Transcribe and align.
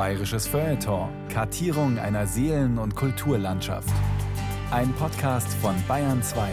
Bayerisches 0.00 0.46
Feuilleton. 0.46 1.10
Kartierung 1.28 1.98
einer 1.98 2.26
Seelen- 2.26 2.78
und 2.78 2.96
Kulturlandschaft. 2.96 3.92
Ein 4.70 4.94
Podcast 4.94 5.52
von 5.60 5.74
Bayern 5.86 6.22
2. 6.22 6.48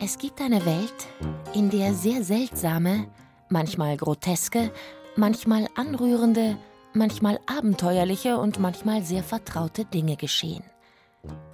Es 0.00 0.16
gibt 0.16 0.40
eine 0.40 0.64
Welt, 0.64 1.08
in 1.54 1.70
der 1.70 1.92
sehr 1.94 2.22
seltsame, 2.22 3.08
manchmal 3.48 3.96
groteske, 3.96 4.70
manchmal 5.16 5.66
anrührende, 5.74 6.56
manchmal 6.94 7.38
abenteuerliche 7.46 8.38
und 8.38 8.58
manchmal 8.58 9.02
sehr 9.02 9.22
vertraute 9.22 9.84
Dinge 9.84 10.16
geschehen. 10.16 10.64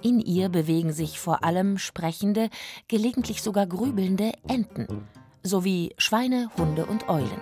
In 0.01 0.19
ihr 0.19 0.49
bewegen 0.49 0.93
sich 0.93 1.19
vor 1.19 1.43
allem 1.43 1.77
sprechende, 1.77 2.49
gelegentlich 2.87 3.41
sogar 3.41 3.65
grübelnde 3.67 4.31
Enten, 4.47 5.07
sowie 5.43 5.93
Schweine, 5.97 6.49
Hunde 6.57 6.85
und 6.85 7.09
Eulen. 7.09 7.41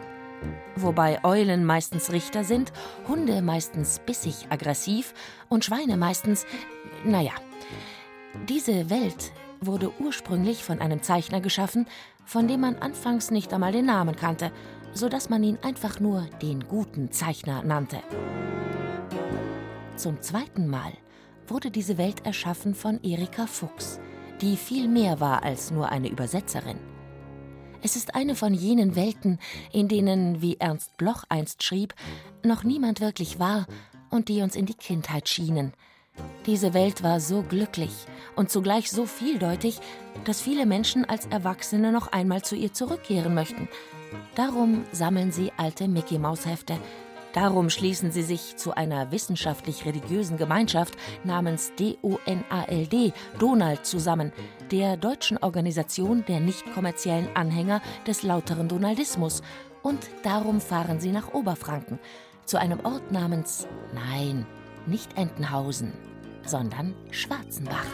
Wobei 0.75 1.23
Eulen 1.23 1.65
meistens 1.65 2.11
Richter 2.11 2.43
sind, 2.43 2.73
Hunde 3.07 3.41
meistens 3.41 3.99
bissig 3.99 4.47
aggressiv 4.49 5.13
und 5.49 5.63
Schweine 5.63 5.97
meistens, 5.97 6.45
naja. 7.05 7.31
Diese 8.49 8.89
Welt 8.89 9.31
wurde 9.61 9.91
ursprünglich 9.99 10.63
von 10.63 10.79
einem 10.79 11.01
Zeichner 11.01 11.39
geschaffen, 11.39 11.85
von 12.25 12.47
dem 12.47 12.61
man 12.61 12.75
anfangs 12.77 13.31
nicht 13.31 13.53
einmal 13.53 13.71
den 13.71 13.85
Namen 13.85 14.15
kannte, 14.15 14.51
so 14.93 15.09
dass 15.09 15.29
man 15.29 15.43
ihn 15.43 15.57
einfach 15.61 15.99
nur 15.99 16.27
den 16.41 16.67
guten 16.67 17.11
Zeichner 17.11 17.63
nannte. 17.63 18.01
Zum 19.95 20.21
zweiten 20.21 20.67
Mal 20.67 20.93
wurde 21.47 21.71
diese 21.71 21.97
Welt 21.97 22.25
erschaffen 22.25 22.73
von 22.75 23.01
Erika 23.03 23.47
Fuchs, 23.47 23.99
die 24.41 24.57
viel 24.57 24.87
mehr 24.87 25.19
war 25.19 25.43
als 25.43 25.71
nur 25.71 25.89
eine 25.89 26.09
Übersetzerin. 26.09 26.77
Es 27.81 27.95
ist 27.97 28.15
eine 28.15 28.35
von 28.35 28.53
jenen 28.53 28.95
Welten, 28.95 29.39
in 29.73 29.89
denen, 29.89 30.41
wie 30.41 30.57
Ernst 30.57 30.95
Bloch 30.97 31.25
einst 31.27 31.63
schrieb, 31.63 31.93
noch 32.43 32.63
niemand 32.63 33.01
wirklich 33.01 33.39
war 33.39 33.67
und 34.09 34.29
die 34.29 34.41
uns 34.41 34.55
in 34.55 34.65
die 34.65 34.73
Kindheit 34.73 35.27
schienen. 35.27 35.73
Diese 36.45 36.73
Welt 36.73 37.03
war 37.03 37.19
so 37.19 37.41
glücklich 37.41 37.91
und 38.35 38.49
zugleich 38.49 38.89
so 38.89 39.05
vieldeutig, 39.05 39.79
dass 40.25 40.41
viele 40.41 40.65
Menschen 40.65 41.03
als 41.05 41.25
Erwachsene 41.25 41.91
noch 41.91 42.11
einmal 42.11 42.41
zu 42.43 42.55
ihr 42.55 42.73
zurückkehren 42.73 43.33
möchten. 43.33 43.67
Darum 44.35 44.85
sammeln 44.91 45.31
sie 45.31 45.51
alte 45.57 45.87
Mickey-Maus-Hefte. 45.87 46.77
Darum 47.33 47.71
schließen 47.71 48.11
sie 48.11 48.21
sich 48.21 48.57
zu 48.57 48.75
einer 48.75 49.11
wissenschaftlich-religiösen 49.11 50.37
Gemeinschaft 50.37 50.95
namens 51.23 51.71
DONALD, 51.77 53.13
Donald, 53.39 53.85
zusammen, 53.85 54.31
der 54.71 54.97
deutschen 54.97 55.37
Organisation 55.39 56.23
der 56.27 56.39
nicht 56.39 56.71
kommerziellen 56.73 57.27
Anhänger 57.35 57.81
des 58.05 58.21
lauteren 58.21 58.67
Donaldismus. 58.67 59.41
Und 59.81 60.09
darum 60.21 60.61
fahren 60.61 60.99
sie 60.99 61.11
nach 61.11 61.33
Oberfranken, 61.33 61.99
zu 62.45 62.57
einem 62.57 62.79
Ort 62.85 63.11
namens, 63.11 63.67
nein, 63.93 64.45
nicht 64.85 65.17
Entenhausen, 65.17 65.91
sondern 66.45 66.93
Schwarzenbach. 67.09 67.85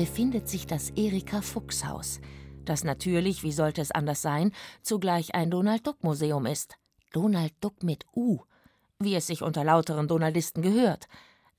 Befindet 0.00 0.48
sich 0.48 0.66
das 0.66 0.88
Erika 0.96 1.42
Fuchs 1.42 1.84
Haus, 1.84 2.20
das 2.64 2.84
natürlich, 2.84 3.42
wie 3.42 3.52
sollte 3.52 3.82
es 3.82 3.90
anders 3.90 4.22
sein, 4.22 4.50
zugleich 4.80 5.34
ein 5.34 5.50
Donald 5.50 5.86
Duck 5.86 6.02
Museum 6.02 6.46
ist. 6.46 6.78
Donald 7.12 7.52
Duck 7.60 7.82
mit 7.82 8.06
U, 8.16 8.38
wie 8.98 9.14
es 9.14 9.26
sich 9.26 9.42
unter 9.42 9.62
lauteren 9.62 10.08
Donaldisten 10.08 10.62
gehört. 10.62 11.06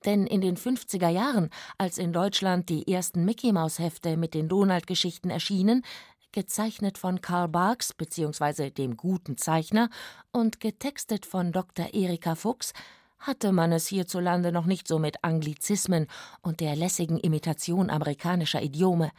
Denn 0.05 0.25
in 0.25 0.41
den 0.41 0.57
50er 0.57 1.09
Jahren, 1.09 1.51
als 1.77 1.99
in 1.99 2.13
Deutschland 2.13 2.69
die 2.69 2.91
ersten 2.91 3.25
Mickey-Maus-Hefte 3.25 4.17
mit 4.17 4.33
den 4.33 4.49
Donald-Geschichten 4.49 5.29
erschienen, 5.29 5.83
gezeichnet 6.31 6.97
von 6.97 7.21
Karl 7.21 7.47
Barks 7.47 7.93
bzw. 7.93 8.71
dem 8.71 8.97
guten 8.97 9.37
Zeichner 9.37 9.91
und 10.31 10.59
getextet 10.59 11.27
von 11.27 11.51
Dr. 11.51 11.93
Erika 11.93 12.33
Fuchs, 12.33 12.73
hatte 13.21 13.51
man 13.51 13.71
es 13.71 13.87
hierzulande 13.87 14.51
noch 14.51 14.65
nicht 14.65 14.87
so 14.87 14.99
mit 14.99 15.23
Anglizismen 15.23 16.07
und 16.41 16.59
der 16.59 16.75
lässigen 16.75 17.17
Imitation 17.17 17.89
amerikanischer 17.89 18.61
Idiome. 18.61 19.11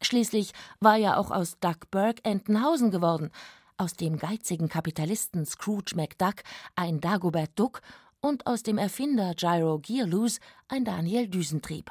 Schließlich 0.00 0.52
war 0.80 0.96
ja 0.96 1.16
auch 1.16 1.30
aus 1.30 1.58
Duck 1.60 1.90
Burke 1.90 2.24
Entenhausen 2.24 2.90
geworden, 2.90 3.30
aus 3.76 3.94
dem 3.94 4.16
geizigen 4.18 4.68
Kapitalisten 4.68 5.46
Scrooge 5.46 5.94
McDuck 5.94 6.42
ein 6.74 7.00
Dagobert 7.00 7.50
Duck 7.54 7.82
und 8.20 8.46
aus 8.46 8.62
dem 8.62 8.78
Erfinder 8.78 9.34
Gyro 9.34 9.78
Gearloose 9.78 10.40
ein 10.68 10.84
Daniel 10.84 11.28
Düsentrieb. 11.28 11.90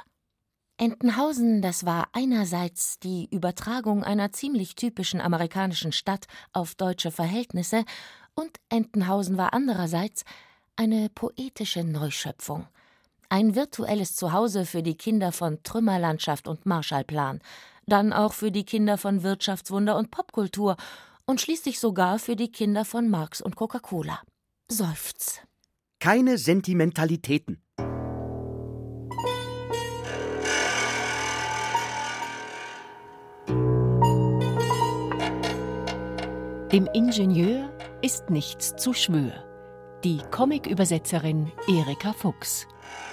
Entenhausen, 0.78 1.62
das 1.62 1.86
war 1.86 2.08
einerseits 2.12 2.98
die 2.98 3.28
Übertragung 3.30 4.04
einer 4.04 4.32
ziemlich 4.32 4.76
typischen 4.76 5.22
amerikanischen 5.22 5.92
Stadt 5.92 6.26
auf 6.54 6.74
deutsche 6.74 7.12
Verhältnisse 7.12 7.86
und 8.34 8.58
Entenhausen 8.70 9.38
war 9.38 9.54
andererseits 9.54 10.24
eine 10.76 11.10
poetische 11.10 11.84
Neuschöpfung. 11.84 12.68
Ein 13.30 13.56
virtuelles 13.56 14.16
Zuhause 14.16 14.66
für 14.66 14.84
die 14.84 14.96
Kinder 14.96 15.32
von 15.32 15.64
Trümmerlandschaft 15.64 16.48
und 16.48 16.66
Marshallplan, 16.66 17.40
dann 17.86 18.14
auch 18.14 18.34
für 18.34 18.52
die 18.52 18.66
Kinder 18.66 18.98
von 18.98 19.24
Wirtschaftswunder 19.24 19.98
und 19.98 20.12
Popkultur 20.12 20.76
und 21.26 21.40
schließlich 21.40 21.80
sogar 21.80 22.20
für 22.20 22.36
die 22.36 22.52
Kinder 22.52 22.86
von 22.86 23.10
Marx 23.10 23.42
und 23.42 23.56
Coca-Cola. 23.56 24.22
Seufz. 24.70 25.42
Keine 26.00 26.38
Sentimentalitäten. 26.38 27.62
Dem 36.72 36.88
Ingenieur 36.94 37.70
ist 38.02 38.30
nichts 38.30 38.76
zu 38.78 38.94
schwör. 38.94 39.51
Die 40.04 40.18
Comic-Übersetzerin 40.32 41.52
Erika 41.68 42.12
Fuchs 42.12 42.66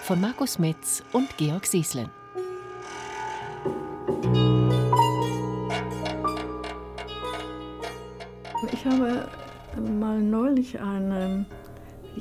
von 0.04 0.22
Markus 0.22 0.58
Metz 0.58 1.02
und 1.12 1.36
Georg 1.36 1.66
Seeslen. 1.66 2.08
Ich 8.72 8.86
habe 8.86 9.28
mal 9.98 10.18
neulich 10.18 10.80
eine 10.80 11.44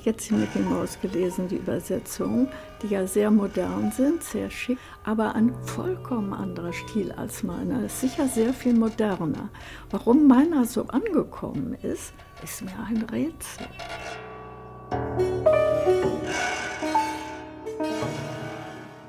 jetzt 0.04 0.30
die 0.30 0.34
Mickey 0.34 0.60
Mouse 0.60 1.00
gelesen, 1.02 1.48
die 1.48 1.56
Übersetzung, 1.56 2.50
die 2.82 2.88
ja 2.88 3.08
sehr 3.08 3.32
modern 3.32 3.92
sind, 3.92 4.22
sehr 4.22 4.50
schick, 4.50 4.78
aber 5.04 5.34
ein 5.34 5.54
vollkommen 5.64 6.34
anderer 6.34 6.74
Stil 6.74 7.12
als 7.14 7.42
meiner. 7.42 7.86
Ist 7.86 8.02
sicher 8.02 8.28
sehr 8.28 8.54
viel 8.54 8.74
moderner. 8.74 9.50
Warum 9.90 10.28
meiner 10.28 10.66
so 10.66 10.86
angekommen 10.88 11.76
ist, 11.82 12.14
ist 12.44 12.64
mir 12.64 12.78
ein 12.88 13.04
Rätsel. 13.04 13.68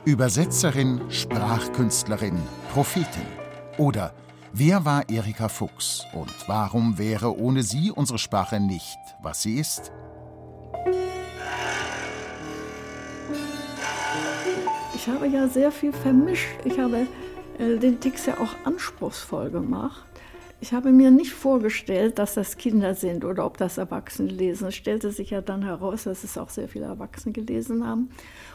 Übersetzerin, 0.08 1.02
Sprachkünstlerin, 1.10 2.40
Prophetin. 2.72 3.26
Oder 3.76 4.14
wer 4.54 4.86
war 4.86 5.06
Erika 5.10 5.50
Fuchs 5.50 6.02
und 6.14 6.32
warum 6.46 6.96
wäre 6.96 7.38
ohne 7.38 7.62
sie 7.62 7.90
unsere 7.90 8.18
Sprache 8.18 8.58
nicht, 8.58 8.96
was 9.20 9.42
sie 9.42 9.60
ist? 9.60 9.92
Ich 14.94 15.06
habe 15.08 15.26
ja 15.26 15.46
sehr 15.46 15.70
viel 15.70 15.92
vermischt. 15.92 16.48
Ich 16.64 16.78
habe 16.78 17.06
äh, 17.58 17.76
den 17.76 18.00
Text 18.00 18.28
ja 18.28 18.40
auch 18.40 18.54
anspruchsvoll 18.64 19.50
gemacht. 19.50 20.07
Ich 20.60 20.72
habe 20.72 20.90
mir 20.90 21.12
nicht 21.12 21.32
vorgestellt, 21.32 22.18
dass 22.18 22.34
das 22.34 22.56
Kinder 22.56 22.96
sind 22.96 23.24
oder 23.24 23.46
ob 23.46 23.58
das 23.58 23.78
Erwachsene 23.78 24.28
lesen. 24.28 24.66
Es 24.66 24.74
stellte 24.74 25.12
sich 25.12 25.30
ja 25.30 25.40
dann 25.40 25.62
heraus, 25.62 26.04
dass 26.04 26.24
es 26.24 26.36
auch 26.36 26.48
sehr 26.48 26.68
viele 26.68 26.86
Erwachsene 26.86 27.32
gelesen 27.32 27.86
haben. 27.86 28.10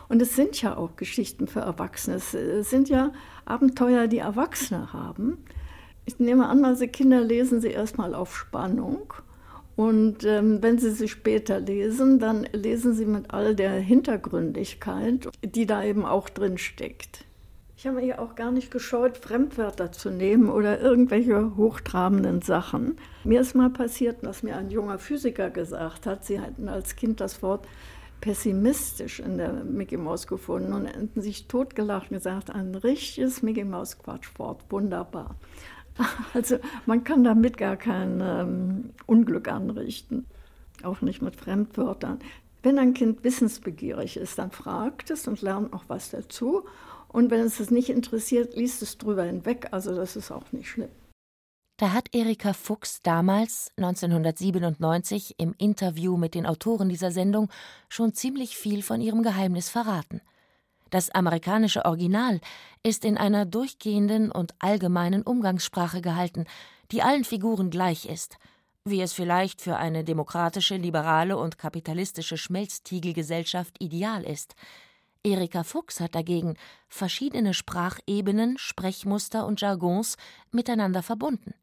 Und 0.10 0.22
es 0.22 0.36
sind 0.36 0.62
ja 0.62 0.76
auch 0.76 0.98
Geschichten 0.98 1.48
für 1.48 1.62
Erwachsene. 1.62 2.18
Es 2.18 2.70
sind 2.70 2.90
ja 2.90 3.14
Abenteuer, 3.46 4.08
die 4.08 4.18
Erwachsene 4.18 4.92
haben. 4.92 5.38
Ich 6.06 6.20
nehme 6.20 6.48
an, 6.48 6.66
also 6.66 6.86
Kinder 6.88 7.22
lesen 7.22 7.62
sie 7.62 7.70
erstmal 7.70 8.14
auf 8.14 8.36
Spannung. 8.36 9.14
Und 9.76 10.24
ähm, 10.24 10.62
wenn 10.62 10.78
Sie 10.78 10.92
sie 10.92 11.08
später 11.08 11.60
lesen, 11.60 12.20
dann 12.20 12.48
lesen 12.52 12.94
Sie 12.94 13.06
mit 13.06 13.32
all 13.34 13.56
der 13.56 13.72
Hintergründigkeit, 13.72 15.30
die 15.44 15.66
da 15.66 15.84
eben 15.84 16.06
auch 16.06 16.30
drin 16.30 16.60
steckt. 16.60 17.26
Ich 17.84 17.88
habe 17.90 18.02
ja 18.02 18.20
auch 18.20 18.36
gar 18.36 18.54
nicht 18.54 18.72
gescheut, 18.72 19.18
Fremdwörter 19.18 19.92
zu 19.92 20.10
nehmen 20.10 20.50
oder 20.50 20.80
irgendwelche 20.80 21.58
hochtrabenden 21.58 22.42
Sachen. 22.42 22.98
Mir 23.26 23.42
ist 23.42 23.56
mal 23.56 23.70
passiert, 23.70 24.24
dass 24.24 24.42
mir 24.42 24.56
ein 24.56 24.70
junger 24.70 24.98
Physiker 25.00 25.50
gesagt 25.50 26.06
hat, 26.06 26.24
sie 26.24 26.40
hätten 26.40 26.70
als 26.70 26.96
Kind 26.96 27.20
das 27.20 27.44
Wort 27.44 27.68
pessimistisch 28.22 29.20
in 29.20 29.38
der 29.38 29.66
Mickey 29.66 29.98
Maus 29.98 30.28
gefunden 30.28 30.72
und 30.72 30.86
hätten 30.86 31.22
sich 31.22 31.50
totgelacht 31.50 32.10
und 32.10 32.20
gesagt, 32.20 32.52
ein 32.52 32.74
richtiges 32.74 33.42
Mickey 33.42 33.66
Maus 33.66 34.00
Quatschwort, 34.00 34.64
wunderbar. 34.70 35.36
Also 36.34 36.60
man 36.86 37.04
kann 37.04 37.26
damit 37.26 37.58
gar 37.58 37.76
kein 37.76 38.22
ähm, 38.22 38.92
Unglück 39.08 39.50
anrichten, 39.50 40.26
auch 40.84 41.02
nicht 41.02 41.22
mit 41.22 41.36
Fremdwörtern. 41.36 42.20
Wenn 42.64 42.80
ein 42.80 42.94
Kind 42.94 43.26
wissensbegierig 43.26 44.16
ist, 44.16 44.40
dann 44.40 44.52
fragt 44.52 45.12
es 45.12 45.28
und 45.28 45.42
lernt 45.42 45.74
noch 45.74 45.84
was 45.90 46.12
dazu. 46.12 46.64
Und 47.14 47.32
wenn 47.32 47.42
es 47.42 47.62
es 47.62 47.72
nicht 47.72 47.90
interessiert, 47.90 48.56
liest 48.56 48.82
es 48.82 48.98
drüber 48.98 49.24
hinweg. 49.24 49.70
Also 49.72 49.96
das 49.96 50.18
ist 50.18 50.32
auch 50.32 50.52
nicht 50.52 50.68
schlimm. 50.68 50.90
Da 51.78 51.92
hat 51.94 52.14
Erika 52.14 52.54
Fuchs 52.54 53.02
damals, 53.02 53.72
1997, 53.78 55.36
im 55.38 55.56
Interview 55.58 56.18
mit 56.18 56.36
den 56.36 56.46
Autoren 56.46 56.90
dieser 56.90 57.12
Sendung 57.12 57.50
schon 57.88 58.14
ziemlich 58.14 58.58
viel 58.58 58.84
von 58.84 59.00
ihrem 59.00 59.24
Geheimnis 59.24 59.70
verraten. 59.70 60.22
Das 60.90 61.10
amerikanische 61.10 61.86
Original 61.86 62.40
ist 62.84 63.06
in 63.06 63.18
einer 63.18 63.46
durchgehenden 63.46 64.32
und 64.32 64.54
allgemeinen 64.60 65.24
Umgangssprache 65.24 66.02
gehalten, 66.02 66.46
die 66.92 67.02
allen 67.02 67.24
Figuren 67.24 67.72
gleich 67.72 68.06
ist, 68.06 68.38
wie 68.86 69.02
es 69.02 69.14
vielleicht 69.14 69.62
für 69.62 69.78
eine 69.78 70.04
demokratische, 70.04 70.78
liberale 70.78 71.38
und 71.38 71.58
kapitalistische 71.58 72.38
Schmelztiegelgesellschaft 72.38 73.82
ideal 73.82 74.24
ist. 74.24 74.56
Erika 75.26 75.64
Fuchs 75.64 76.02
hat 76.02 76.16
dagegen 76.16 76.58
verschiedene 76.90 77.54
Sprachebenen, 77.54 78.58
Sprechmuster 78.58 79.46
und 79.46 79.62
Jargons 79.62 80.18
miteinander 80.52 81.02
verbunden. 81.02 81.54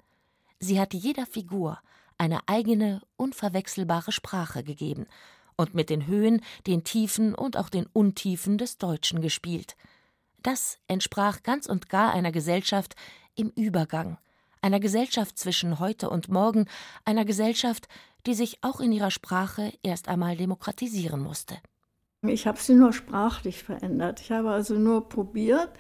Sie 0.59 0.81
hat 0.81 0.95
jeder 0.95 1.27
Figur 1.27 1.79
eine 2.17 2.41
eigene, 2.49 3.03
unverwechselbare 3.17 4.13
Sprache 4.13 4.65
gegeben 4.65 5.07
und 5.57 5.75
mit 5.75 5.91
den 5.91 6.07
Höhen, 6.07 6.43
den 6.67 6.85
Tiefen 6.85 7.35
und 7.35 7.59
auch 7.59 7.69
den 7.69 7.87
Untiefen 7.93 8.57
des 8.57 8.79
Deutschen 8.79 9.21
gespielt. 9.21 9.77
Das 10.43 10.79
entsprach 10.89 11.43
ganz 11.43 11.67
und 11.67 11.91
gar 11.91 12.13
einer 12.13 12.33
Gesellschaft 12.33 12.95
im 13.35 13.51
Übergang, 13.51 14.17
einer 14.63 14.81
Gesellschaft 14.81 15.39
zwischen 15.39 15.79
heute 15.79 16.09
und 16.09 16.31
morgen, 16.31 16.67
einer 17.05 17.27
Gesellschaft, 17.27 17.89
die 18.27 18.35
sich 18.35 18.59
auch 18.63 18.81
in 18.81 18.93
ihrer 18.93 19.11
Sprache 19.11 19.73
erst 19.83 20.09
einmal 20.09 20.37
demokratisieren 20.37 21.21
musste. 21.21 21.59
Ich 22.27 22.47
habe 22.47 22.59
sie 22.59 22.75
nur 22.75 22.93
sprachlich 22.93 23.63
verändert. 23.63 24.21
Ich 24.21 24.31
habe 24.31 24.51
also 24.51 24.75
nur 24.75 25.09
probiert, 25.09 25.71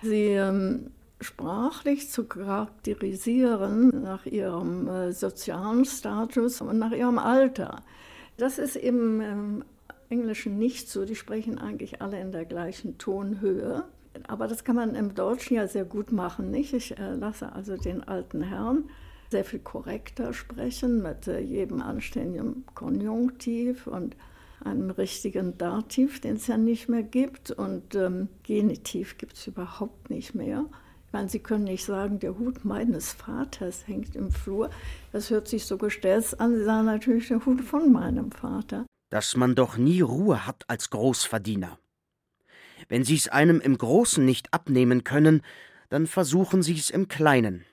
sie 0.00 0.28
ähm, 0.28 0.90
sprachlich 1.20 2.10
zu 2.10 2.24
charakterisieren 2.24 4.02
nach 4.02 4.24
ihrem 4.24 4.88
äh, 4.88 5.12
sozialen 5.12 5.84
Status 5.84 6.62
und 6.62 6.78
nach 6.78 6.92
ihrem 6.92 7.18
Alter. 7.18 7.82
Das 8.38 8.58
ist 8.58 8.76
im 8.76 9.20
ähm, 9.20 9.64
Englischen 10.08 10.58
nicht 10.58 10.88
so. 10.88 11.04
Die 11.04 11.14
sprechen 11.14 11.58
eigentlich 11.58 12.00
alle 12.00 12.18
in 12.20 12.32
der 12.32 12.46
gleichen 12.46 12.96
Tonhöhe. 12.96 13.84
Aber 14.28 14.48
das 14.48 14.64
kann 14.64 14.76
man 14.76 14.94
im 14.94 15.14
Deutschen 15.14 15.56
ja 15.56 15.68
sehr 15.68 15.84
gut 15.84 16.10
machen, 16.10 16.50
nicht? 16.50 16.72
Ich 16.72 16.98
äh, 16.98 17.12
lasse 17.16 17.52
also 17.52 17.76
den 17.76 18.02
alten 18.02 18.40
Herrn 18.40 18.84
sehr 19.30 19.44
viel 19.44 19.60
korrekter 19.60 20.32
sprechen 20.32 21.02
mit 21.02 21.28
äh, 21.28 21.40
jedem 21.40 21.82
anständigen 21.82 22.64
Konjunktiv 22.74 23.86
und 23.86 24.16
einem 24.64 24.90
richtigen 24.90 25.58
Dativ, 25.58 26.20
den 26.20 26.36
es 26.36 26.46
ja 26.46 26.56
nicht 26.56 26.88
mehr 26.88 27.02
gibt. 27.02 27.50
Und 27.50 27.94
ähm, 27.94 28.28
Genitiv 28.42 29.18
gibt 29.18 29.34
es 29.34 29.46
überhaupt 29.46 30.10
nicht 30.10 30.34
mehr. 30.34 30.66
Ich 31.06 31.12
meine, 31.12 31.28
Sie 31.28 31.40
können 31.40 31.64
nicht 31.64 31.84
sagen, 31.84 32.20
der 32.20 32.38
Hut 32.38 32.64
meines 32.64 33.12
Vaters 33.12 33.86
hängt 33.86 34.16
im 34.16 34.30
Flur. 34.30 34.70
Das 35.12 35.30
hört 35.30 35.46
sich 35.46 35.66
so 35.66 35.76
gestellt 35.76 36.40
an. 36.40 36.54
Sie 36.56 36.64
sagen 36.64 36.86
natürlich 36.86 37.28
der 37.28 37.44
Hut 37.44 37.60
von 37.60 37.92
meinem 37.92 38.32
Vater. 38.32 38.86
Dass 39.10 39.36
man 39.36 39.54
doch 39.54 39.76
nie 39.76 40.00
Ruhe 40.00 40.46
hat 40.46 40.64
als 40.68 40.88
Großverdiener. 40.88 41.78
Wenn 42.88 43.04
Sie 43.04 43.14
es 43.14 43.28
einem 43.28 43.60
im 43.60 43.76
Großen 43.76 44.24
nicht 44.24 44.52
abnehmen 44.54 45.04
können, 45.04 45.42
dann 45.90 46.06
versuchen 46.06 46.62
Sie 46.62 46.74
es 46.74 46.88
im 46.88 47.08
Kleinen. 47.08 47.64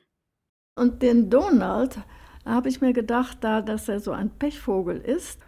Und 0.76 1.02
den 1.02 1.30
Donald 1.30 1.98
habe 2.46 2.70
ich 2.70 2.82
mir 2.82 2.94
gedacht, 2.94 3.40
da 3.42 3.62
dass 3.62 3.90
er 3.90 4.00
so 4.00 4.12
ein 4.12 4.30
Pechvogel 4.30 4.98
ist, 4.98 5.40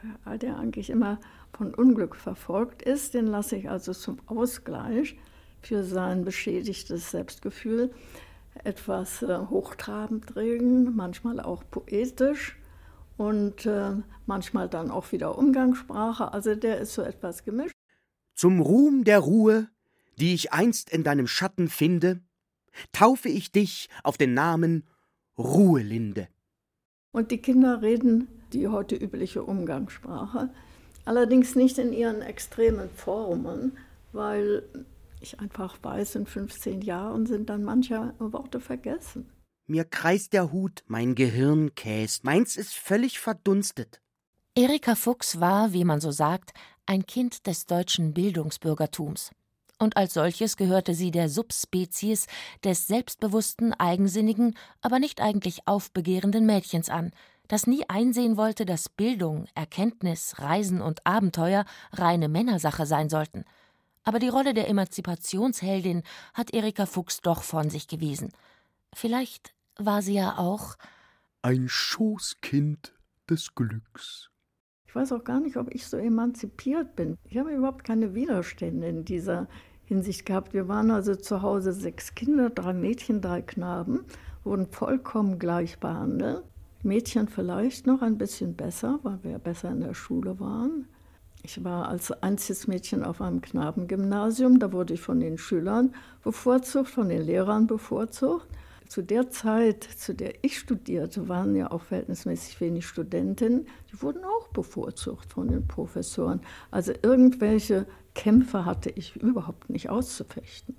der 0.41 0.57
eigentlich 0.57 0.89
immer 0.89 1.19
von 1.53 1.73
Unglück 1.73 2.15
verfolgt 2.15 2.81
ist, 2.81 3.13
den 3.13 3.27
lasse 3.27 3.55
ich 3.55 3.69
also 3.69 3.93
zum 3.93 4.17
Ausgleich 4.27 5.17
für 5.61 5.83
sein 5.83 6.25
beschädigtes 6.25 7.11
Selbstgefühl 7.11 7.91
etwas 8.63 9.21
äh, 9.21 9.37
hochtrabend 9.49 10.35
reden, 10.35 10.95
manchmal 10.95 11.39
auch 11.39 11.63
poetisch 11.69 12.57
und 13.17 13.65
äh, 13.65 13.93
manchmal 14.25 14.67
dann 14.67 14.91
auch 14.91 15.11
wieder 15.11 15.37
Umgangssprache. 15.37 16.33
Also 16.33 16.55
der 16.55 16.79
ist 16.79 16.93
so 16.93 17.01
etwas 17.01 17.43
gemischt. 17.43 17.73
Zum 18.35 18.59
Ruhm 18.59 19.03
der 19.03 19.19
Ruhe, 19.19 19.69
die 20.19 20.33
ich 20.33 20.51
einst 20.51 20.89
in 20.89 21.03
deinem 21.03 21.27
Schatten 21.27 21.67
finde, 21.69 22.21
taufe 22.91 23.29
ich 23.29 23.51
dich 23.51 23.89
auf 24.03 24.17
den 24.17 24.33
Namen 24.33 24.87
Ruhelinde. 25.37 26.27
Und 27.11 27.31
die 27.31 27.39
Kinder 27.39 27.81
reden 27.81 28.27
die 28.53 28.67
heute 28.67 28.95
übliche 28.95 29.43
Umgangssprache, 29.43 30.49
allerdings 31.05 31.55
nicht 31.55 31.77
in 31.77 31.93
ihren 31.93 32.21
extremen 32.21 32.89
Formen, 32.89 33.77
weil 34.11 34.63
ich 35.19 35.39
einfach 35.39 35.77
weiß, 35.81 36.15
in 36.15 36.25
15 36.25 36.81
Jahren 36.81 37.25
sind 37.25 37.49
dann 37.49 37.63
manche 37.63 38.13
Worte 38.19 38.59
vergessen. 38.59 39.29
Mir 39.67 39.85
kreist 39.85 40.33
der 40.33 40.51
Hut, 40.51 40.83
mein 40.87 41.15
Gehirn 41.15 41.75
käst, 41.75 42.23
meins 42.23 42.57
ist 42.57 42.73
völlig 42.73 43.19
verdunstet. 43.19 44.01
Erika 44.55 44.95
Fuchs 44.95 45.39
war, 45.39 45.71
wie 45.71 45.85
man 45.85 46.01
so 46.01 46.11
sagt, 46.11 46.51
ein 46.85 47.05
Kind 47.05 47.47
des 47.47 47.67
deutschen 47.67 48.13
Bildungsbürgertums. 48.13 49.31
Und 49.81 49.97
als 49.97 50.13
solches 50.13 50.57
gehörte 50.57 50.93
sie 50.93 51.11
der 51.11 51.27
Subspezies 51.27 52.27
des 52.63 52.87
selbstbewussten, 52.87 53.73
eigensinnigen, 53.73 54.55
aber 54.81 54.99
nicht 54.99 55.19
eigentlich 55.21 55.67
aufbegehrenden 55.67 56.45
Mädchens 56.45 56.89
an, 56.89 57.11
das 57.47 57.67
nie 57.67 57.83
einsehen 57.89 58.37
wollte, 58.37 58.65
dass 58.65 58.87
Bildung, 58.87 59.47
Erkenntnis, 59.55 60.35
Reisen 60.39 60.81
und 60.81 61.05
Abenteuer 61.05 61.65
reine 61.91 62.29
Männersache 62.29 62.85
sein 62.85 63.09
sollten– 63.09 63.43
aber 64.03 64.19
die 64.19 64.29
Rolle 64.29 64.53
der 64.53 64.67
Emanzipationsheldin 64.67 66.03
hat 66.33 66.53
Erika 66.53 66.85
Fuchs 66.85 67.21
doch 67.21 67.43
von 67.43 67.69
sich 67.69 67.87
gewiesen. 67.87 68.31
Vielleicht 68.93 69.53
war 69.77 70.01
sie 70.01 70.15
ja 70.15 70.37
auch 70.37 70.75
ein 71.41 71.69
Schoßkind 71.69 72.93
des 73.29 73.53
Glücks. 73.55 74.29
Ich 74.87 74.95
weiß 74.95 75.13
auch 75.13 75.23
gar 75.23 75.39
nicht, 75.39 75.55
ob 75.55 75.73
ich 75.73 75.87
so 75.87 75.97
emanzipiert 75.97 76.95
bin. 76.95 77.17
Ich 77.23 77.37
habe 77.37 77.53
überhaupt 77.53 77.83
keine 77.85 78.13
Widerstände 78.13 78.87
in 78.87 79.05
dieser 79.05 79.47
Hinsicht 79.91 80.25
gehabt. 80.25 80.53
Wir 80.53 80.69
waren 80.69 80.89
also 80.89 81.15
zu 81.15 81.41
Hause 81.41 81.73
sechs 81.73 82.15
Kinder, 82.15 82.49
drei 82.49 82.71
Mädchen, 82.71 83.19
drei 83.19 83.41
Knaben, 83.41 84.05
wurden 84.45 84.67
vollkommen 84.67 85.37
gleich 85.37 85.79
behandelt. 85.79 86.43
Mädchen 86.81 87.27
vielleicht 87.27 87.87
noch 87.87 88.01
ein 88.01 88.17
bisschen 88.17 88.55
besser, 88.55 88.99
weil 89.03 89.19
wir 89.23 89.37
besser 89.37 89.69
in 89.69 89.81
der 89.81 89.93
Schule 89.93 90.39
waren. 90.39 90.87
Ich 91.43 91.61
war 91.65 91.89
als 91.89 92.09
einziges 92.23 92.67
Mädchen 92.67 93.03
auf 93.03 93.19
einem 93.19 93.41
Knabengymnasium. 93.41 94.59
Da 94.59 94.71
wurde 94.71 94.93
ich 94.93 95.01
von 95.01 95.19
den 95.19 95.37
Schülern 95.37 95.93
bevorzugt, 96.23 96.87
von 96.87 97.09
den 97.09 97.23
Lehrern 97.23 97.67
bevorzugt. 97.67 98.47
Zu 98.87 99.01
der 99.01 99.29
Zeit, 99.29 99.83
zu 99.83 100.13
der 100.13 100.35
ich 100.41 100.57
studierte, 100.57 101.27
waren 101.27 101.53
ja 101.55 101.69
auch 101.69 101.81
verhältnismäßig 101.81 102.61
wenig 102.61 102.87
Studentinnen. 102.87 103.65
Die 103.91 104.01
wurden 104.01 104.23
auch 104.23 104.47
bevorzugt 104.49 105.33
von 105.33 105.49
den 105.49 105.67
Professoren. 105.67 106.39
Also 106.71 106.93
irgendwelche 107.01 107.87
Kämpfe 108.13 108.65
hatte 108.65 108.89
ich 108.89 109.15
überhaupt 109.15 109.69
nicht 109.69 109.89
auszufechten. 109.89 110.75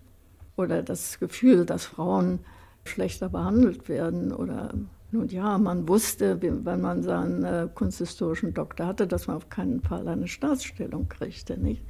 Oder 0.57 0.83
das 0.83 1.19
Gefühl, 1.19 1.65
dass 1.65 1.85
Frauen 1.85 2.41
schlechter 2.85 3.29
behandelt 3.29 3.89
werden 3.89 4.33
oder 4.33 4.75
nun 5.13 5.29
ja, 5.29 5.59
man 5.59 5.87
wusste, 5.89 6.41
wenn 6.41 6.81
man 6.81 7.03
seinen 7.03 7.45
äh, 7.45 7.69
kunsthistorischen 7.75 8.55
Doktor 8.55 8.87
hatte, 8.87 9.07
dass 9.07 9.27
man 9.27 9.37
auf 9.37 9.51
keinen 9.51 9.83
Fall 9.83 10.09
eine 10.09 10.27
Staatsstellung 10.27 11.09
kriegte. 11.11 11.59
Nicht? 11.59 11.85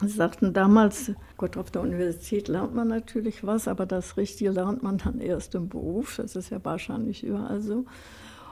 Sie 0.00 0.08
sagten 0.08 0.54
damals, 0.54 1.12
Gott, 1.36 1.58
auf 1.58 1.70
der 1.70 1.82
Universität 1.82 2.48
lernt 2.48 2.74
man 2.74 2.88
natürlich 2.88 3.46
was, 3.46 3.68
aber 3.68 3.84
das 3.84 4.16
Richtige 4.16 4.50
lernt 4.50 4.82
man 4.82 4.96
dann 4.98 5.20
erst 5.20 5.54
im 5.54 5.68
Beruf. 5.68 6.16
Das 6.16 6.34
ist 6.34 6.50
ja 6.50 6.64
wahrscheinlich 6.64 7.22
überall 7.22 7.60
so. 7.60 7.84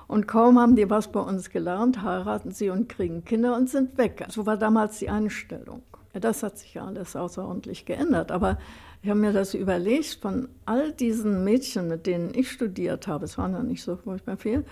Und 0.06 0.28
kaum 0.28 0.58
haben 0.58 0.76
die 0.76 0.90
was 0.90 1.10
bei 1.10 1.20
uns 1.20 1.50
gelernt, 1.50 2.02
heiraten 2.02 2.50
sie 2.50 2.68
und 2.68 2.88
kriegen 2.88 3.24
Kinder 3.24 3.56
und 3.56 3.70
sind 3.70 3.96
weg. 3.96 4.26
So 4.28 4.44
war 4.44 4.58
damals 4.58 4.98
die 4.98 5.08
Einstellung. 5.08 5.82
Ja, 6.14 6.20
das 6.20 6.42
hat 6.42 6.58
sich 6.58 6.74
ja 6.74 6.84
alles 6.84 7.16
außerordentlich 7.16 7.86
geändert. 7.86 8.32
Aber 8.32 8.58
ich 9.02 9.08
habe 9.08 9.20
mir 9.20 9.32
das 9.32 9.54
überlegt, 9.54 10.18
von 10.20 10.48
all 10.66 10.92
diesen 10.92 11.44
Mädchen, 11.44 11.88
mit 11.88 12.06
denen 12.06 12.34
ich 12.34 12.50
studiert 12.50 13.06
habe, 13.06 13.24
es 13.24 13.38
waren 13.38 13.52
ja 13.52 13.62
nicht 13.62 13.82
so 13.82 13.96
furchtbar 13.96 14.36
viel, 14.36 14.64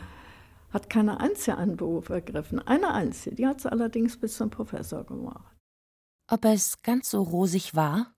hat 0.71 0.91
keine 0.91 1.21
einzige 1.21 1.57
einen 1.57 1.77
Beruf 1.77 2.09
ergriffen. 2.09 2.59
Eine 2.67 2.93
einzige, 2.93 3.37
die 3.37 3.47
hat 3.47 3.61
es 3.61 3.67
allerdings 3.67 4.17
bis 4.17 4.37
zum 4.37 4.51
Professor 4.51 5.05
gemacht. 5.05 5.57
Ob 6.31 6.45
es 6.45 6.83
ganz 6.83 7.11
so 7.11 7.23
rosig 7.23 7.75
war? 7.75 8.13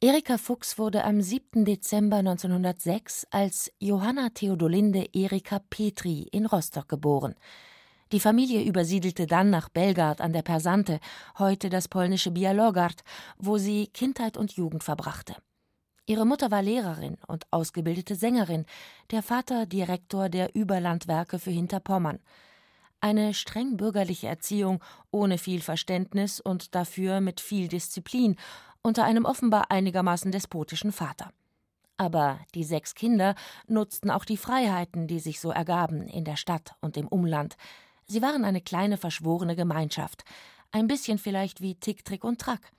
Erika 0.00 0.38
Fuchs 0.38 0.78
wurde 0.78 1.04
am 1.04 1.20
7. 1.20 1.66
Dezember 1.66 2.16
1906 2.16 3.26
als 3.30 3.70
Johanna 3.78 4.30
Theodolinde 4.30 5.10
Erika 5.12 5.58
Petri 5.58 6.22
in 6.32 6.46
Rostock 6.46 6.88
geboren. 6.88 7.34
Die 8.12 8.20
Familie 8.20 8.64
übersiedelte 8.64 9.26
dann 9.26 9.50
nach 9.50 9.68
Belgard 9.68 10.20
an 10.20 10.32
der 10.32 10.42
Persante, 10.42 10.98
heute 11.38 11.68
das 11.70 11.86
polnische 11.86 12.32
Bialogard, 12.32 13.04
wo 13.38 13.56
sie 13.56 13.86
Kindheit 13.86 14.36
und 14.36 14.52
Jugend 14.52 14.82
verbrachte. 14.82 15.36
Ihre 16.06 16.26
Mutter 16.26 16.50
war 16.50 16.60
Lehrerin 16.60 17.18
und 17.28 17.46
ausgebildete 17.52 18.16
Sängerin, 18.16 18.66
der 19.12 19.22
Vater 19.22 19.64
Direktor 19.64 20.28
der 20.28 20.56
Überlandwerke 20.56 21.38
für 21.38 21.52
Hinterpommern. 21.52 22.18
Eine 23.00 23.32
streng 23.32 23.76
bürgerliche 23.76 24.26
Erziehung 24.26 24.82
ohne 25.12 25.38
viel 25.38 25.60
Verständnis 25.60 26.40
und 26.40 26.74
dafür 26.74 27.20
mit 27.20 27.40
viel 27.40 27.68
Disziplin 27.68 28.34
unter 28.82 29.04
einem 29.04 29.24
offenbar 29.24 29.70
einigermaßen 29.70 30.32
despotischen 30.32 30.90
Vater. 30.90 31.30
Aber 31.96 32.40
die 32.56 32.64
sechs 32.64 32.96
Kinder 32.96 33.36
nutzten 33.68 34.10
auch 34.10 34.24
die 34.24 34.36
Freiheiten, 34.36 35.06
die 35.06 35.20
sich 35.20 35.38
so 35.38 35.50
ergaben 35.50 36.08
in 36.08 36.24
der 36.24 36.36
Stadt 36.36 36.74
und 36.80 36.96
im 36.96 37.06
Umland. 37.06 37.56
Sie 38.10 38.22
waren 38.22 38.44
eine 38.44 38.60
kleine 38.60 38.96
verschworene 38.96 39.54
Gemeinschaft, 39.54 40.24
ein 40.72 40.88
bisschen 40.88 41.16
vielleicht 41.16 41.60
wie 41.60 41.76
Tick, 41.76 42.04
Trick 42.04 42.24
und 42.24 42.40
Track. 42.40 42.72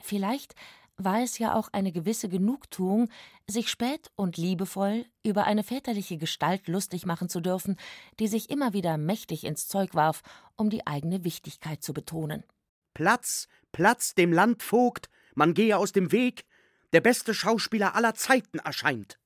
Vielleicht 0.00 0.54
war 0.96 1.20
es 1.20 1.38
ja 1.38 1.56
auch 1.56 1.68
eine 1.72 1.90
gewisse 1.90 2.28
Genugtuung, 2.28 3.10
sich 3.48 3.70
spät 3.70 4.12
und 4.14 4.36
liebevoll 4.36 5.04
über 5.24 5.46
eine 5.46 5.64
väterliche 5.64 6.16
Gestalt 6.16 6.68
lustig 6.68 7.06
machen 7.06 7.28
zu 7.28 7.40
dürfen, 7.40 7.76
die 8.20 8.28
sich 8.28 8.50
immer 8.50 8.72
wieder 8.72 8.98
mächtig 8.98 9.42
ins 9.42 9.66
Zeug 9.66 9.96
warf, 9.96 10.22
um 10.54 10.70
die 10.70 10.86
eigene 10.86 11.24
Wichtigkeit 11.24 11.82
zu 11.82 11.92
betonen. 11.92 12.44
Platz, 12.94 13.48
Platz 13.72 14.14
dem 14.14 14.32
Landvogt, 14.32 15.08
man 15.34 15.54
gehe 15.54 15.76
aus 15.76 15.90
dem 15.90 16.12
Weg, 16.12 16.44
der 16.92 17.00
beste 17.00 17.34
Schauspieler 17.34 17.96
aller 17.96 18.14
Zeiten 18.14 18.60
erscheint. 18.60 19.18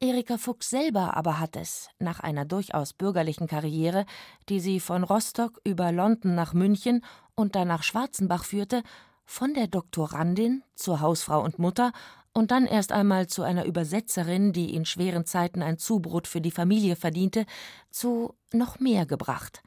Erika 0.00 0.38
Fuchs 0.38 0.70
selber 0.70 1.16
aber 1.16 1.40
hat 1.40 1.56
es, 1.56 1.88
nach 1.98 2.20
einer 2.20 2.44
durchaus 2.44 2.92
bürgerlichen 2.92 3.46
Karriere, 3.46 4.06
die 4.48 4.60
sie 4.60 4.80
von 4.80 5.04
Rostock 5.04 5.60
über 5.64 5.92
London 5.92 6.34
nach 6.34 6.52
München 6.52 7.04
und 7.34 7.54
dann 7.54 7.68
nach 7.68 7.82
Schwarzenbach 7.82 8.44
führte, 8.44 8.82
von 9.24 9.54
der 9.54 9.66
Doktorandin 9.66 10.62
zur 10.74 11.00
Hausfrau 11.00 11.42
und 11.42 11.58
Mutter 11.58 11.92
und 12.34 12.50
dann 12.50 12.66
erst 12.66 12.92
einmal 12.92 13.28
zu 13.28 13.42
einer 13.42 13.64
Übersetzerin, 13.64 14.52
die 14.52 14.74
in 14.74 14.84
schweren 14.84 15.24
Zeiten 15.24 15.62
ein 15.62 15.78
Zubrot 15.78 16.26
für 16.26 16.40
die 16.40 16.50
Familie 16.50 16.96
verdiente, 16.96 17.46
zu 17.90 18.34
noch 18.52 18.80
mehr 18.80 19.06
gebracht. 19.06 19.62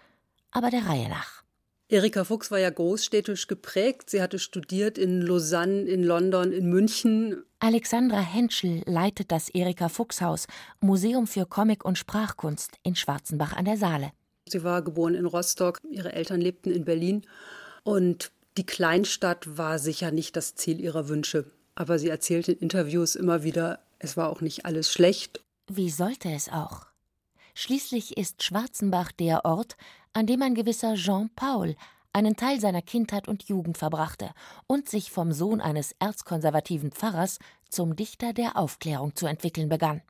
Aber 0.51 0.69
der 0.69 0.85
Reihe 0.85 1.09
nach. 1.09 1.46
Erika 1.89 2.25
Fuchs 2.25 2.51
war 2.51 2.59
ja 2.59 2.69
großstädtisch 2.69 3.47
geprägt. 3.47 4.09
Sie 4.09 4.21
hatte 4.21 4.39
studiert 4.39 4.97
in 4.97 5.21
Lausanne, 5.21 5.83
in 5.83 6.03
London, 6.03 6.51
in 6.51 6.69
München. 6.69 7.45
Alexandra 7.59 8.19
Henschel 8.19 8.83
leitet 8.85 9.31
das 9.31 9.47
Erika 9.47 9.87
Fuchs 9.87 10.19
Haus, 10.19 10.47
Museum 10.81 11.27
für 11.27 11.45
Comic 11.45 11.85
und 11.85 11.97
Sprachkunst 11.97 12.71
in 12.83 12.97
Schwarzenbach 12.97 13.55
an 13.55 13.63
der 13.63 13.77
Saale. 13.77 14.11
Sie 14.49 14.65
war 14.65 14.81
geboren 14.81 15.15
in 15.15 15.25
Rostock, 15.25 15.79
ihre 15.89 16.11
Eltern 16.11 16.41
lebten 16.41 16.71
in 16.71 16.83
Berlin 16.83 17.25
und 17.83 18.31
die 18.57 18.65
Kleinstadt 18.65 19.57
war 19.57 19.79
sicher 19.79 20.11
nicht 20.11 20.35
das 20.35 20.55
Ziel 20.55 20.81
ihrer 20.81 21.07
Wünsche, 21.07 21.45
aber 21.75 21.99
sie 21.99 22.09
erzählt 22.09 22.49
in 22.49 22.57
Interviews 22.57 23.15
immer 23.15 23.43
wieder, 23.43 23.79
es 23.99 24.17
war 24.17 24.29
auch 24.29 24.41
nicht 24.41 24.65
alles 24.65 24.91
schlecht. 24.91 25.41
Wie 25.67 25.89
sollte 25.89 26.29
es 26.31 26.49
auch? 26.49 26.87
Schließlich 27.53 28.17
ist 28.17 28.43
Schwarzenbach 28.43 29.11
der 29.11 29.43
Ort, 29.43 29.77
an 30.17 30.25
dem 30.25 30.41
ein 30.41 30.55
gewisser 30.55 30.95
Jean 30.95 31.29
Paul 31.35 31.75
einen 32.11 32.35
Teil 32.35 32.59
seiner 32.59 32.81
Kindheit 32.81 33.27
und 33.27 33.43
Jugend 33.43 33.77
verbrachte 33.77 34.31
und 34.65 34.89
sich 34.89 35.11
vom 35.11 35.31
Sohn 35.31 35.61
eines 35.61 35.91
erzkonservativen 35.99 36.91
Pfarrers 36.91 37.37
zum 37.69 37.95
Dichter 37.95 38.33
der 38.33 38.57
Aufklärung 38.57 39.15
zu 39.15 39.27
entwickeln 39.27 39.69
begann. 39.69 40.01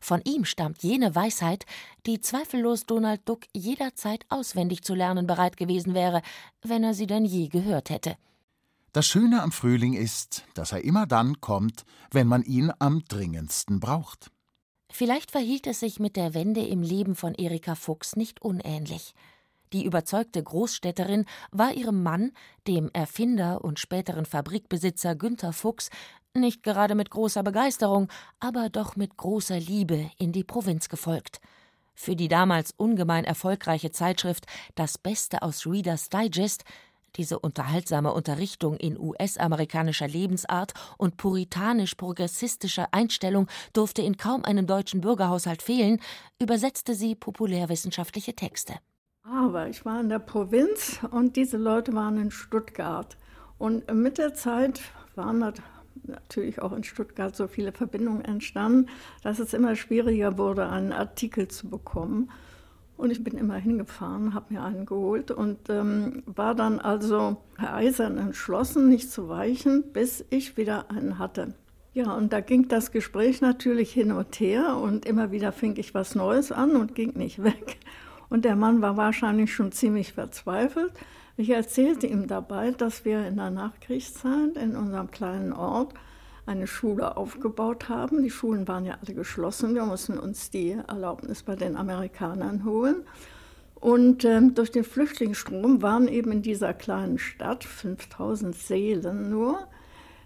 Von 0.00 0.20
ihm 0.22 0.44
stammt 0.44 0.84
jene 0.84 1.16
Weisheit, 1.16 1.66
die 2.06 2.20
zweifellos 2.20 2.86
Donald 2.86 3.28
Duck 3.28 3.40
jederzeit 3.52 4.24
auswendig 4.28 4.84
zu 4.84 4.94
lernen 4.94 5.26
bereit 5.26 5.56
gewesen 5.56 5.94
wäre, 5.94 6.22
wenn 6.62 6.84
er 6.84 6.94
sie 6.94 7.08
denn 7.08 7.24
je 7.24 7.48
gehört 7.48 7.90
hätte. 7.90 8.16
Das 8.92 9.08
Schöne 9.08 9.42
am 9.42 9.50
Frühling 9.50 9.94
ist, 9.94 10.44
dass 10.54 10.70
er 10.70 10.84
immer 10.84 11.06
dann 11.06 11.40
kommt, 11.40 11.84
wenn 12.12 12.28
man 12.28 12.44
ihn 12.44 12.72
am 12.78 13.02
dringendsten 13.04 13.80
braucht. 13.80 14.30
Vielleicht 14.92 15.30
verhielt 15.30 15.66
es 15.66 15.80
sich 15.80 16.00
mit 16.00 16.16
der 16.16 16.34
Wende 16.34 16.60
im 16.60 16.82
Leben 16.82 17.14
von 17.14 17.34
Erika 17.34 17.74
Fuchs 17.74 18.16
nicht 18.16 18.42
unähnlich. 18.42 19.14
Die 19.72 19.84
überzeugte 19.84 20.42
Großstädterin 20.42 21.26
war 21.52 21.72
ihrem 21.72 22.02
Mann, 22.02 22.32
dem 22.66 22.90
Erfinder 22.92 23.64
und 23.64 23.78
späteren 23.78 24.26
Fabrikbesitzer 24.26 25.14
Günther 25.14 25.52
Fuchs, 25.52 25.90
nicht 26.34 26.62
gerade 26.62 26.94
mit 26.94 27.10
großer 27.10 27.42
Begeisterung, 27.42 28.08
aber 28.38 28.68
doch 28.68 28.96
mit 28.96 29.16
großer 29.16 29.58
Liebe 29.58 30.10
in 30.18 30.32
die 30.32 30.44
Provinz 30.44 30.88
gefolgt. 30.88 31.40
Für 31.94 32.16
die 32.16 32.28
damals 32.28 32.72
ungemein 32.76 33.24
erfolgreiche 33.24 33.90
Zeitschrift 33.90 34.46
Das 34.74 34.96
Beste 34.96 35.42
aus 35.42 35.66
Reader's 35.66 36.08
Digest 36.08 36.64
diese 37.16 37.38
unterhaltsame 37.38 38.12
Unterrichtung 38.12 38.76
in 38.76 38.98
US-amerikanischer 38.98 40.06
Lebensart 40.06 40.74
und 40.96 41.16
puritanisch-progressistischer 41.16 42.88
Einstellung 42.92 43.48
durfte 43.72 44.02
in 44.02 44.16
kaum 44.16 44.44
einem 44.44 44.66
deutschen 44.66 45.00
Bürgerhaushalt 45.00 45.62
fehlen, 45.62 46.00
übersetzte 46.40 46.94
sie 46.94 47.14
populärwissenschaftliche 47.14 48.34
Texte. 48.34 48.74
Aber 49.22 49.68
ich 49.68 49.84
war 49.84 50.00
in 50.00 50.08
der 50.08 50.18
Provinz 50.18 51.00
und 51.10 51.36
diese 51.36 51.58
Leute 51.58 51.92
waren 51.92 52.18
in 52.18 52.30
Stuttgart. 52.30 53.16
Und 53.58 53.92
mit 53.92 54.18
der 54.18 54.34
Zeit 54.34 54.80
waren 55.14 55.52
natürlich 56.04 56.62
auch 56.62 56.72
in 56.72 56.84
Stuttgart 56.84 57.36
so 57.36 57.46
viele 57.46 57.72
Verbindungen 57.72 58.24
entstanden, 58.24 58.88
dass 59.22 59.38
es 59.38 59.52
immer 59.52 59.76
schwieriger 59.76 60.38
wurde, 60.38 60.68
einen 60.68 60.92
Artikel 60.92 61.48
zu 61.48 61.68
bekommen. 61.68 62.30
Und 62.96 63.10
ich 63.10 63.24
bin 63.24 63.36
immer 63.36 63.56
hingefahren, 63.56 64.34
habe 64.34 64.54
mir 64.54 64.62
einen 64.62 64.84
geholt 64.84 65.30
und 65.30 65.70
ähm, 65.70 66.22
war 66.26 66.54
dann 66.54 66.80
also 66.80 67.38
eisern 67.56 68.18
entschlossen, 68.18 68.88
nicht 68.88 69.10
zu 69.10 69.28
weichen, 69.28 69.92
bis 69.92 70.24
ich 70.30 70.56
wieder 70.56 70.90
einen 70.90 71.18
hatte. 71.18 71.54
Ja, 71.92 72.12
und 72.12 72.32
da 72.32 72.40
ging 72.40 72.68
das 72.68 72.92
Gespräch 72.92 73.40
natürlich 73.40 73.92
hin 73.92 74.12
und 74.12 74.38
her 74.38 74.76
und 74.76 75.06
immer 75.06 75.32
wieder 75.32 75.50
fing 75.50 75.76
ich 75.76 75.94
was 75.94 76.14
Neues 76.14 76.52
an 76.52 76.76
und 76.76 76.94
ging 76.94 77.16
nicht 77.16 77.42
weg. 77.42 77.78
Und 78.30 78.44
der 78.44 78.56
Mann 78.56 78.80
war 78.80 78.96
wahrscheinlich 78.96 79.52
schon 79.52 79.72
ziemlich 79.72 80.12
verzweifelt. 80.14 80.92
Ich 81.36 81.50
erzählte 81.50 82.06
ihm 82.06 82.26
dabei, 82.26 82.70
dass 82.70 83.04
wir 83.04 83.26
in 83.26 83.36
der 83.36 83.50
Nachkriegszeit 83.50 84.56
in 84.56 84.76
unserem 84.76 85.10
kleinen 85.10 85.52
Ort 85.52 85.94
eine 86.46 86.66
Schule 86.66 87.16
aufgebaut 87.16 87.88
haben. 87.88 88.22
Die 88.22 88.30
Schulen 88.30 88.66
waren 88.68 88.84
ja 88.84 88.98
alle 89.02 89.14
geschlossen. 89.14 89.74
Wir 89.74 89.84
mussten 89.84 90.18
uns 90.18 90.50
die 90.50 90.76
Erlaubnis 90.86 91.42
bei 91.42 91.56
den 91.56 91.76
Amerikanern 91.76 92.64
holen. 92.64 93.02
Und 93.74 94.24
äh, 94.24 94.40
durch 94.42 94.70
den 94.70 94.84
Flüchtlingsstrom 94.84 95.80
waren 95.80 96.06
eben 96.06 96.32
in 96.32 96.42
dieser 96.42 96.74
kleinen 96.74 97.18
Stadt, 97.18 97.64
5000 97.64 98.54
Seelen 98.54 99.30
nur, 99.30 99.66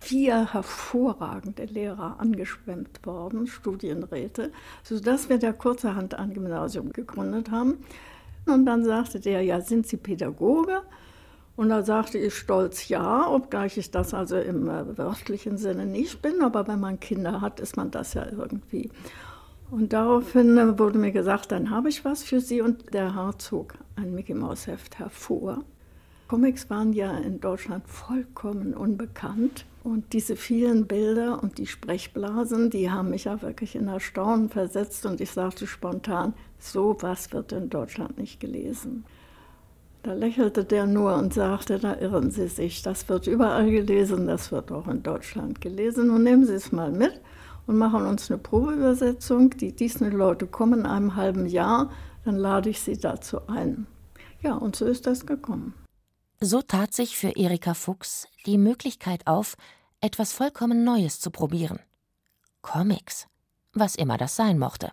vier 0.04 0.52
hervorragende 0.52 1.64
Lehrer 1.64 2.16
angeschwemmt 2.18 3.04
worden, 3.06 3.46
Studienräte, 3.46 4.52
sodass 4.82 5.30
wir 5.30 5.38
da 5.38 5.52
kurzerhand 5.52 6.14
ein 6.14 6.34
Gymnasium 6.34 6.92
gegründet 6.92 7.50
haben. 7.50 7.78
Und 8.44 8.66
dann 8.66 8.84
sagte 8.84 9.18
der, 9.18 9.40
ja, 9.40 9.62
sind 9.62 9.87
Sie 9.87 9.96
Pädagoge? 9.96 10.82
Und 11.56 11.70
da 11.70 11.82
sagte 11.82 12.18
ich 12.18 12.34
stolz 12.34 12.88
ja, 12.88 13.26
obgleich 13.30 13.78
ich 13.78 13.90
das 13.90 14.12
also 14.12 14.37
im 14.37 14.68
äh, 14.68 14.99
wörtlichen 14.99 15.56
Sinne 15.56 15.87
nicht 15.87 16.20
bin, 16.20 16.42
aber 16.42 16.66
wenn 16.66 16.80
man 16.80 17.00
Kinder 17.00 17.40
hat, 17.40 17.61
ist 17.61 17.76
man 17.76 17.90
das 17.90 18.12
ja 18.12 18.26
irgendwie. 18.30 18.90
Und 19.70 19.94
daraufhin 19.94 20.58
äh, 20.58 20.78
wurde 20.78 20.99
mir 20.99 21.12
gesagt, 21.12 21.52
dann 21.52 21.70
habe 21.70 21.88
ich 21.88 22.04
was 22.04 22.25
für 22.25 22.40
Sie 22.40 22.61
und 22.61 22.92
der 22.92 23.14
Herr 23.14 23.38
zog 23.38 23.75
ein 23.96 24.14
Mickey 24.14 24.34
Maus 24.34 24.66
Heft 24.66 24.99
hervor. 24.99 25.62
Comics 26.28 26.68
waren 26.68 26.92
ja 26.92 27.16
in 27.18 27.40
Deutschland 27.40 27.87
vollkommen 27.87 28.75
unbekannt 28.75 29.64
und 29.85 30.14
diese 30.14 30.35
vielen 30.35 30.87
Bilder 30.87 31.43
und 31.43 31.59
die 31.59 31.67
Sprechblasen, 31.67 32.71
die 32.71 32.91
haben 32.91 33.11
mich 33.11 33.25
ja 33.25 33.43
wirklich 33.43 33.76
in 33.76 33.87
Erstaunen 33.87 34.49
versetzt 34.49 35.05
und 35.05 35.21
ich 35.21 35.31
sagte 35.31 35.67
spontan, 35.67 36.33
so 36.59 36.97
was 37.00 37.33
wird 37.33 37.53
in 37.53 37.69
Deutschland 37.69 38.17
nicht 38.17 38.41
gelesen. 38.41 39.05
Da 40.03 40.14
lächelte 40.14 40.64
der 40.64 40.87
nur 40.87 41.14
und 41.17 41.35
sagte, 41.35 41.79
da 41.79 41.97
irren 41.97 42.31
Sie 42.31 42.49
sich, 42.49 42.83
das 42.83 43.09
wird 43.11 43.26
überall 43.26 43.71
gelesen, 43.71 44.26
das 44.26 44.50
wird 44.50 44.73
auch 44.73 44.88
in 44.88 45.03
Deutschland 45.03 45.61
gelesen. 45.61 46.07
Nun 46.07 46.23
nehmen 46.23 46.47
Sie 46.47 46.55
es 46.55 46.73
mal 46.73 46.91
mit 46.91 47.21
und 47.67 47.76
machen 47.76 48.07
uns 48.07 48.31
eine 48.31 48.38
Probeübersetzung. 48.38 49.50
Die 49.50 49.76
Disney-Leute 49.76 50.47
kommen 50.47 50.81
in 50.81 50.87
einem 50.87 51.17
halben 51.17 51.47
Jahr, 51.47 51.91
dann 52.25 52.37
lade 52.37 52.71
ich 52.71 52.81
Sie 52.81 52.99
dazu 52.99 53.47
ein. 53.49 53.87
Ja, 54.41 54.55
und 54.55 54.76
so 54.76 54.87
ist 54.87 55.07
das 55.07 55.26
gekommen. 55.26 55.75
So 56.41 56.61
tat 56.61 56.93
sich 56.93 57.17
für 57.17 57.37
Erika 57.37 57.73
Fuchs 57.73 58.29
die 58.45 58.59
Möglichkeit 58.59 59.26
auf, 59.26 59.57
etwas 60.04 60.32
vollkommen 60.32 60.84
Neues 60.84 61.18
zu 61.18 61.30
probieren. 61.30 61.80
Comics, 62.61 63.26
was 63.73 63.94
immer 63.94 64.18
das 64.18 64.37
sein 64.37 64.58
mochte 64.58 64.92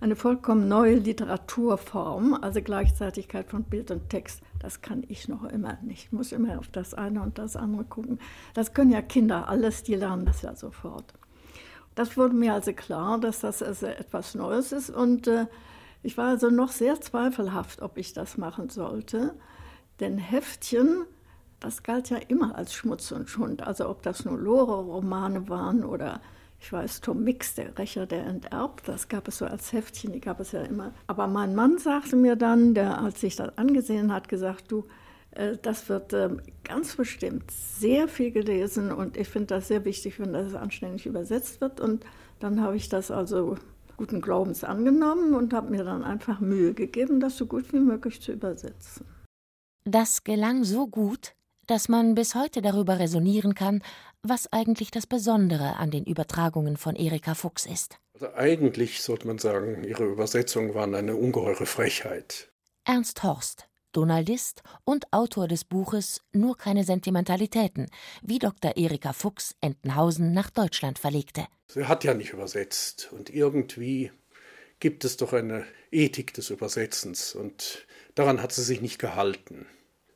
eine 0.00 0.14
vollkommen 0.14 0.68
neue 0.68 0.96
Literaturform, 0.96 2.34
also 2.34 2.60
Gleichzeitigkeit 2.60 3.48
von 3.48 3.64
Bild 3.64 3.90
und 3.90 4.10
Text. 4.10 4.42
Das 4.58 4.82
kann 4.82 5.02
ich 5.08 5.26
noch 5.26 5.44
immer 5.44 5.78
nicht. 5.82 6.04
Ich 6.04 6.12
muss 6.12 6.32
immer 6.32 6.58
auf 6.58 6.68
das 6.68 6.92
eine 6.92 7.22
und 7.22 7.38
das 7.38 7.56
andere 7.56 7.84
gucken. 7.84 8.18
Das 8.52 8.74
können 8.74 8.90
ja 8.90 9.00
Kinder 9.00 9.48
alles, 9.48 9.82
die 9.84 9.94
lernen 9.94 10.26
das 10.26 10.42
ja 10.42 10.54
sofort. 10.54 11.14
Das 11.94 12.16
wurde 12.18 12.34
mir 12.34 12.52
also 12.52 12.74
klar, 12.74 13.18
dass 13.18 13.40
das 13.40 13.62
also 13.62 13.86
etwas 13.86 14.34
Neues 14.34 14.72
ist 14.72 14.90
und 14.90 15.26
äh, 15.28 15.46
ich 16.02 16.18
war 16.18 16.28
also 16.28 16.50
noch 16.50 16.70
sehr 16.70 17.00
zweifelhaft, 17.00 17.80
ob 17.80 17.96
ich 17.96 18.12
das 18.12 18.36
machen 18.36 18.68
sollte. 18.68 19.34
Denn 19.98 20.18
Heftchen, 20.18 21.06
das 21.66 21.82
galt 21.82 22.10
ja 22.10 22.18
immer 22.28 22.54
als 22.54 22.74
Schmutz 22.74 23.10
und 23.10 23.28
Schund. 23.28 23.66
Also 23.66 23.88
ob 23.88 24.00
das 24.02 24.24
nur 24.24 24.38
Lore-Romane 24.38 25.48
waren 25.48 25.84
oder 25.84 26.20
Ich 26.60 26.72
weiß, 26.72 27.00
Tom 27.00 27.24
Mix, 27.24 27.56
der 27.56 27.76
Rächer, 27.76 28.06
der 28.06 28.24
enterbt, 28.24 28.86
das 28.86 29.08
gab 29.08 29.26
es 29.26 29.38
so 29.38 29.46
als 29.46 29.72
Heftchen, 29.72 30.12
die 30.12 30.20
gab 30.20 30.38
es 30.38 30.52
ja 30.52 30.62
immer. 30.62 30.92
Aber 31.08 31.26
mein 31.26 31.56
Mann 31.56 31.78
sagte 31.78 32.14
mir 32.14 32.36
dann, 32.36 32.72
der, 32.74 32.98
als 32.98 33.20
sich 33.20 33.34
das 33.34 33.58
angesehen 33.58 34.12
hat, 34.12 34.28
gesagt, 34.28 34.70
du, 34.70 34.86
äh, 35.32 35.56
das 35.60 35.88
wird 35.88 36.12
ähm, 36.12 36.40
ganz 36.62 36.94
bestimmt 36.94 37.50
sehr 37.50 38.06
viel 38.06 38.30
gelesen 38.30 38.92
und 38.92 39.16
ich 39.16 39.28
finde 39.28 39.48
das 39.48 39.66
sehr 39.66 39.84
wichtig, 39.84 40.20
wenn 40.20 40.32
das 40.32 40.54
anständig 40.54 41.04
übersetzt 41.04 41.60
wird. 41.60 41.80
Und 41.80 42.06
dann 42.38 42.62
habe 42.62 42.76
ich 42.76 42.88
das 42.88 43.10
also 43.10 43.56
guten 43.96 44.20
Glaubens 44.20 44.62
angenommen 44.62 45.34
und 45.34 45.52
habe 45.52 45.70
mir 45.70 45.82
dann 45.82 46.04
einfach 46.04 46.38
Mühe 46.38 46.74
gegeben, 46.74 47.18
das 47.18 47.36
so 47.36 47.46
gut 47.46 47.72
wie 47.72 47.80
möglich 47.80 48.22
zu 48.22 48.32
übersetzen. 48.32 49.04
Das 49.88 50.24
gelang 50.24 50.64
so 50.64 50.88
gut, 50.88 51.35
dass 51.66 51.88
man 51.88 52.14
bis 52.14 52.34
heute 52.34 52.62
darüber 52.62 52.98
resonieren 52.98 53.54
kann, 53.54 53.82
was 54.22 54.52
eigentlich 54.52 54.90
das 54.90 55.06
Besondere 55.06 55.76
an 55.76 55.90
den 55.90 56.04
Übertragungen 56.04 56.76
von 56.76 56.96
Erika 56.96 57.34
Fuchs 57.34 57.66
ist. 57.66 57.98
Also 58.14 58.32
eigentlich 58.34 59.02
sollte 59.02 59.26
man 59.26 59.38
sagen, 59.38 59.84
ihre 59.84 60.04
Übersetzungen 60.04 60.74
waren 60.74 60.94
eine 60.94 61.16
ungeheure 61.16 61.66
Frechheit. 61.66 62.50
Ernst 62.84 63.22
Horst, 63.22 63.68
Donaldist 63.92 64.62
und 64.84 65.12
Autor 65.12 65.48
des 65.48 65.64
Buches 65.64 66.20
Nur 66.32 66.56
keine 66.56 66.84
Sentimentalitäten, 66.84 67.88
wie 68.22 68.38
Dr. 68.38 68.76
Erika 68.76 69.12
Fuchs 69.12 69.54
Entenhausen 69.60 70.32
nach 70.32 70.50
Deutschland 70.50 70.98
verlegte. 70.98 71.46
Sie 71.68 71.86
hat 71.86 72.04
ja 72.04 72.14
nicht 72.14 72.32
übersetzt 72.32 73.10
und 73.12 73.30
irgendwie 73.30 74.12
gibt 74.80 75.04
es 75.04 75.16
doch 75.16 75.32
eine 75.32 75.64
Ethik 75.90 76.34
des 76.34 76.50
Übersetzens 76.50 77.34
und 77.34 77.86
daran 78.14 78.42
hat 78.42 78.52
sie 78.52 78.62
sich 78.62 78.80
nicht 78.80 78.98
gehalten. 78.98 79.66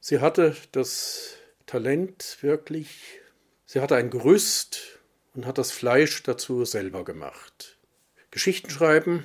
Sie 0.01 0.21
hatte 0.21 0.57
das 0.73 1.37
Talent 1.71 2.39
wirklich, 2.41 3.21
sie 3.65 3.81
hatte 3.81 3.95
ein 3.95 4.11
Gerüst 4.11 4.99
und 5.37 5.47
hat 5.47 5.57
das 5.57 5.71
Fleisch 5.71 6.21
dazu 6.25 6.65
selber 6.65 7.05
gemacht. 7.05 7.79
Geschichten 8.33 8.71
schreiben 8.71 9.25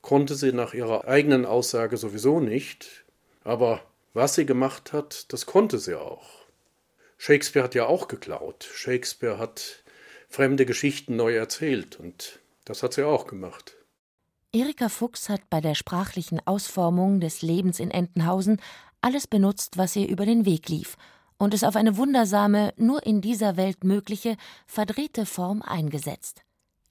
konnte 0.00 0.36
sie 0.36 0.52
nach 0.52 0.72
ihrer 0.72 1.08
eigenen 1.08 1.44
Aussage 1.44 1.96
sowieso 1.96 2.38
nicht, 2.38 3.04
aber 3.42 3.82
was 4.12 4.36
sie 4.36 4.46
gemacht 4.46 4.92
hat, 4.92 5.32
das 5.32 5.46
konnte 5.46 5.80
sie 5.80 5.98
auch. 5.98 6.46
Shakespeare 7.18 7.64
hat 7.64 7.74
ja 7.74 7.86
auch 7.86 8.06
geklaut. 8.06 8.68
Shakespeare 8.72 9.38
hat 9.38 9.82
fremde 10.28 10.66
Geschichten 10.66 11.16
neu 11.16 11.34
erzählt 11.34 11.98
und 11.98 12.38
das 12.66 12.84
hat 12.84 12.92
sie 12.94 13.04
auch 13.04 13.26
gemacht. 13.26 13.74
Erika 14.52 14.88
Fuchs 14.88 15.28
hat 15.28 15.50
bei 15.50 15.60
der 15.60 15.74
sprachlichen 15.74 16.40
Ausformung 16.46 17.18
des 17.18 17.42
Lebens 17.42 17.80
in 17.80 17.90
Entenhausen 17.90 18.60
alles 19.00 19.26
benutzt, 19.26 19.76
was 19.76 19.96
ihr 19.96 20.08
über 20.08 20.24
den 20.24 20.46
Weg 20.46 20.68
lief 20.68 20.96
und 21.38 21.54
es 21.54 21.64
auf 21.64 21.76
eine 21.76 21.96
wundersame, 21.96 22.72
nur 22.76 23.04
in 23.04 23.20
dieser 23.20 23.56
Welt 23.56 23.84
mögliche, 23.84 24.36
verdrehte 24.66 25.26
Form 25.26 25.62
eingesetzt. 25.62 26.42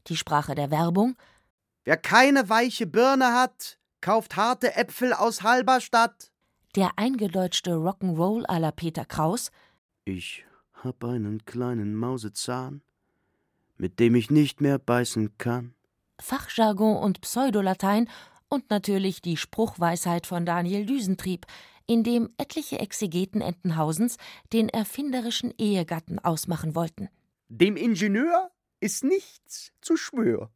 Die 0.08 0.18
Sprache 0.18 0.56
der 0.56 0.72
Werbung 0.72 1.16
Wer 1.86 1.98
keine 1.98 2.48
weiche 2.48 2.88
Birne 2.88 3.34
hat, 3.34 3.78
kauft 4.00 4.38
harte 4.38 4.76
Äpfel 4.76 5.14
aus 5.14 5.44
Halberstadt. 5.44 6.32
Der 6.76 6.92
eingedeutschte 6.96 7.72
Rock'n'Roll 7.72 8.46
à 8.46 8.58
la 8.58 8.72
Peter 8.72 9.06
Kraus 9.06 9.52
Ich 10.06 10.46
hab 10.74 11.04
einen 11.04 11.46
kleinen 11.46 11.96
Mausezahn, 11.96 12.82
mit 13.78 14.00
dem 14.00 14.16
ich 14.16 14.30
nicht 14.30 14.62
mehr 14.62 14.80
beißen 14.80 15.38
kann. 15.38 15.74
Fachjargon 16.20 16.98
und 16.98 17.22
Pseudolatein 17.22 18.10
und 18.48 18.70
natürlich 18.70 19.22
die 19.22 19.38
Spruchweisheit 19.38 20.26
von 20.26 20.46
Daniel 20.46 20.86
Düsentrieb, 20.86 21.46
in 21.86 22.04
dem 22.04 22.30
etliche 22.38 22.80
Exegeten 22.80 23.42
Entenhausens 23.42 24.18
den 24.52 24.70
erfinderischen 24.70 25.54
Ehegatten 25.58 26.20
ausmachen 26.20 26.76
wollten. 26.76 27.10
Dem 27.50 27.76
Ingenieur 27.76 28.52
ist 28.80 29.04
nichts 29.04 29.72
zu 29.82 29.98
schwör. 29.98 30.52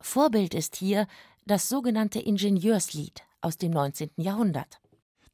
Vorbild 0.00 0.54
ist 0.54 0.76
hier 0.76 1.06
das 1.46 1.68
sogenannte 1.68 2.20
Ingenieurslied 2.20 3.22
aus 3.40 3.58
dem 3.58 3.72
19. 3.72 4.10
Jahrhundert. 4.16 4.80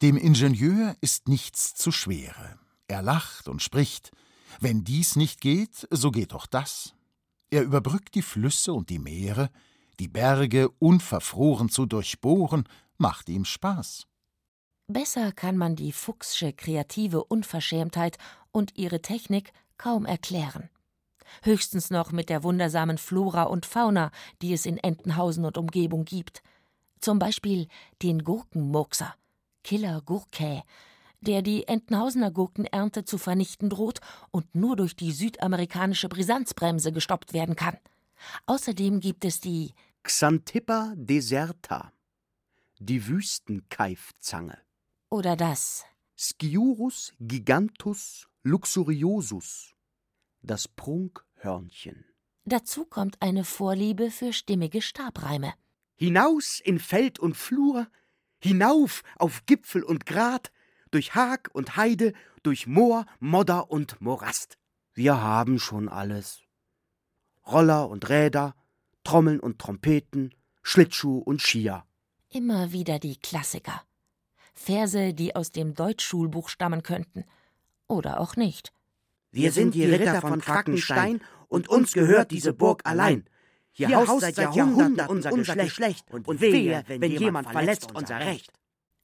Dem 0.01 0.17
Ingenieur 0.17 0.95
ist 1.01 1.27
nichts 1.27 1.73
zu 1.75 1.91
schwere. 1.91 2.59
Er 2.87 3.01
lacht 3.01 3.47
und 3.47 3.61
spricht, 3.61 4.11
wenn 4.59 4.83
dies 4.83 5.15
nicht 5.15 5.39
geht, 5.41 5.87
so 5.91 6.11
geht 6.11 6.33
doch 6.33 6.45
das. 6.45 6.93
Er 7.49 7.63
überbrückt 7.63 8.15
die 8.15 8.21
Flüsse 8.21 8.73
und 8.73 8.89
die 8.89 8.99
Meere, 8.99 9.49
die 9.99 10.07
Berge 10.07 10.69
unverfroren 10.79 11.69
zu 11.69 11.85
durchbohren, 11.85 12.67
macht 12.97 13.29
ihm 13.29 13.45
Spaß. 13.45 14.07
Besser 14.93 15.31
kann 15.31 15.55
man 15.55 15.75
die 15.75 15.93
Fuchsche 15.93 16.51
kreative 16.51 17.23
Unverschämtheit 17.23 18.17
und 18.51 18.77
ihre 18.77 19.01
Technik 19.01 19.53
kaum 19.77 20.05
erklären. 20.05 20.69
Höchstens 21.43 21.91
noch 21.91 22.11
mit 22.11 22.29
der 22.29 22.43
wundersamen 22.43 22.97
Flora 22.97 23.43
und 23.43 23.65
Fauna, 23.65 24.11
die 24.41 24.53
es 24.53 24.65
in 24.65 24.77
Entenhausen 24.77 25.45
und 25.45 25.57
Umgebung 25.57 26.03
gibt. 26.03 26.43
Zum 26.99 27.19
Beispiel 27.19 27.67
den 28.01 28.23
Gurkenmurkser, 28.23 29.15
Killer 29.63 30.01
Gurkäh, 30.01 30.63
der 31.21 31.41
die 31.41 31.67
Entenhausener 31.67 32.31
Gurkenernte 32.31 33.05
zu 33.05 33.17
vernichten 33.17 33.69
droht 33.69 34.01
und 34.31 34.53
nur 34.55 34.75
durch 34.75 34.95
die 34.95 35.13
südamerikanische 35.13 36.09
Brisanzbremse 36.09 36.91
gestoppt 36.91 37.33
werden 37.33 37.55
kann. 37.55 37.77
Außerdem 38.45 38.99
gibt 38.99 39.23
es 39.23 39.39
die 39.39 39.73
Xanthippa 40.03 40.93
deserta, 40.95 41.93
die 42.79 43.07
Wüstenkeifzange. 43.07 44.57
Oder 45.13 45.35
das 45.35 45.83
Sciurus 46.17 47.11
gigantus 47.19 48.29
luxuriosus, 48.43 49.75
das 50.41 50.69
Prunkhörnchen. 50.69 52.05
Dazu 52.45 52.85
kommt 52.85 53.21
eine 53.21 53.43
Vorliebe 53.43 54.09
für 54.09 54.31
stimmige 54.31 54.81
Stabreime. 54.81 55.53
Hinaus 55.97 56.61
in 56.63 56.79
Feld 56.79 57.19
und 57.19 57.35
Flur, 57.35 57.87
hinauf 58.39 59.03
auf 59.17 59.45
Gipfel 59.45 59.83
und 59.83 60.05
Grat, 60.05 60.49
durch 60.91 61.13
Hag 61.13 61.49
und 61.51 61.75
Heide, 61.75 62.13
durch 62.41 62.65
Moor, 62.65 63.05
Modder 63.19 63.69
und 63.69 63.99
Morast. 63.99 64.57
Wir 64.93 65.21
haben 65.21 65.59
schon 65.59 65.89
alles. 65.89 66.41
Roller 67.45 67.89
und 67.89 68.07
Räder, 68.07 68.55
Trommeln 69.03 69.41
und 69.41 69.59
Trompeten, 69.59 70.33
Schlittschuh 70.63 71.17
und 71.17 71.41
Skier. 71.41 71.85
Immer 72.29 72.71
wieder 72.71 72.97
die 72.97 73.17
Klassiker. 73.17 73.83
Verse, 74.53 75.13
die 75.13 75.35
aus 75.35 75.51
dem 75.51 75.73
Deutschschulbuch 75.73 76.49
stammen 76.49 76.83
könnten. 76.83 77.25
Oder 77.87 78.19
auch 78.19 78.35
nicht. 78.35 78.71
Wir 79.31 79.51
sind 79.51 79.75
die 79.75 79.85
Ritter 79.85 80.21
von 80.21 80.41
Frankenstein 80.41 81.21
und 81.47 81.69
uns 81.69 81.93
gehört 81.93 82.31
diese 82.31 82.53
Burg 82.53 82.81
allein. 82.85 83.25
Hier 83.71 83.95
haust 83.95 84.21
seit 84.21 84.37
Jahrhunderten 84.37 85.31
unser 85.31 85.55
Geschlecht 85.55 86.05
und 86.11 86.41
wehe, 86.41 86.83
wenn 86.87 87.11
jemand 87.11 87.49
verletzt 87.49 87.95
unser 87.95 88.19
Recht. 88.19 88.51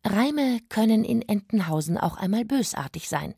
Reime 0.03 0.59
können 0.69 1.03
in 1.03 1.21
Entenhausen 1.21 1.97
auch 1.97 2.17
einmal 2.17 2.45
bösartig 2.45 3.09
sein. 3.09 3.35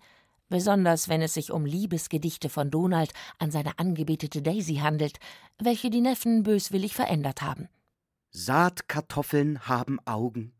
Besonders 0.49 1.09
wenn 1.09 1.21
es 1.21 1.35
sich 1.35 1.51
um 1.51 1.65
Liebesgedichte 1.65 2.49
von 2.49 2.71
Donald 2.71 3.13
an 3.37 3.51
seine 3.51 3.77
angebetete 3.77 4.41
Daisy 4.41 4.77
handelt, 4.77 5.19
welche 5.59 5.91
die 5.91 6.01
Neffen 6.01 6.41
böswillig 6.41 6.95
verändert 6.95 7.43
haben. 7.43 7.69
Saatkartoffeln 8.31 9.67
haben 9.67 9.99
Augen, 10.05 10.53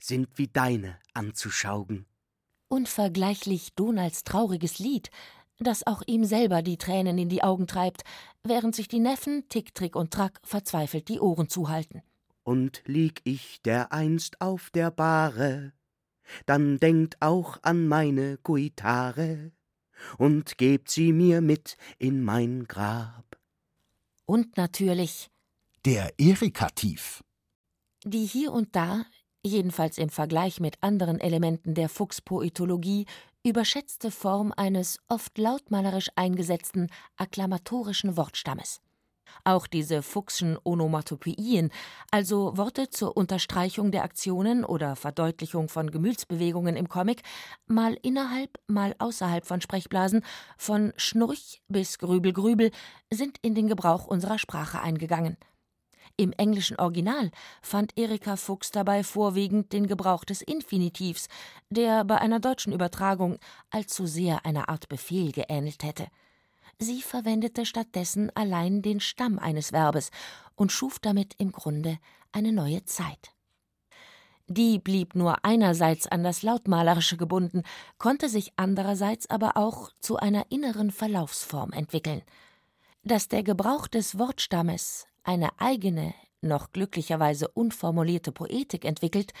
sind 0.00 0.28
wie 0.36 0.48
deine 0.48 0.98
anzuschaugen. 1.14 2.06
Unvergleichlich 2.68 3.74
Donalds 3.74 4.24
trauriges 4.24 4.78
Lied, 4.78 5.10
das 5.58 5.86
auch 5.86 6.02
ihm 6.06 6.24
selber 6.24 6.62
die 6.62 6.76
Tränen 6.78 7.16
in 7.18 7.28
die 7.28 7.42
Augen 7.42 7.66
treibt, 7.66 8.02
während 8.42 8.74
sich 8.74 8.88
die 8.88 8.98
Neffen 8.98 9.48
Tick, 9.48 9.74
Trick 9.74 9.96
und 9.96 10.12
Track 10.12 10.40
verzweifelt 10.44 11.08
die 11.08 11.20
Ohren 11.20 11.48
zuhalten. 11.48 12.02
Und 12.42 12.82
lieg 12.86 13.20
ich 13.24 13.62
dereinst 13.62 14.40
auf 14.40 14.70
der 14.70 14.90
Bahre, 14.90 15.72
dann 16.44 16.78
denkt 16.78 17.16
auch 17.20 17.58
an 17.62 17.88
meine 17.88 18.38
Guitare 18.42 19.52
und 20.18 20.58
gebt 20.58 20.90
sie 20.90 21.12
mir 21.12 21.40
mit 21.40 21.76
in 21.98 22.22
mein 22.22 22.64
Grab. 22.66 23.38
Und 24.26 24.56
natürlich 24.56 25.30
Der 25.84 26.12
Erikativ. 26.18 27.22
die 28.04 28.26
hier 28.26 28.52
und 28.52 28.74
da, 28.76 29.06
jedenfalls 29.46 29.98
im 29.98 30.08
Vergleich 30.08 30.60
mit 30.60 30.82
anderen 30.82 31.20
Elementen 31.20 31.74
der 31.74 31.88
Fuchspoetologie, 31.88 33.06
überschätzte 33.44 34.10
Form 34.10 34.52
eines 34.56 34.98
oft 35.08 35.38
lautmalerisch 35.38 36.08
eingesetzten 36.16 36.88
akklamatorischen 37.16 38.16
Wortstammes. 38.16 38.80
Auch 39.44 39.66
diese 39.66 40.02
Fuchschen 40.02 40.58
Onomatopoeien, 40.64 41.70
also 42.10 42.56
Worte 42.56 42.90
zur 42.90 43.16
Unterstreichung 43.16 43.90
der 43.90 44.04
Aktionen 44.04 44.64
oder 44.64 44.96
Verdeutlichung 44.96 45.68
von 45.68 45.90
Gemütsbewegungen 45.90 46.76
im 46.76 46.88
Comic, 46.88 47.22
mal 47.66 47.96
innerhalb, 48.02 48.58
mal 48.66 48.94
außerhalb 48.98 49.46
von 49.46 49.60
Sprechblasen, 49.60 50.24
von 50.56 50.92
Schnurch 50.96 51.62
bis 51.68 51.98
Grübel 51.98 52.32
Grübel, 52.32 52.70
sind 53.12 53.38
in 53.42 53.54
den 53.54 53.68
Gebrauch 53.68 54.06
unserer 54.06 54.38
Sprache 54.38 54.80
eingegangen. 54.80 55.36
Im 56.18 56.32
englischen 56.32 56.78
Original 56.78 57.30
fand 57.60 57.92
Erika 57.98 58.36
Fuchs 58.36 58.70
dabei 58.70 59.04
vorwiegend 59.04 59.74
den 59.74 59.86
Gebrauch 59.86 60.24
des 60.24 60.40
Infinitivs, 60.40 61.28
der 61.68 62.04
bei 62.04 62.18
einer 62.18 62.40
deutschen 62.40 62.72
Übertragung 62.72 63.38
allzu 63.70 64.06
sehr 64.06 64.46
einer 64.46 64.70
Art 64.70 64.88
Befehl 64.88 65.32
geähnelt 65.32 65.82
hätte. 65.82 66.06
Sie 66.78 67.02
verwendete 67.02 67.66
stattdessen 67.66 68.30
allein 68.34 68.80
den 68.80 69.00
Stamm 69.00 69.38
eines 69.38 69.72
Verbes 69.72 70.10
und 70.54 70.72
schuf 70.72 70.98
damit 70.98 71.34
im 71.36 71.52
Grunde 71.52 71.98
eine 72.32 72.52
neue 72.52 72.84
Zeit. 72.84 73.32
Die 74.48 74.78
blieb 74.78 75.14
nur 75.14 75.44
einerseits 75.44 76.06
an 76.06 76.22
das 76.22 76.42
Lautmalerische 76.42 77.16
gebunden, 77.16 77.62
konnte 77.98 78.28
sich 78.28 78.52
andererseits 78.56 79.28
aber 79.28 79.56
auch 79.56 79.90
zu 80.00 80.16
einer 80.16 80.46
inneren 80.50 80.92
Verlaufsform 80.92 81.72
entwickeln. 81.72 82.22
Dass 83.02 83.28
der 83.28 83.42
Gebrauch 83.42 83.86
des 83.86 84.18
Wortstammes 84.18 85.06
eine 85.26 85.50
eigene, 85.58 86.14
noch 86.40 86.72
glücklicherweise 86.72 87.48
unformulierte 87.48 88.32
Poetik 88.32 88.84
entwickelt, 88.84 89.32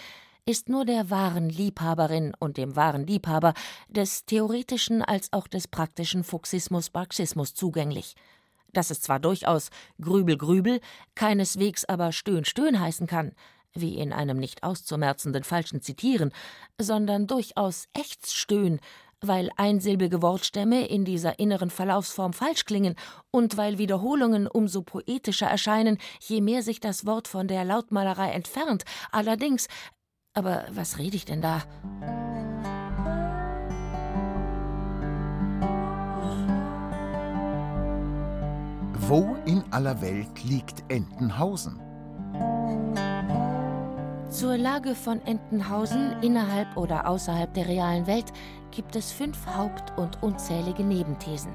ist 0.44 0.68
nur 0.68 0.84
der 0.84 1.10
wahren 1.10 1.48
Liebhaberin 1.48 2.32
und 2.38 2.56
dem 2.56 2.76
wahren 2.76 3.06
Liebhaber 3.06 3.52
des 3.88 4.26
theoretischen 4.26 5.02
als 5.02 5.32
auch 5.32 5.48
des 5.48 5.66
praktischen 5.66 6.22
Fuchsismus-Marxismus 6.22 7.54
zugänglich. 7.54 8.14
Dass 8.72 8.90
es 8.90 9.00
zwar 9.00 9.18
durchaus 9.18 9.70
Grübel 10.00 10.36
Grübel, 10.36 10.80
keineswegs 11.14 11.84
aber 11.84 12.12
Stöhn 12.12 12.44
Stöhn 12.44 12.78
heißen 12.78 13.06
kann, 13.06 13.32
wie 13.74 13.96
in 13.96 14.12
einem 14.12 14.38
nicht 14.38 14.62
auszumerzenden 14.62 15.44
falschen 15.44 15.82
Zitieren, 15.82 16.32
sondern 16.80 17.26
durchaus 17.26 17.88
Echtstöhn, 17.92 18.80
weil 19.20 19.50
einsilbige 19.56 20.22
Wortstämme 20.22 20.86
in 20.86 21.04
dieser 21.04 21.38
inneren 21.38 21.70
Verlaufsform 21.70 22.32
falsch 22.32 22.64
klingen 22.64 22.94
und 23.30 23.56
weil 23.56 23.78
Wiederholungen 23.78 24.46
umso 24.46 24.82
poetischer 24.82 25.46
erscheinen, 25.46 25.98
je 26.20 26.40
mehr 26.40 26.62
sich 26.62 26.80
das 26.80 27.06
Wort 27.06 27.28
von 27.28 27.48
der 27.48 27.64
Lautmalerei 27.64 28.30
entfernt. 28.30 28.84
Allerdings, 29.12 29.68
aber 30.34 30.66
was 30.70 30.98
rede 30.98 31.16
ich 31.16 31.24
denn 31.24 31.40
da? 31.40 31.62
Wo 39.08 39.36
in 39.46 39.62
aller 39.70 40.00
Welt 40.00 40.42
liegt 40.44 40.82
Entenhausen? 40.88 41.85
Zur 44.30 44.58
Lage 44.58 44.96
von 44.96 45.24
Entenhausen 45.24 46.20
innerhalb 46.20 46.76
oder 46.76 47.06
außerhalb 47.06 47.54
der 47.54 47.68
realen 47.68 48.08
Welt 48.08 48.32
gibt 48.72 48.96
es 48.96 49.12
fünf 49.12 49.46
Haupt- 49.46 49.96
und 49.96 50.20
unzählige 50.22 50.82
Nebenthesen. 50.82 51.54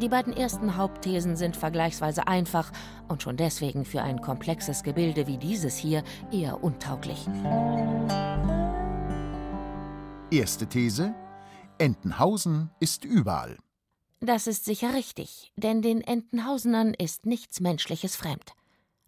Die 0.00 0.08
beiden 0.08 0.32
ersten 0.32 0.76
Hauptthesen 0.76 1.36
sind 1.36 1.56
vergleichsweise 1.56 2.28
einfach 2.28 2.70
und 3.08 3.22
schon 3.22 3.36
deswegen 3.36 3.84
für 3.84 4.02
ein 4.02 4.20
komplexes 4.20 4.84
Gebilde 4.84 5.26
wie 5.26 5.36
dieses 5.36 5.76
hier 5.76 6.04
eher 6.30 6.62
untauglich. 6.62 7.26
Erste 10.30 10.68
These: 10.68 11.12
Entenhausen 11.78 12.70
ist 12.78 13.04
überall. 13.04 13.58
Das 14.20 14.46
ist 14.46 14.64
sicher 14.64 14.94
richtig, 14.94 15.52
denn 15.56 15.82
den 15.82 16.02
Entenhausenern 16.02 16.94
ist 16.94 17.26
nichts 17.26 17.58
Menschliches 17.60 18.14
fremd. 18.14 18.54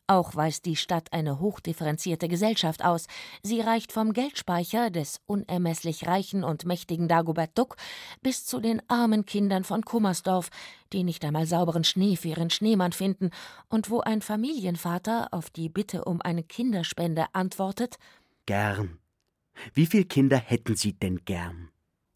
Auch 0.07 0.35
weist 0.35 0.67
die 0.67 0.77
Stadt 0.77 1.13
eine 1.13 1.39
hochdifferenzierte 1.39 2.29
Gesellschaft 2.29 2.85
aus. 2.85 3.07
Sie 3.43 3.61
reicht 3.61 3.93
vom 3.93 4.13
Geldspeicher 4.13 4.91
des 4.91 5.21
unermesslich 5.27 6.07
reichen 6.07 6.45
und 6.45 6.67
mächtigen 6.67 7.09
Dagobert 7.09 7.57
Duck 7.57 7.77
bis 8.21 8.45
zu 8.45 8.61
den 8.61 8.83
armen 8.89 9.25
Kindern 9.27 9.65
von 9.65 9.83
Kummersdorf, 9.83 10.51
die 10.93 11.05
nicht 11.05 11.25
einmal 11.25 11.47
sauberen 11.47 11.85
Schnee 11.85 12.17
für 12.17 12.29
ihren 12.29 12.51
Schneemann 12.51 12.93
finden 12.93 13.31
und 13.69 13.91
wo 13.91 14.01
ein 14.01 14.23
Familienvater 14.23 15.29
auf 15.31 15.51
die 15.51 15.69
Bitte 15.69 16.05
um 16.05 16.21
eine 16.21 16.43
Kinderspende 16.43 17.27
antwortet: 17.33 17.97
Gern. 18.47 18.99
Wie 19.75 19.87
viele 19.87 20.05
Kinder 20.05 20.37
hätten 20.37 20.77
Sie 20.77 20.95
denn 20.95 21.25
gern? 21.25 21.69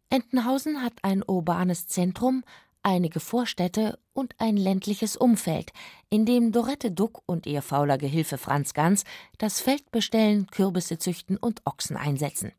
Entenhausen 0.08 0.82
hat 0.82 0.94
ein 1.02 1.22
urbanes 1.26 1.86
Zentrum, 1.88 2.44
einige 2.86 3.18
Vorstädte 3.18 3.98
und 4.12 4.36
ein 4.38 4.56
ländliches 4.56 5.16
Umfeld, 5.16 5.72
in 6.08 6.24
dem 6.24 6.52
Dorette 6.52 6.92
Duck 6.92 7.20
und 7.26 7.44
ihr 7.44 7.60
fauler 7.60 7.98
Gehilfe 7.98 8.38
Franz 8.38 8.74
Ganz 8.74 9.02
das 9.38 9.60
Feld 9.60 9.90
bestellen, 9.90 10.46
Kürbisse 10.46 10.96
züchten 10.96 11.36
und 11.36 11.62
Ochsen 11.66 11.96
einsetzen. 11.96 12.52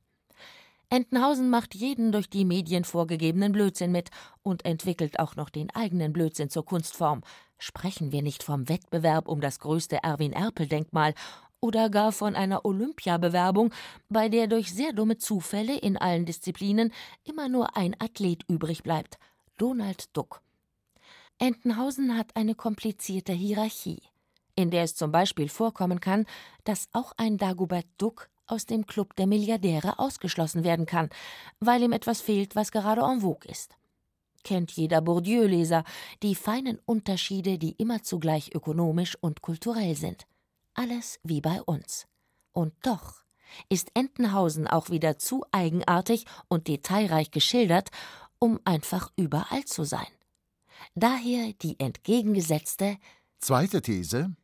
Entenhausen 0.89 1.49
macht 1.49 1.75
jeden 1.75 2.11
durch 2.11 2.29
die 2.29 2.43
Medien 2.43 2.83
vorgegebenen 2.83 3.53
Blödsinn 3.53 3.93
mit 3.93 4.09
und 4.43 4.65
entwickelt 4.65 5.17
auch 5.19 5.37
noch 5.37 5.49
den 5.49 5.69
eigenen 5.73 6.11
Blödsinn 6.11 6.49
zur 6.49 6.65
Kunstform. 6.65 7.21
Sprechen 7.57 8.11
wir 8.11 8.21
nicht 8.21 8.43
vom 8.43 8.67
Wettbewerb 8.67 9.29
um 9.29 9.39
das 9.39 9.59
größte 9.59 10.03
Erwin-Erpel-Denkmal 10.03 11.13
oder 11.61 11.89
gar 11.89 12.11
von 12.11 12.35
einer 12.35 12.65
Olympiabewerbung, 12.65 13.73
bei 14.09 14.27
der 14.27 14.47
durch 14.47 14.73
sehr 14.73 14.91
dumme 14.91 15.17
Zufälle 15.17 15.77
in 15.77 15.97
allen 15.97 16.25
Disziplinen 16.25 16.91
immer 17.23 17.47
nur 17.47 17.77
ein 17.77 17.95
Athlet 17.99 18.43
übrig 18.49 18.83
bleibt– 18.83 19.17
Donald 19.57 20.15
Duck. 20.15 20.41
Entenhausen 21.39 22.17
hat 22.17 22.35
eine 22.35 22.55
komplizierte 22.55 23.33
Hierarchie, 23.33 24.01
in 24.55 24.71
der 24.71 24.83
es 24.83 24.95
zum 24.95 25.11
Beispiel 25.11 25.49
vorkommen 25.49 25.99
kann, 25.99 26.25
dass 26.63 26.87
auch 26.93 27.13
ein 27.17 27.37
Dagobert 27.37 27.85
Duck 27.97 28.29
aus 28.47 28.65
dem 28.65 28.85
Club 28.85 29.15
der 29.15 29.27
Milliardäre 29.27 29.99
ausgeschlossen 29.99 30.63
werden 30.63 30.85
kann, 30.85 31.09
weil 31.59 31.83
ihm 31.83 31.91
etwas 31.91 32.21
fehlt, 32.21 32.55
was 32.55 32.71
gerade 32.71 33.01
en 33.01 33.21
vogue 33.21 33.49
ist. 33.49 33.75
Kennt 34.43 34.71
jeder 34.71 35.01
Bourdieu-Leser 35.01 35.83
die 36.23 36.35
feinen 36.35 36.79
Unterschiede, 36.85 37.57
die 37.57 37.73
immer 37.73 38.01
zugleich 38.03 38.55
ökonomisch 38.55 39.17
und 39.19 39.41
kulturell 39.41 39.95
sind. 39.95 40.25
Alles 40.73 41.19
wie 41.23 41.41
bei 41.41 41.61
uns. 41.61 42.07
Und 42.53 42.73
doch 42.83 43.23
ist 43.69 43.91
Entenhausen 43.93 44.67
auch 44.67 44.89
wieder 44.89 45.17
zu 45.17 45.43
eigenartig 45.51 46.25
und 46.47 46.67
detailreich 46.67 47.31
geschildert, 47.31 47.89
um 48.39 48.59
einfach 48.65 49.11
überall 49.15 49.65
zu 49.65 49.83
sein. 49.83 50.07
Daher 50.95 51.53
die 51.61 51.79
entgegengesetzte 51.79 52.97
Zweite 53.39 53.81
These 53.81 54.35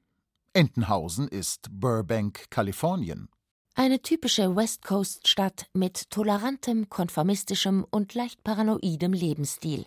Entenhausen 0.54 1.28
ist 1.28 1.68
Burbank, 1.72 2.52
Kalifornien. 2.52 3.28
Eine 3.74 4.04
typische 4.04 4.56
West 4.56 4.84
Coast 4.84 5.28
Stadt 5.28 5.66
mit 5.74 6.12
tolerantem, 6.12 6.90
konformistischem 6.90 7.84
und 7.90 8.14
leicht 8.14 8.44
paranoidem 8.44 9.14
Lebensstil, 9.14 9.86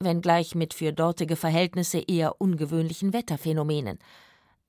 wenngleich 0.00 0.54
mit 0.54 0.74
für 0.74 0.92
dortige 0.92 1.36
Verhältnisse 1.36 1.98
eher 1.98 2.42
ungewöhnlichen 2.42 3.14
Wetterphänomenen. 3.14 3.98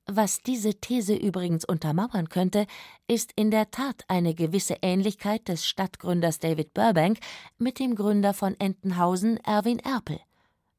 Was 0.05 0.39
diese 0.39 0.73
These 0.73 1.15
übrigens 1.15 1.63
untermauern 1.63 2.27
könnte, 2.27 2.67
ist 3.07 3.31
in 3.35 3.51
der 3.51 3.71
Tat 3.71 4.03
eine 4.09 4.35
gewisse 4.35 4.77
Ähnlichkeit 4.81 5.47
des 5.47 5.65
Stadtgründers 5.65 6.39
David 6.39 6.73
Burbank 6.73 7.19
mit 7.57 7.79
dem 7.79 7.95
Gründer 7.95 8.33
von 8.33 8.59
Entenhausen, 8.59 9.37
Erwin 9.37 9.79
Erpel. 9.79 10.19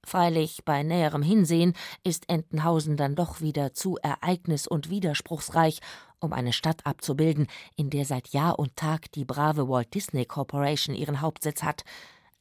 Freilich, 0.05 0.67
bei 0.67 0.83
näherem 0.83 1.23
Hinsehen 1.23 1.73
ist 2.03 2.29
Entenhausen 2.29 2.99
dann 2.99 3.15
doch 3.15 3.41
wieder 3.41 3.73
zu 3.73 3.97
ereignis- 4.03 4.67
und 4.69 4.91
widerspruchsreich, 4.91 5.81
um 6.21 6.35
eine 6.35 6.53
Stadt 6.53 6.85
abzubilden, 6.85 7.47
in 7.77 7.89
der 7.89 8.05
seit 8.05 8.29
Jahr 8.29 8.59
und 8.59 8.77
Tag 8.77 9.11
die 9.13 9.25
brave 9.25 9.69
Walt 9.71 9.95
Disney 9.95 10.27
Corporation 10.27 10.95
ihren 10.95 11.23
Hauptsitz 11.23 11.63
hat. 11.63 11.85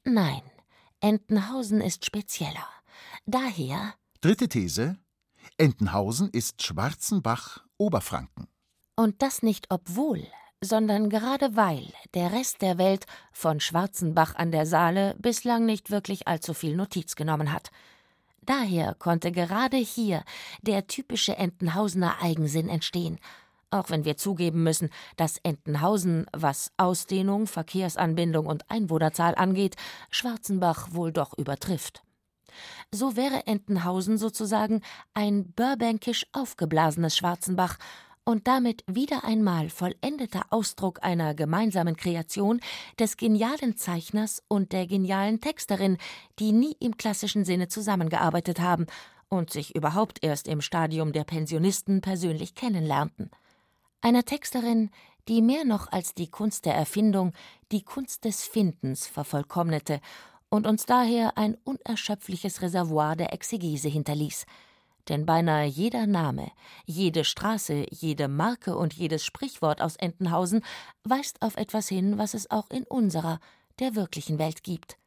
Nein, 0.03 0.41
Entenhausen 0.99 1.79
ist 1.79 2.05
spezieller. 2.05 2.67
Daher. 3.25 3.93
Dritte 4.19 4.49
These: 4.49 4.97
Entenhausen 5.57 6.29
ist 6.29 6.63
Schwarzenbach, 6.63 7.63
Oberfranken. 7.77 8.47
Und 8.95 9.21
das 9.21 9.43
nicht 9.43 9.67
obwohl, 9.69 10.25
sondern 10.61 11.09
gerade 11.09 11.55
weil 11.55 11.91
der 12.13 12.31
Rest 12.31 12.61
der 12.61 12.77
Welt 12.77 13.05
von 13.31 13.59
Schwarzenbach 13.59 14.35
an 14.35 14.51
der 14.51 14.65
Saale 14.65 15.15
bislang 15.19 15.65
nicht 15.65 15.91
wirklich 15.91 16.27
allzu 16.27 16.53
viel 16.53 16.75
Notiz 16.75 17.15
genommen 17.15 17.51
hat. 17.51 17.71
Daher 18.41 18.93
konnte 18.95 19.31
gerade 19.31 19.77
hier 19.77 20.23
der 20.61 20.87
typische 20.87 21.37
Entenhausener 21.37 22.21
Eigensinn 22.21 22.69
entstehen, 22.69 23.19
auch 23.71 23.89
wenn 23.89 24.05
wir 24.05 24.17
zugeben 24.17 24.63
müssen, 24.63 24.89
dass 25.15 25.37
Entenhausen, 25.37 26.27
was 26.33 26.71
Ausdehnung, 26.77 27.47
Verkehrsanbindung 27.47 28.45
und 28.45 28.69
Einwohnerzahl 28.69 29.35
angeht, 29.35 29.75
Schwarzenbach 30.09 30.89
wohl 30.91 31.11
doch 31.11 31.37
übertrifft. 31.37 32.03
So 32.91 33.15
wäre 33.15 33.47
Entenhausen 33.47 34.17
sozusagen 34.17 34.81
ein 35.13 35.51
burbankisch 35.53 36.25
aufgeblasenes 36.33 37.17
Schwarzenbach 37.17 37.77
und 38.25 38.47
damit 38.47 38.83
wieder 38.87 39.23
einmal 39.23 39.69
vollendeter 39.69 40.45
Ausdruck 40.49 41.03
einer 41.03 41.33
gemeinsamen 41.33 41.97
Kreation 41.97 42.61
des 42.99 43.17
genialen 43.17 43.75
Zeichners 43.75 44.41
und 44.47 44.71
der 44.71 44.87
genialen 44.87 45.41
Texterin, 45.41 45.97
die 46.39 46.51
nie 46.51 46.75
im 46.79 46.97
klassischen 46.97 47.45
Sinne 47.45 47.67
zusammengearbeitet 47.67 48.59
haben 48.59 48.85
und 49.29 49.51
sich 49.51 49.75
überhaupt 49.75 50.23
erst 50.23 50.47
im 50.47 50.61
Stadium 50.61 51.11
der 51.11 51.23
Pensionisten 51.23 52.01
persönlich 52.01 52.55
kennenlernten. 52.55 53.29
Einer 54.01 54.23
Texterin, 54.23 54.89
die 55.27 55.41
mehr 55.41 55.65
noch 55.65 55.91
als 55.91 56.13
die 56.13 56.29
Kunst 56.29 56.65
der 56.65 56.75
Erfindung 56.75 57.33
die 57.71 57.83
Kunst 57.83 58.25
des 58.25 58.43
Findens 58.43 59.07
vervollkommnete 59.07 59.99
und 60.53 60.67
uns 60.67 60.85
daher 60.85 61.35
ein 61.35 61.57
unerschöpfliches 61.63 62.61
Reservoir 62.61 63.15
der 63.15 63.33
Exegese 63.33 63.89
hinterließ. 63.89 64.45
Denn 65.09 65.25
beinahe 65.25 65.65
jeder 65.65 66.05
Name, 66.05 66.51
jede 66.85 67.23
Straße, 67.23 67.87
jede 67.89 68.27
Marke 68.27 68.77
und 68.77 68.93
jedes 68.93 69.25
Sprichwort 69.25 69.81
aus 69.81 69.95
Entenhausen 69.95 70.63
weist 71.03 71.41
auf 71.41 71.57
etwas 71.57 71.87
hin, 71.89 72.19
was 72.19 72.35
es 72.35 72.51
auch 72.51 72.69
in 72.69 72.83
unserer, 72.83 73.39
der 73.79 73.95
wirklichen 73.95 74.37
Welt 74.37 74.63
gibt. 74.63 74.99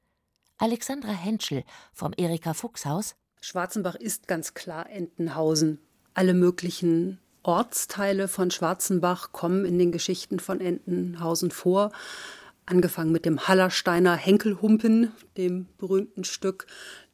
Alexandra 0.59 1.13
Henschel 1.13 1.63
vom 1.93 2.13
Erika 2.17 2.53
Fuchshaus 2.53 3.15
Schwarzenbach 3.41 3.95
ist 3.95 4.27
ganz 4.27 4.55
klar 4.55 4.91
Entenhausen. 4.91 5.79
Alle 6.15 6.35
möglichen 6.35 7.21
Ortsteile 7.45 8.27
von 8.27 8.51
Schwarzenbach 8.51 9.31
kommen 9.31 9.65
in 9.65 9.79
den 9.79 9.93
Geschichten 9.93 10.41
von 10.41 10.61
Entenhausen 10.61 11.53
vor. 11.53 11.93
Angefangen 12.69 13.13
mit 13.13 13.25
dem 13.25 13.47
Hallersteiner 13.47 14.17
Henkelhumpen, 14.17 15.13
dem 15.37 15.69
berühmten 15.79 16.25
Stück, 16.25 16.67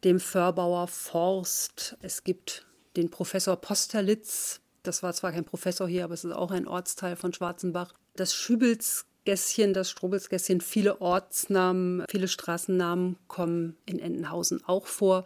dem 0.02 0.18
Förbauer 0.18 0.88
Forst. 0.88 1.98
Es 2.00 2.24
gibt 2.24 2.66
den 2.96 3.10
Professor 3.10 3.56
Posterlitz. 3.56 4.60
Das 4.82 5.02
war 5.02 5.12
zwar 5.12 5.32
kein 5.32 5.44
Professor 5.44 5.86
hier, 5.86 6.04
aber 6.04 6.14
es 6.14 6.24
ist 6.24 6.32
auch 6.32 6.52
ein 6.52 6.66
Ortsteil 6.66 7.16
von 7.16 7.34
Schwarzenbach. 7.34 7.92
Das 8.16 8.34
Schübelsgässchen, 8.34 9.74
das 9.74 9.90
Strobelsgässchen, 9.90 10.62
viele 10.62 11.02
Ortsnamen, 11.02 12.04
viele 12.10 12.28
Straßennamen 12.28 13.18
kommen 13.28 13.76
in 13.84 13.98
Entenhausen 13.98 14.64
auch 14.64 14.86
vor. 14.86 15.24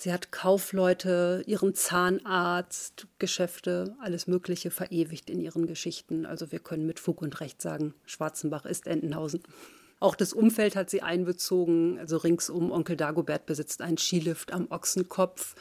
Sie 0.00 0.12
hat 0.12 0.30
Kaufleute, 0.30 1.42
ihren 1.46 1.74
Zahnarzt, 1.74 3.08
Geschäfte, 3.18 3.96
alles 4.00 4.28
Mögliche 4.28 4.70
verewigt 4.70 5.28
in 5.28 5.40
ihren 5.40 5.66
Geschichten. 5.66 6.24
Also 6.24 6.52
wir 6.52 6.60
können 6.60 6.86
mit 6.86 7.00
Fug 7.00 7.20
und 7.20 7.40
Recht 7.40 7.60
sagen, 7.60 7.94
Schwarzenbach 8.06 8.64
ist 8.64 8.86
Entenhausen. 8.86 9.42
Auch 9.98 10.14
das 10.14 10.32
Umfeld 10.32 10.76
hat 10.76 10.88
sie 10.88 11.02
einbezogen. 11.02 11.98
Also 11.98 12.18
ringsum, 12.18 12.70
Onkel 12.70 12.96
Dagobert 12.96 13.46
besitzt 13.46 13.82
einen 13.82 13.98
Skilift 13.98 14.52
am 14.52 14.70
Ochsenkopf, 14.70 15.56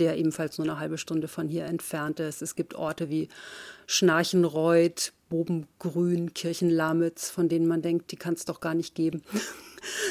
der 0.00 0.18
ebenfalls 0.18 0.58
nur 0.58 0.66
eine 0.66 0.80
halbe 0.80 0.98
Stunde 0.98 1.28
von 1.28 1.48
hier 1.48 1.66
entfernt 1.66 2.18
ist. 2.18 2.42
Es 2.42 2.56
gibt 2.56 2.74
Orte 2.74 3.08
wie 3.08 3.28
Schnarchenreuth, 3.86 5.12
Bobengrün, 5.28 6.34
Kirchenlamitz, 6.34 7.30
von 7.30 7.48
denen 7.48 7.68
man 7.68 7.82
denkt, 7.82 8.10
die 8.10 8.16
kann 8.16 8.34
es 8.34 8.44
doch 8.46 8.58
gar 8.58 8.74
nicht 8.74 8.96
geben. 8.96 9.22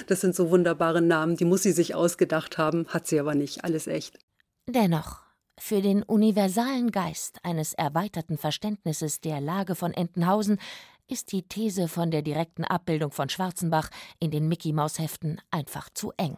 Das 0.08 0.22
sind 0.22 0.36
so 0.36 0.50
wunderbare 0.50 1.02
Namen, 1.02 1.38
die 1.38 1.46
muss 1.46 1.64
sie 1.64 1.72
sich 1.72 1.96
ausgedacht 1.96 2.58
haben, 2.58 2.88
hat 2.88 3.08
sie 3.08 3.20
aber 3.20 3.36
nicht, 3.36 3.64
alles 3.64 3.88
echt. 3.88 4.20
Dennoch, 4.68 5.22
für 5.58 5.82
den 5.82 6.04
universalen 6.04 6.92
Geist 6.92 7.40
eines 7.44 7.74
erweiterten 7.74 8.38
Verständnisses 8.38 9.22
der 9.22 9.40
Lage 9.40 9.76
von 9.76 9.94
Entenhausen 9.94 10.60
ist 11.08 11.32
die 11.32 11.44
These 11.44 11.88
von 11.88 12.12
der 12.12 12.22
direkten 12.22 12.66
Abbildung 12.66 13.12
von 13.12 13.30
Schwarzenbach 13.30 13.90
in 14.20 14.32
den 14.32 14.48
Mickey-Maus-Heften 14.48 15.40
einfach 15.52 15.90
zu 15.94 16.12
eng. 16.18 16.38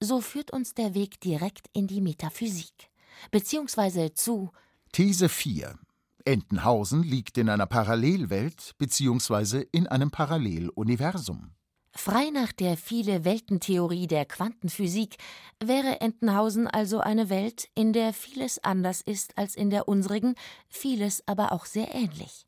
So 0.00 0.20
führt 0.20 0.50
uns 0.50 0.74
der 0.74 0.94
Weg 0.94 1.20
direkt 1.20 1.68
in 1.72 1.86
die 1.86 2.00
Metaphysik, 2.00 2.90
beziehungsweise 3.30 4.14
zu 4.14 4.50
These 4.92 5.28
4. 5.28 5.78
Entenhausen 6.24 7.02
liegt 7.02 7.36
in 7.36 7.48
einer 7.48 7.66
Parallelwelt 7.66 8.72
beziehungsweise 8.78 9.60
in 9.60 9.86
einem 9.86 10.10
Paralleluniversum. 10.10 11.52
Frei 11.96 12.30
nach 12.30 12.52
der 12.52 12.76
Viele-Welten-Theorie 12.76 14.08
der 14.08 14.24
Quantenphysik 14.24 15.16
wäre 15.62 16.00
Entenhausen 16.00 16.66
also 16.66 16.98
eine 16.98 17.30
Welt, 17.30 17.68
in 17.74 17.92
der 17.92 18.12
vieles 18.12 18.62
anders 18.62 19.00
ist 19.00 19.38
als 19.38 19.54
in 19.54 19.70
der 19.70 19.86
unsrigen, 19.86 20.34
vieles 20.68 21.22
aber 21.26 21.52
auch 21.52 21.66
sehr 21.66 21.94
ähnlich. 21.94 22.46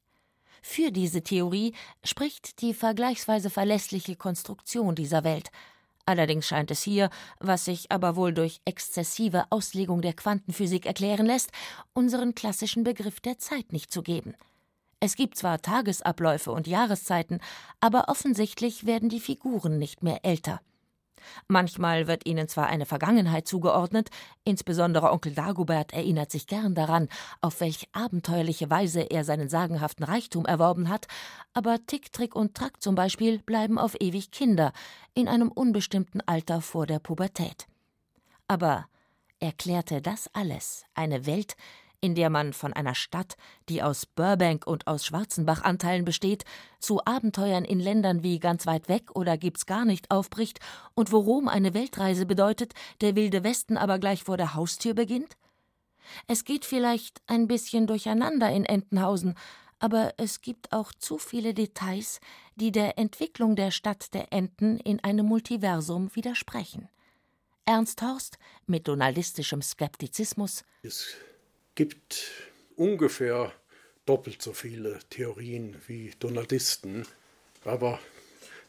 Für 0.62 0.90
diese 0.90 1.22
Theorie 1.22 1.74
spricht 2.02 2.60
die 2.60 2.74
vergleichsweise 2.74 3.48
verlässliche 3.48 4.16
Konstruktion 4.16 4.96
dieser 4.96 5.22
Welt. 5.22 5.50
Allerdings 6.06 6.46
scheint 6.46 6.72
es 6.72 6.82
hier, 6.82 7.08
was 7.38 7.64
sich 7.64 7.92
aber 7.92 8.16
wohl 8.16 8.34
durch 8.34 8.60
exzessive 8.64 9.44
Auslegung 9.50 10.02
der 10.02 10.12
Quantenphysik 10.12 10.86
erklären 10.86 11.26
lässt, 11.26 11.52
unseren 11.94 12.34
klassischen 12.34 12.82
Begriff 12.82 13.20
der 13.20 13.38
Zeit 13.38 13.72
nicht 13.72 13.92
zu 13.92 14.02
geben. 14.02 14.34
Es 15.00 15.16
gibt 15.16 15.36
zwar 15.36 15.60
Tagesabläufe 15.60 16.50
und 16.50 16.66
Jahreszeiten, 16.66 17.40
aber 17.80 18.08
offensichtlich 18.08 18.86
werden 18.86 19.08
die 19.08 19.20
Figuren 19.20 19.78
nicht 19.78 20.02
mehr 20.02 20.24
älter. 20.24 20.60
Manchmal 21.48 22.06
wird 22.06 22.26
ihnen 22.26 22.48
zwar 22.48 22.66
eine 22.66 22.86
Vergangenheit 22.86 23.46
zugeordnet, 23.46 24.10
insbesondere 24.44 25.10
Onkel 25.10 25.34
Dagobert 25.34 25.92
erinnert 25.92 26.30
sich 26.30 26.46
gern 26.46 26.74
daran, 26.74 27.08
auf 27.40 27.60
welch 27.60 27.88
abenteuerliche 27.92 28.70
Weise 28.70 29.00
er 29.00 29.24
seinen 29.24 29.48
sagenhaften 29.48 30.04
Reichtum 30.04 30.46
erworben 30.46 30.88
hat, 30.88 31.06
aber 31.52 31.84
Tick, 31.86 32.12
Trick 32.12 32.34
und 32.34 32.54
Track 32.54 32.82
zum 32.82 32.94
Beispiel 32.94 33.38
bleiben 33.40 33.78
auf 33.78 33.96
ewig 34.00 34.30
Kinder, 34.30 34.72
in 35.14 35.28
einem 35.28 35.50
unbestimmten 35.50 36.20
Alter 36.22 36.60
vor 36.60 36.86
der 36.86 36.98
Pubertät. 36.98 37.66
Aber 38.48 38.86
erklärte 39.40 40.00
das 40.00 40.28
alles 40.32 40.84
eine 40.94 41.26
Welt, 41.26 41.56
in 42.00 42.14
der 42.14 42.30
man 42.30 42.52
von 42.52 42.72
einer 42.72 42.94
Stadt, 42.94 43.36
die 43.68 43.82
aus 43.82 44.06
Burbank 44.06 44.66
und 44.66 44.86
aus 44.86 45.04
Schwarzenbach-Anteilen 45.06 46.04
besteht, 46.04 46.44
zu 46.78 47.04
Abenteuern 47.04 47.64
in 47.64 47.80
Ländern 47.80 48.22
wie 48.22 48.38
ganz 48.38 48.66
weit 48.66 48.88
weg 48.88 49.14
oder 49.14 49.36
gibt's 49.36 49.66
gar 49.66 49.84
nicht 49.84 50.10
aufbricht 50.10 50.60
und 50.94 51.12
wo 51.12 51.18
Rom 51.18 51.48
eine 51.48 51.74
Weltreise 51.74 52.26
bedeutet, 52.26 52.74
der 53.00 53.16
wilde 53.16 53.44
Westen 53.44 53.76
aber 53.76 53.98
gleich 53.98 54.24
vor 54.24 54.36
der 54.36 54.54
Haustür 54.54 54.94
beginnt? 54.94 55.36
Es 56.26 56.44
geht 56.44 56.64
vielleicht 56.64 57.20
ein 57.26 57.48
bisschen 57.48 57.86
durcheinander 57.86 58.50
in 58.50 58.64
Entenhausen, 58.64 59.34
aber 59.78 60.14
es 60.16 60.40
gibt 60.40 60.72
auch 60.72 60.92
zu 60.92 61.18
viele 61.18 61.52
Details, 61.52 62.20
die 62.54 62.72
der 62.72 62.98
Entwicklung 62.98 63.56
der 63.56 63.70
Stadt 63.70 64.14
der 64.14 64.32
Enten 64.32 64.78
in 64.78 65.02
einem 65.04 65.26
Multiversum 65.26 66.14
widersprechen. 66.14 66.88
Ernst 67.66 68.00
Horst 68.00 68.38
mit 68.66 68.86
donaldistischem 68.88 69.60
Skeptizismus. 69.60 70.64
Es 70.82 71.16
gibt 71.76 72.32
ungefähr 72.74 73.52
doppelt 74.06 74.42
so 74.42 74.52
viele 74.52 74.98
Theorien 75.10 75.76
wie 75.86 76.12
Donaldisten. 76.18 77.06
Aber 77.64 78.00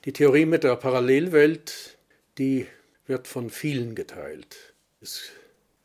die 0.06 0.13
Theorie 0.13 0.46
mit 0.46 0.63
der 0.63 0.76
Parallelwelt, 0.76 1.98
die 2.38 2.67
wird 3.08 3.28
von 3.28 3.50
vielen 3.50 3.96
geteilt. 3.96 4.74
Es 5.02 5.24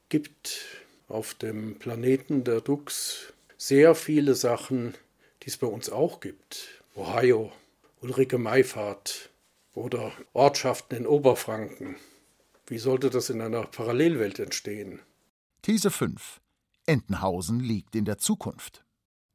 gibt 0.09 0.61
auf 1.09 1.35
dem 1.35 1.79
Planeten 1.79 2.45
der 2.45 2.61
Dux 2.61 3.33
sehr 3.57 3.95
viele 3.95 4.35
Sachen, 4.35 4.95
die 5.43 5.49
es 5.49 5.57
bei 5.57 5.67
uns 5.67 5.89
auch 5.89 6.21
gibt. 6.21 6.83
Ohio, 6.95 7.53
Ulrike 8.01 8.39
Meifahrt 8.39 9.31
oder 9.75 10.13
Ortschaften 10.33 10.97
in 10.97 11.07
Oberfranken. 11.07 11.97
Wie 12.67 12.79
sollte 12.79 13.11
das 13.11 13.31
in 13.31 13.41
einer 13.41 13.65
Parallelwelt 13.65 14.39
entstehen? 14.39 15.01
These 15.63 15.91
5. 15.91 16.42
Entenhausen 16.87 17.61
liegt 17.61 17.95
in 17.95 18.05
der 18.05 18.19
Zukunft. 18.19 18.85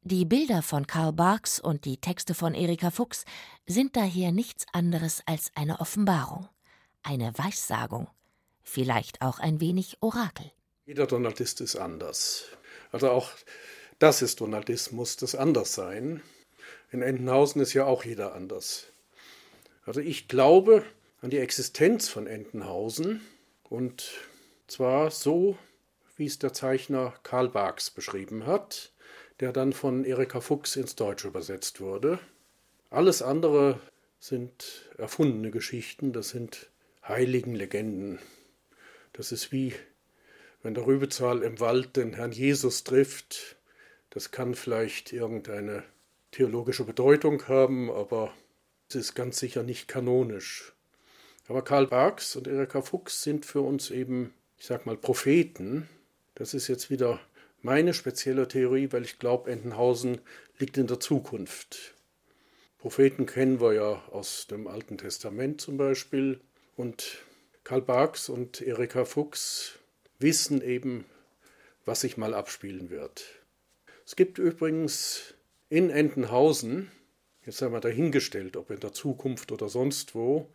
Die 0.01 0.25
Bilder 0.25 0.61
von 0.61 0.87
Karl 0.87 1.11
Barks 1.11 1.59
und 1.59 1.85
die 1.85 1.97
Texte 1.97 2.33
von 2.33 2.53
Erika 2.53 2.91
Fuchs 2.91 3.25
sind 3.65 3.95
daher 3.95 4.31
nichts 4.31 4.65
anderes 4.71 5.21
als 5.25 5.51
eine 5.55 5.79
Offenbarung, 5.79 6.47
eine 7.03 7.37
Weissagung, 7.37 8.07
vielleicht 8.63 9.21
auch 9.21 9.39
ein 9.39 9.59
wenig 9.59 9.97
Orakel. 10.01 10.51
Jeder 10.85 11.07
Donaldist 11.07 11.59
ist 11.59 11.75
anders. 11.75 12.45
Also 12.91 13.09
auch 13.09 13.31
das 13.99 14.21
ist 14.21 14.39
Donaldismus, 14.39 15.17
das 15.17 15.35
Anderssein. 15.35 16.21
In 16.91 17.01
Entenhausen 17.01 17.61
ist 17.61 17.73
ja 17.73 17.85
auch 17.85 18.05
jeder 18.05 18.33
anders. 18.33 18.85
Also 19.85 19.99
ich 19.99 20.27
glaube 20.27 20.85
an 21.21 21.31
die 21.31 21.39
Existenz 21.39 22.07
von 22.07 22.27
Entenhausen 22.27 23.21
und 23.63 24.11
zwar 24.67 25.11
so, 25.11 25.57
wie 26.17 26.25
es 26.25 26.39
der 26.39 26.53
Zeichner 26.53 27.13
Karl 27.23 27.49
Barks 27.49 27.89
beschrieben 27.89 28.45
hat, 28.45 28.91
der 29.39 29.53
dann 29.53 29.71
von 29.71 30.03
Erika 30.03 30.41
Fuchs 30.41 30.75
ins 30.75 30.95
Deutsche 30.95 31.27
übersetzt 31.27 31.79
wurde. 31.79 32.19
Alles 32.89 33.21
andere 33.21 33.79
sind 34.19 34.89
erfundene 34.97 35.51
Geschichten, 35.51 36.11
das 36.11 36.29
sind 36.29 36.69
heiligen 37.07 37.55
Legenden. 37.55 38.19
Das 39.13 39.31
ist 39.31 39.51
wie, 39.51 39.73
wenn 40.63 40.73
der 40.73 40.85
Rübezahl 40.85 41.43
im 41.43 41.59
Wald 41.59 41.95
den 41.95 42.13
Herrn 42.13 42.31
Jesus 42.31 42.83
trifft. 42.83 43.57
Das 44.09 44.31
kann 44.31 44.55
vielleicht 44.55 45.13
irgendeine 45.13 45.83
theologische 46.31 46.83
Bedeutung 46.83 47.47
haben, 47.47 47.91
aber 47.91 48.33
es 48.89 48.95
ist 48.95 49.15
ganz 49.15 49.39
sicher 49.39 49.63
nicht 49.63 49.87
kanonisch. 49.87 50.73
Aber 51.47 51.63
Karl 51.63 51.87
Barks 51.87 52.35
und 52.35 52.47
Erika 52.47 52.81
Fuchs 52.81 53.23
sind 53.23 53.45
für 53.45 53.61
uns 53.61 53.91
eben, 53.91 54.33
ich 54.57 54.65
sag 54.65 54.85
mal, 54.85 54.97
Propheten, 54.97 55.87
das 56.37 56.53
ist 56.53 56.67
jetzt 56.67 56.91
wieder 56.91 57.19
meine 57.63 57.95
spezielle 57.95 58.47
Theorie, 58.47 58.91
weil 58.91 59.03
ich 59.03 59.17
glaube, 59.17 59.49
Entenhausen 59.49 60.21
liegt 60.59 60.77
in 60.77 60.85
der 60.85 60.99
Zukunft. 60.99 61.95
Propheten 62.77 63.25
kennen 63.25 63.59
wir 63.59 63.73
ja 63.73 64.03
aus 64.11 64.45
dem 64.45 64.67
Alten 64.67 64.99
Testament 64.99 65.59
zum 65.61 65.77
Beispiel. 65.77 66.39
Und 66.75 67.23
Karl 67.63 67.81
Barks 67.81 68.29
und 68.29 68.61
Erika 68.61 69.03
Fuchs 69.03 69.79
wissen 70.19 70.61
eben, 70.61 71.05
was 71.85 72.01
sich 72.01 72.17
mal 72.17 72.35
abspielen 72.35 72.91
wird. 72.91 73.25
Es 74.05 74.15
gibt 74.15 74.37
übrigens 74.37 75.33
in 75.69 75.89
Entenhausen, 75.89 76.91
jetzt 77.47 77.63
einmal 77.63 77.81
dahingestellt, 77.81 78.57
ob 78.57 78.69
in 78.69 78.79
der 78.79 78.93
Zukunft 78.93 79.51
oder 79.51 79.69
sonst 79.69 80.13
wo, 80.13 80.47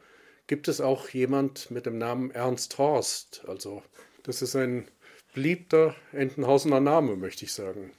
gibt 0.46 0.68
es 0.68 0.80
auch 0.80 1.08
jemand 1.08 1.72
mit 1.72 1.86
dem 1.86 1.98
Namen 1.98 2.30
Ernst 2.30 2.78
Horst. 2.78 3.42
Also 3.48 3.82
das 4.22 4.42
ist 4.42 4.54
ein 4.54 4.86
beliebter 5.32 5.94
Entenhausener 6.12 6.80
Name, 6.80 7.16
möchte 7.16 7.44
ich 7.44 7.52
sagen. 7.52 7.92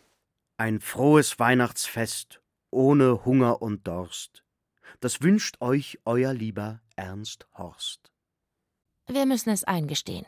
Ein 0.58 0.80
frohes 0.80 1.39
Weihnachtsfest 1.39 2.39
ohne 2.72 3.26
Hunger 3.26 3.62
und 3.62 3.88
Durst. 3.88 4.43
Das 5.00 5.22
wünscht 5.22 5.58
euch 5.60 6.00
euer 6.06 6.34
lieber 6.34 6.80
Ernst 6.96 7.48
Horst. 7.58 8.12
Wir 9.08 9.26
müssen 9.26 9.50
es 9.50 9.63
eingestehen. 9.63 10.26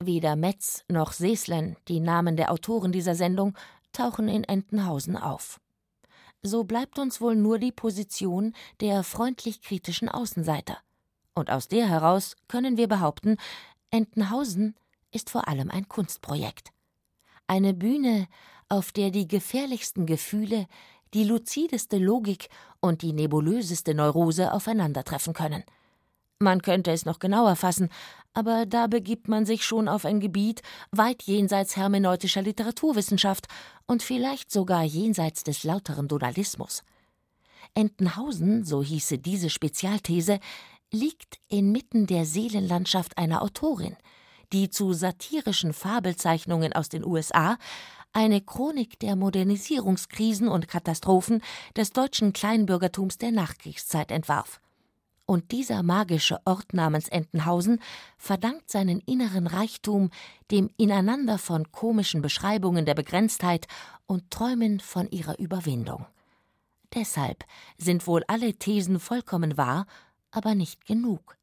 Weder 0.00 0.36
Metz 0.36 0.84
noch 0.88 1.12
Seeslen, 1.12 1.76
die 1.88 2.00
Namen 2.00 2.36
der 2.36 2.50
Autoren 2.50 2.92
dieser 2.92 3.14
Sendung, 3.14 3.56
tauchen 3.92 4.28
in 4.28 4.44
Entenhausen 4.44 5.16
auf. 5.16 5.60
So 6.42 6.64
bleibt 6.64 6.98
uns 6.98 7.20
wohl 7.20 7.34
nur 7.34 7.58
die 7.58 7.72
Position 7.72 8.54
der 8.80 9.02
freundlich 9.02 9.60
kritischen 9.60 10.08
Außenseiter. 10.08 10.78
Und 11.34 11.50
aus 11.50 11.68
der 11.68 11.88
heraus 11.88 12.36
können 12.48 12.76
wir 12.76 12.88
behaupten, 12.88 13.36
Entenhausen 13.90 14.74
ist 15.12 15.30
vor 15.30 15.48
allem 15.48 15.70
ein 15.70 15.88
Kunstprojekt. 15.88 16.70
Eine 17.46 17.74
Bühne, 17.74 18.28
auf 18.68 18.92
der 18.92 19.10
die 19.10 19.26
gefährlichsten 19.26 20.06
Gefühle, 20.06 20.66
die 21.14 21.24
luzideste 21.24 21.98
Logik 21.98 22.48
und 22.80 23.02
die 23.02 23.12
nebulöseste 23.12 23.94
Neurose 23.94 24.52
aufeinandertreffen 24.52 25.32
können. 25.32 25.64
Man 26.38 26.62
könnte 26.62 26.92
es 26.92 27.04
noch 27.04 27.18
genauer 27.18 27.56
fassen, 27.56 27.88
aber 28.32 28.66
da 28.66 28.86
begibt 28.86 29.26
man 29.26 29.44
sich 29.44 29.64
schon 29.64 29.88
auf 29.88 30.04
ein 30.04 30.20
Gebiet 30.20 30.62
weit 30.92 31.24
jenseits 31.24 31.76
hermeneutischer 31.76 32.42
Literaturwissenschaft 32.42 33.48
und 33.86 34.02
vielleicht 34.02 34.52
sogar 34.52 34.84
jenseits 34.84 35.42
des 35.42 35.64
lauteren 35.64 36.06
Donalismus. 36.06 36.84
Entenhausen, 37.74 38.64
so 38.64 38.82
hieße 38.82 39.18
diese 39.18 39.50
Spezialthese, 39.50 40.38
liegt 40.92 41.40
inmitten 41.48 42.06
der 42.06 42.24
Seelenlandschaft 42.24 43.18
einer 43.18 43.42
Autorin, 43.42 43.96
die 44.52 44.70
zu 44.70 44.92
satirischen 44.92 45.72
Fabelzeichnungen 45.72 46.72
aus 46.72 46.88
den 46.88 47.04
USA 47.04 47.58
eine 48.12 48.40
Chronik 48.40 48.98
der 48.98 49.16
Modernisierungskrisen 49.16 50.48
und 50.48 50.68
Katastrophen 50.68 51.42
des 51.76 51.90
deutschen 51.90 52.32
Kleinbürgertums 52.32 53.18
der 53.18 53.32
Nachkriegszeit 53.32 54.10
entwarf 54.10 54.60
und 55.28 55.52
dieser 55.52 55.82
magische 55.82 56.40
Ort 56.46 56.72
namens 56.72 57.08
Entenhausen 57.08 57.80
verdankt 58.16 58.70
seinen 58.70 59.00
inneren 59.00 59.46
Reichtum 59.46 60.10
dem 60.50 60.70
Ineinander 60.78 61.36
von 61.36 61.70
komischen 61.70 62.22
Beschreibungen 62.22 62.86
der 62.86 62.94
Begrenztheit 62.94 63.66
und 64.06 64.30
Träumen 64.30 64.80
von 64.80 65.06
ihrer 65.10 65.38
Überwindung. 65.38 66.06
Deshalb 66.94 67.44
sind 67.76 68.06
wohl 68.06 68.24
alle 68.26 68.54
Thesen 68.54 68.98
vollkommen 68.98 69.58
wahr, 69.58 69.86
aber 70.30 70.54
nicht 70.54 70.86
genug. 70.86 71.37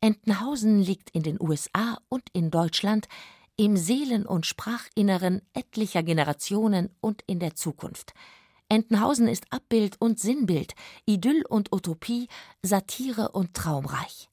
Entenhausen 0.00 0.80
liegt 0.80 1.10
in 1.10 1.22
den 1.22 1.40
USA 1.40 1.98
und 2.08 2.22
in 2.32 2.50
Deutschland 2.50 3.08
im 3.56 3.76
Seelen- 3.76 4.26
und 4.26 4.46
Sprachinneren 4.46 5.42
etlicher 5.54 6.02
Generationen 6.02 6.90
und 7.00 7.22
in 7.26 7.40
der 7.40 7.54
Zukunft– 7.54 8.12
Entenhausen 8.68 9.28
ist 9.28 9.52
Abbild 9.52 10.00
und 10.00 10.18
Sinnbild, 10.18 10.74
Idyll 11.04 11.44
und 11.48 11.72
Utopie, 11.72 12.28
Satire 12.62 13.30
und 13.30 13.54
traumreich. 13.54 14.28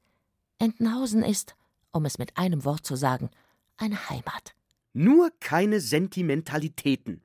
Entenhausen 0.57 1.23
ist, 1.23 1.55
um 1.91 2.05
es 2.05 2.17
mit 2.17 2.35
einem 2.37 2.65
Wort 2.65 2.85
zu 2.85 2.95
sagen, 2.95 3.29
eine 3.77 4.09
Heimat. 4.09 4.55
Nur 4.93 5.31
keine 5.39 5.81
Sentimentalitäten. 5.81 7.21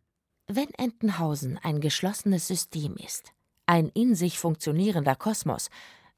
Wenn 0.46 0.68
Entenhausen 0.74 1.59
ein 1.62 1.81
geschlossenes 1.81 2.46
System 2.46 2.96
ist, 2.96 3.33
ein 3.64 3.88
in 3.88 4.14
sich 4.14 4.38
funktionierender 4.38 5.16
Kosmos, 5.16 5.70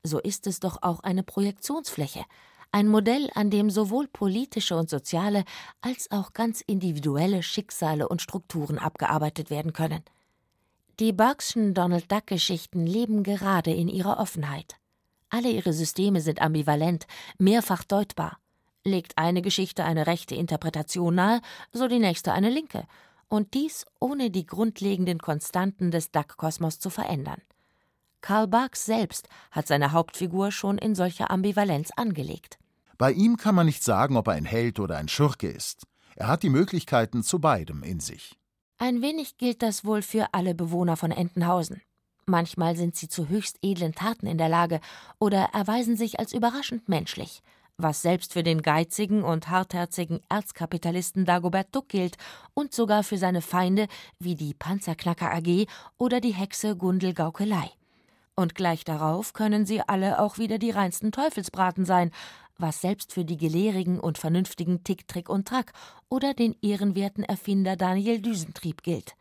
so 0.03 0.19
ist 0.19 0.47
es 0.47 0.61
doch 0.61 0.83
auch 0.83 1.01
eine 1.01 1.23
Projektionsfläche, 1.23 2.25
ein 2.73 2.87
Modell, 2.87 3.29
an 3.35 3.51
dem 3.51 3.69
sowohl 3.69 4.07
politische 4.07 4.77
und 4.77 4.89
soziale 4.89 5.45
als 5.81 6.11
auch 6.13 6.33
ganz 6.33 6.61
individuelle 6.61 7.43
Schicksale 7.43 8.09
und 8.09 8.23
Strukturen 8.23 8.79
abgearbeitet 8.79 9.51
werden 9.51 9.73
können. 9.73 10.03
Die 11.01 11.13
Burke'schen 11.13 11.73
Donald 11.73 12.13
Duck-Geschichten 12.13 12.87
leben 12.87 13.23
gerade 13.23 13.73
in 13.73 13.89
ihrer 13.89 14.21
Offenheit. 14.21 14.77
Alle 15.31 15.51
ihre 15.51 15.73
Systeme 15.73 16.21
sind 16.21 16.43
ambivalent, 16.43 17.07
mehrfach 17.39 17.85
deutbar. 17.85 18.39
Legt 18.85 19.19
eine 19.19 19.43
Geschichte 19.43 19.85
eine 19.85 20.07
rechte 20.07 20.35
Interpretation 20.35 21.15
nahe, 21.15 21.41
so 21.73 21.89
die 21.89 21.99
nächste 21.99 22.33
eine 22.33 22.51
linke. 22.51 22.87
Und 23.29 23.55
dies 23.55 23.87
ohne 23.99 24.31
die 24.31 24.47
grundlegenden 24.47 25.19
Konstanten 25.19 25.91
des 25.91 26.11
Duck-Kosmos 26.11 26.79
zu 26.81 26.91
verändern. 26.91 27.41
Karl 28.21 28.47
Barks 28.47 28.85
selbst 28.85 29.29
hat 29.51 29.67
seine 29.67 29.93
Hauptfigur 29.93 30.53
schon 30.53 30.79
in 30.79 30.95
solcher 30.95 31.31
Ambivalenz 31.31 31.91
angelegt. 31.97 32.59
Bei 32.99 33.13
ihm 33.13 33.37
kann 33.37 33.55
man 33.55 33.67
nicht 33.67 33.83
sagen, 33.83 34.17
ob 34.17 34.29
er 34.29 34.35
ein 34.35 34.45
Held 34.45 34.79
oder 34.79 34.99
ein 34.99 35.09
Schurke 35.09 35.49
ist. 35.49 35.85
Er 36.17 36.29
hat 36.29 36.43
die 36.43 36.51
Möglichkeiten 36.51 37.23
zu 37.23 37.39
beidem 37.39 37.83
in 37.83 38.01
sich. 38.01 38.37
Ein 38.77 39.03
wenig 39.03 39.39
gilt 39.39 39.63
das 39.63 39.85
wohl 39.85 40.03
für 40.03 40.33
alle 40.33 40.55
Bewohner 40.55 40.97
von 40.97 41.11
Entenhausen. 41.11 41.81
Manchmal 42.27 42.77
sind 42.77 42.97
sie 42.97 43.09
zu 43.09 43.29
höchst 43.29 43.59
edlen 43.63 43.95
Taten 43.95 44.27
in 44.27 44.39
der 44.39 44.49
Lage 44.49 44.81
oder 45.19 45.51
erweisen 45.53 45.97
sich 45.97 46.21
als 46.21 46.33
überraschend 46.33 46.89
menschlich, 46.89 47.43
was 47.77 48.03
selbst 48.03 48.33
für 48.33 48.43
den 48.43 48.63
geizigen 48.63 49.23
und 49.23 49.49
hartherzigen 49.49 50.21
Erzkapitalisten 50.29 51.25
Dagobert 51.25 51.75
Duck 51.75 51.89
gilt 51.89 52.17
und 52.55 52.73
sogar 52.73 53.03
für 53.03 53.19
seine 53.19 53.43
Feinde 53.43 53.89
wie 54.19 54.35
die 54.35 54.55
Panzerknacker 54.55 55.33
AG 55.33 55.67
oder 55.99 56.21
die 56.21 56.35
Hexe 56.35 56.77
Gundel 56.77 57.15
Gaukelei. 57.15 57.71
Und 58.41 58.55
gleich 58.55 58.85
darauf 58.85 59.35
können 59.35 59.67
sie 59.67 59.83
alle 59.83 60.19
auch 60.19 60.39
wieder 60.39 60.57
die 60.57 60.71
reinsten 60.71 61.13
Teufelsbraten 61.13 61.85
sein, 61.85 62.11
was 62.57 62.81
selbst 62.81 63.13
für 63.13 63.27
die 63.27 63.37
gelehrigen 63.37 64.01
und 64.01 64.17
vernünftigen 64.17 64.83
Tick, 64.83 65.07
Trick 65.07 65.29
und 65.29 65.47
Track 65.47 65.75
oder 66.09 66.33
den 66.33 66.57
ehrenwerten 66.63 67.23
Erfinder 67.23 67.77
Daniel 67.77 68.23
Düsentrieb 68.23 68.83
gilt. 68.83 69.15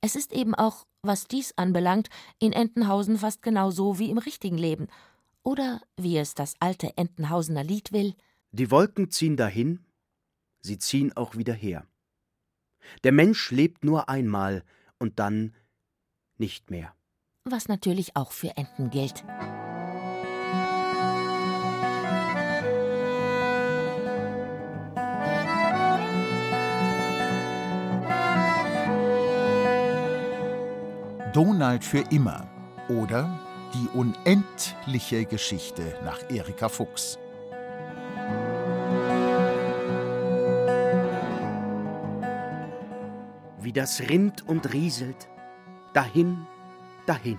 Es 0.00 0.14
ist 0.14 0.32
eben 0.32 0.54
auch, 0.54 0.86
was 1.02 1.26
dies 1.26 1.58
anbelangt, 1.58 2.08
in 2.38 2.52
Entenhausen 2.52 3.18
fast 3.18 3.42
genauso 3.42 3.98
wie 3.98 4.10
im 4.10 4.18
richtigen 4.18 4.58
Leben. 4.58 4.86
Oder, 5.42 5.80
wie 5.96 6.16
es 6.16 6.34
das 6.34 6.54
alte 6.60 6.96
Entenhausener 6.96 7.64
Lied 7.64 7.90
will: 7.90 8.14
Die 8.52 8.70
Wolken 8.70 9.10
ziehen 9.10 9.36
dahin, 9.36 9.80
sie 10.60 10.78
ziehen 10.78 11.16
auch 11.16 11.34
wieder 11.34 11.54
her. 11.54 11.84
Der 13.02 13.10
Mensch 13.10 13.50
lebt 13.50 13.84
nur 13.84 14.08
einmal 14.08 14.62
und 15.00 15.18
dann 15.18 15.52
nicht 16.38 16.70
mehr. 16.70 16.94
Was 17.44 17.66
natürlich 17.66 18.14
auch 18.14 18.30
für 18.30 18.56
Enten 18.56 18.88
gilt. 18.90 19.24
Donald 31.32 31.82
für 31.82 32.04
immer 32.10 32.48
oder 32.88 33.40
Die 33.74 33.88
unendliche 33.88 35.24
Geschichte 35.24 35.98
nach 36.04 36.20
Erika 36.30 36.68
Fuchs. 36.68 37.18
Wie 43.60 43.72
das 43.72 44.00
rinnt 44.08 44.46
und 44.46 44.72
rieselt, 44.72 45.28
dahin, 45.94 46.46
dahin. 47.06 47.38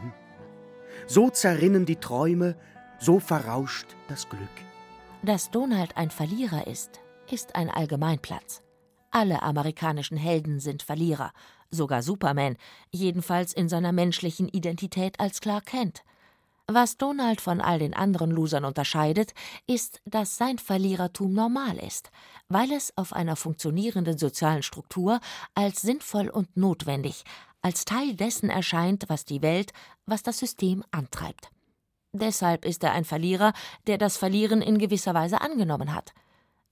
So 1.07 1.29
zerrinnen 1.29 1.85
die 1.85 1.97
Träume, 1.97 2.55
so 2.99 3.19
verrauscht 3.19 3.87
das 4.07 4.29
Glück. 4.29 4.41
Dass 5.23 5.51
Donald 5.51 5.97
ein 5.97 6.11
Verlierer 6.11 6.67
ist, 6.67 7.01
ist 7.31 7.55
ein 7.55 7.69
Allgemeinplatz. 7.69 8.61
Alle 9.11 9.43
amerikanischen 9.43 10.17
Helden 10.17 10.59
sind 10.59 10.83
Verlierer, 10.83 11.31
sogar 11.69 12.01
Superman, 12.01 12.57
jedenfalls 12.91 13.53
in 13.53 13.69
seiner 13.69 13.91
menschlichen 13.91 14.47
Identität 14.47 15.19
als 15.19 15.39
Clark 15.39 15.67
Kent. 15.67 16.03
Was 16.67 16.97
Donald 16.97 17.41
von 17.41 17.59
all 17.59 17.79
den 17.79 17.93
anderen 17.93 18.31
Losern 18.31 18.63
unterscheidet, 18.63 19.33
ist, 19.67 20.01
dass 20.05 20.37
sein 20.37 20.59
Verlierertum 20.59 21.33
normal 21.33 21.77
ist, 21.77 22.09
weil 22.47 22.71
es 22.71 22.97
auf 22.97 23.11
einer 23.11 23.35
funktionierenden 23.35 24.17
sozialen 24.17 24.63
Struktur 24.63 25.19
als 25.55 25.81
sinnvoll 25.81 26.29
und 26.29 26.55
notwendig, 26.55 27.25
als 27.63 27.85
Teil 27.85 28.15
dessen 28.15 28.49
erscheint, 28.49 29.05
was 29.07 29.25
die 29.25 29.41
Welt, 29.41 29.71
was 30.05 30.21
das 30.21 30.37
System 30.37 30.83
antreibt. 30.91 31.49
Deshalb 32.11 32.65
ist 32.65 32.83
er 32.83 32.91
ein 32.91 33.05
Verlierer, 33.05 33.53
der 33.87 33.97
das 33.97 34.17
Verlieren 34.17 34.61
in 34.61 34.77
gewisser 34.77 35.15
Weise 35.15 35.41
angenommen 35.41 35.95
hat. 35.95 36.13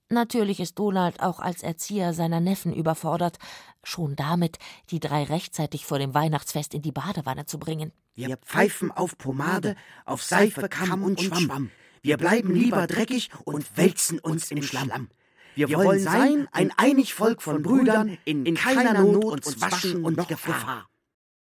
Natürlich 0.09 0.59
ist 0.59 0.77
Donald 0.77 1.21
auch 1.21 1.39
als 1.39 1.63
Erzieher 1.63 2.13
seiner 2.13 2.41
Neffen 2.41 2.73
überfordert, 2.73 3.39
schon 3.81 4.15
damit, 4.17 4.59
die 4.91 4.99
drei 4.99 5.23
rechtzeitig 5.23 5.85
vor 5.85 5.97
dem 5.97 6.13
Weihnachtsfest 6.13 6.73
in 6.73 6.81
die 6.81 6.91
Badewanne 6.91 7.45
zu 7.45 7.57
bringen. 7.57 7.93
Wir 8.13 8.35
pfeifen 8.37 8.91
auf 8.91 9.17
Pomade, 9.17 9.75
auf 10.05 10.21
Seife, 10.21 10.67
Kamm 10.67 11.03
und 11.03 11.21
Schwamm. 11.21 11.71
Wir 12.01 12.17
bleiben 12.17 12.53
lieber 12.53 12.85
dreckig 12.87 13.29
und 13.45 13.77
wälzen 13.77 14.19
uns 14.19 14.51
im 14.51 14.61
Schlamm. 14.61 15.07
Wir 15.55 15.69
wollen 15.77 15.99
sein 15.99 16.47
ein 16.51 16.71
einig 16.77 17.13
Volk 17.13 17.41
von 17.41 17.61
Brüdern, 17.61 18.17
in 18.25 18.55
keiner 18.55 19.01
Not 19.01 19.25
uns 19.25 19.61
waschen 19.61 20.03
und 20.03 20.27
Gefahr. 20.27 20.87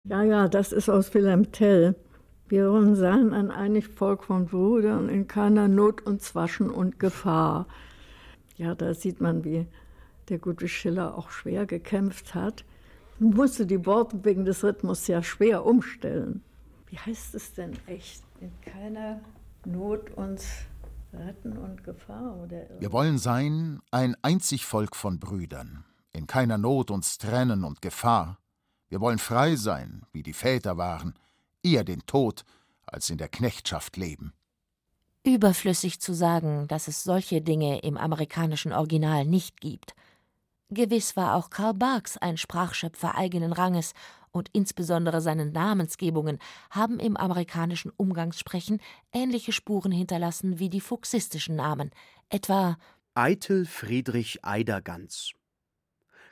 Ja, 0.06 0.22
ja, 0.22 0.48
das 0.48 0.72
ist 0.72 0.90
aus 0.90 1.12
Wilhelm 1.14 1.50
Tell. 1.52 1.96
Wir 2.46 2.70
wollen 2.70 2.94
sein 2.94 3.32
ein 3.32 3.50
einig 3.50 3.88
Volk 3.88 4.24
von 4.24 4.46
Brüdern, 4.46 5.08
in 5.08 5.26
keiner 5.26 5.66
Not 5.66 6.02
uns 6.02 6.34
waschen 6.34 6.70
und 6.70 6.98
Gefahr. 6.98 7.66
Ja, 8.56 8.74
da 8.74 8.92
sieht 8.92 9.20
man, 9.20 9.44
wie 9.44 9.66
der 10.28 10.38
gute 10.38 10.68
Schiller 10.68 11.16
auch 11.16 11.30
schwer 11.30 11.64
gekämpft 11.64 12.34
hat. 12.34 12.64
Man 13.18 13.34
musste 13.34 13.66
die 13.66 13.86
Worte 13.86 14.24
wegen 14.24 14.44
des 14.44 14.62
Rhythmus 14.62 15.06
ja 15.06 15.22
schwer 15.22 15.64
umstellen. 15.64 16.42
Wie 16.88 16.98
heißt 16.98 17.34
es 17.34 17.54
denn 17.54 17.72
echt? 17.86 18.22
In 18.40 18.52
keiner 18.60 19.20
Not 19.64 20.10
uns 20.16 20.46
Retten 21.18 21.56
und 21.56 21.84
Gefahr 21.84 22.36
oder 22.36 22.68
Wir 22.78 22.92
wollen 22.92 23.18
sein 23.18 23.80
ein 23.90 24.16
einzig 24.22 24.66
Volk 24.66 24.96
von 24.96 25.18
Brüdern, 25.18 25.84
in 26.12 26.26
keiner 26.26 26.58
Not 26.58 26.90
uns 26.90 27.18
trennen 27.18 27.64
und 27.64 27.82
Gefahr. 27.82 28.38
Wir 28.88 29.00
wollen 29.00 29.18
frei 29.18 29.56
sein, 29.56 30.02
wie 30.12 30.22
die 30.22 30.32
Väter 30.32 30.76
waren, 30.76 31.14
eher 31.62 31.84
den 31.84 32.06
Tod 32.06 32.44
als 32.86 33.10
in 33.10 33.18
der 33.18 33.28
Knechtschaft 33.28 33.96
leben. 33.96 34.32
Überflüssig 35.26 36.00
zu 36.00 36.12
sagen, 36.12 36.68
dass 36.68 36.86
es 36.86 37.02
solche 37.02 37.40
Dinge 37.40 37.78
im 37.78 37.96
amerikanischen 37.96 38.72
Original 38.72 39.24
nicht 39.24 39.60
gibt. 39.60 39.94
Gewiss 40.70 41.16
war 41.16 41.34
auch 41.34 41.50
Karl 41.50 41.74
Barks 41.74 42.18
ein 42.18 42.36
Sprachschöpfer 42.36 43.16
eigenen 43.16 43.52
Ranges, 43.52 43.94
und 44.34 44.50
insbesondere 44.52 45.20
seine 45.20 45.46
Namensgebungen 45.46 46.38
haben 46.70 46.98
im 46.98 47.16
amerikanischen 47.16 47.92
Umgangssprechen 47.96 48.80
ähnliche 49.12 49.52
Spuren 49.52 49.92
hinterlassen 49.92 50.58
wie 50.58 50.68
die 50.68 50.80
fuchsistischen 50.80 51.56
Namen, 51.56 51.90
etwa 52.28 52.76
Eitel 53.14 53.64
Friedrich 53.64 54.44
Eidergans, 54.44 55.32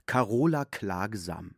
Carola 0.07 0.65
Klagsam, 0.65 1.55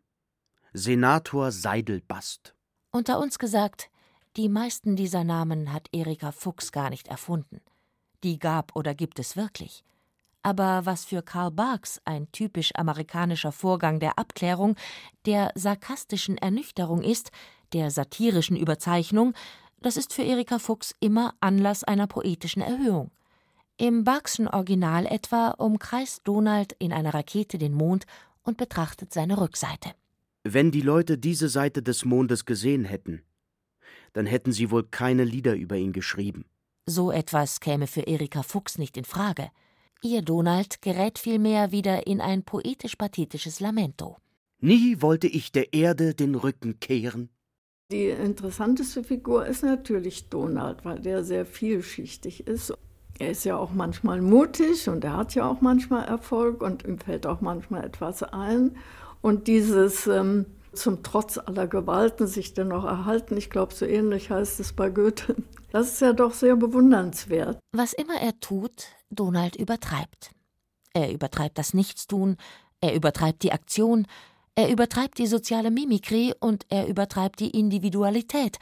Senator 0.75 1.51
Seidelbast. 1.51 2.55
Unter 2.91 3.19
uns 3.19 3.39
gesagt, 3.39 3.91
die 4.37 4.51
meisten 4.51 4.97
dieser 4.97 5.25
Namen 5.25 5.73
hat 5.73 5.89
Erika 5.93 6.31
Fuchs 6.31 6.73
gar 6.73 6.91
nicht 6.91 7.09
erfunden. 7.09 7.63
Die 8.23 8.39
gab 8.39 8.77
oder 8.77 8.95
gibt 8.95 9.19
es 9.19 9.37
wirklich. 9.37 9.83
Aber 10.45 10.85
was 10.85 11.07
für 11.07 11.23
Karl 11.23 11.51
Barks 11.51 12.03
ein 12.05 12.31
typisch 12.31 12.71
amerikanischer 12.75 13.51
Vorgang 13.51 13.99
der 13.99 14.19
Abklärung, 14.19 14.77
der 15.25 15.51
sarkastischen 15.55 16.37
Ernüchterung 16.37 17.03
ist, 17.03 17.31
der 17.73 17.91
satirischen 17.91 18.55
Überzeichnung, 18.55 19.33
das 19.81 19.97
ist 19.97 20.13
für 20.13 20.23
Erika 20.23 20.59
Fuchs 20.59 20.95
immer 21.01 21.35
Anlass 21.41 21.83
einer 21.83 22.07
poetischen 22.07 22.61
Erhöhung. 22.61 23.11
Im 23.79 24.05
Barkschen 24.05 24.47
Original 24.47 25.07
etwa 25.07 25.49
umkreist 25.49 26.21
Donald 26.25 26.77
in 26.79 26.93
einer 26.93 27.15
Rakete 27.15 27.57
den 27.57 27.73
Mond 27.73 28.05
und 28.43 28.59
betrachtet 28.59 29.15
seine 29.15 29.41
Rückseite. 29.41 29.93
Wenn 30.43 30.71
die 30.71 30.83
Leute 30.83 31.17
diese 31.17 31.49
Seite 31.49 31.83
des 31.83 32.05
Mondes 32.05 32.45
gesehen 32.45 32.85
hätten, 32.85 33.23
dann 34.13 34.27
hätten 34.27 34.53
sie 34.53 34.71
wohl 34.71 34.85
keine 34.85 35.25
Lieder 35.25 35.55
über 35.55 35.77
ihn 35.77 35.95
geschrieben. 35.95 36.45
So 36.85 37.11
etwas 37.11 37.61
käme 37.61 37.87
für 37.87 38.03
Erika 38.03 38.43
Fuchs 38.43 38.77
nicht 38.77 38.99
in 38.99 39.07
Frage. 39.07 39.51
Ihr 40.07 40.21
Donald 40.21 40.83
gerät 40.83 41.19
vielmehr 41.19 41.73
wieder 41.73 42.07
in 42.07 42.21
ein 42.21 42.43
poetisch-pathetisches 42.43 43.61
Lamento. 43.61 44.19
Nie 44.61 45.01
wollte 45.01 45.27
ich 45.27 45.51
der 45.51 45.73
Erde 45.73 46.15
den 46.15 46.35
Rücken 46.35 46.79
kehren. 46.79 47.31
Die 47.91 48.09
interessanteste 48.09 49.03
Figur 49.03 49.47
ist 49.47 49.63
natürlich 49.63 50.29
Donald, 50.29 50.85
weil 50.85 50.99
der 50.99 51.25
sehr 51.25 51.47
vielschichtig 51.47 52.47
ist. 52.47 52.75
Er 53.19 53.31
ist 53.31 53.45
ja 53.45 53.57
auch 53.57 53.73
manchmal 53.73 54.21
mutig 54.21 54.91
und 54.91 55.05
er 55.05 55.17
hat 55.17 55.35
ja 55.35 55.49
auch 55.49 55.63
manchmal 55.63 56.05
Erfolg 56.05 56.63
und 56.63 56.85
ihm 56.85 56.99
fällt 56.99 57.27
auch 57.27 57.41
manchmal 57.41 57.85
etwas 57.85 58.23
ein. 58.23 58.77
Und 59.23 59.47
dieses 59.47 60.07
ähm, 60.07 60.45
zum 60.75 61.03
Trotz 61.03 61.39
aller 61.39 61.67
Gewalten 61.67 62.27
sich 62.27 62.53
dennoch 62.53 62.85
erhalten, 62.85 63.39
ich 63.39 63.49
glaube, 63.49 63.73
so 63.73 63.87
ähnlich 63.87 64.31
heißt 64.31 64.61
es 64.61 64.75
bei 64.75 64.91
Goethe, 64.91 65.37
das 65.73 65.95
ist 65.95 66.01
ja 66.03 66.13
doch 66.13 66.35
sehr 66.35 66.57
bewundernswert. 66.57 67.59
Was 67.73 67.95
immer 67.95 68.21
er 68.21 68.39
tut, 68.41 68.89
Donald 69.15 69.57
übertreibt. 69.57 70.31
Er 70.93 71.13
übertreibt 71.13 71.59
das 71.59 71.75
Nichtstun, 71.75 72.37
er 72.81 72.95
übertreibt 72.95 73.43
die 73.43 73.53
Aktion, 73.53 74.07
er 74.55 74.71
übertreibt 74.71 75.19
die 75.19 75.27
soziale 75.27 75.71
Mimikrie 75.71 76.33
und 76.39 76.67
er 76.69 76.87
übertreibt 76.87 77.41
die 77.41 77.51
Individualität. 77.51 78.59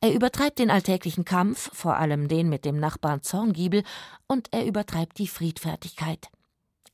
Er 0.00 0.14
übertreibt 0.14 0.58
den 0.58 0.70
alltäglichen 0.70 1.24
Kampf, 1.24 1.70
vor 1.74 1.96
allem 1.96 2.28
den 2.28 2.48
mit 2.48 2.64
dem 2.64 2.78
Nachbarn 2.78 3.22
Zorngiebel, 3.22 3.84
und 4.26 4.48
er 4.52 4.66
übertreibt 4.66 5.18
die 5.18 5.28
Friedfertigkeit. 5.28 6.28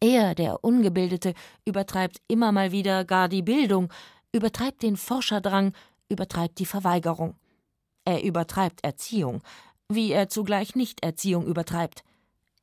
Er, 0.01 0.35
der 0.35 0.65
Ungebildete, 0.65 1.35
übertreibt 1.65 2.21
immer 2.27 2.53
mal 2.53 2.73
wieder 2.73 3.05
gar 3.05 3.29
die 3.29 3.43
Bildung, 3.43 3.93
übertreibt 4.33 4.83
den 4.83 4.97
Forscherdrang, 4.97 5.73
übertreibt 6.09 6.59
die 6.59 6.67
Verweigerung. 6.67 7.35
Er 8.05 8.25
übertreibt 8.25 8.83
Erziehung, 8.83 9.43
wie 9.89 10.13
er 10.13 10.29
zugleich 10.29 10.75
Nichterziehung 10.75 11.47
übertreibt. 11.47 12.03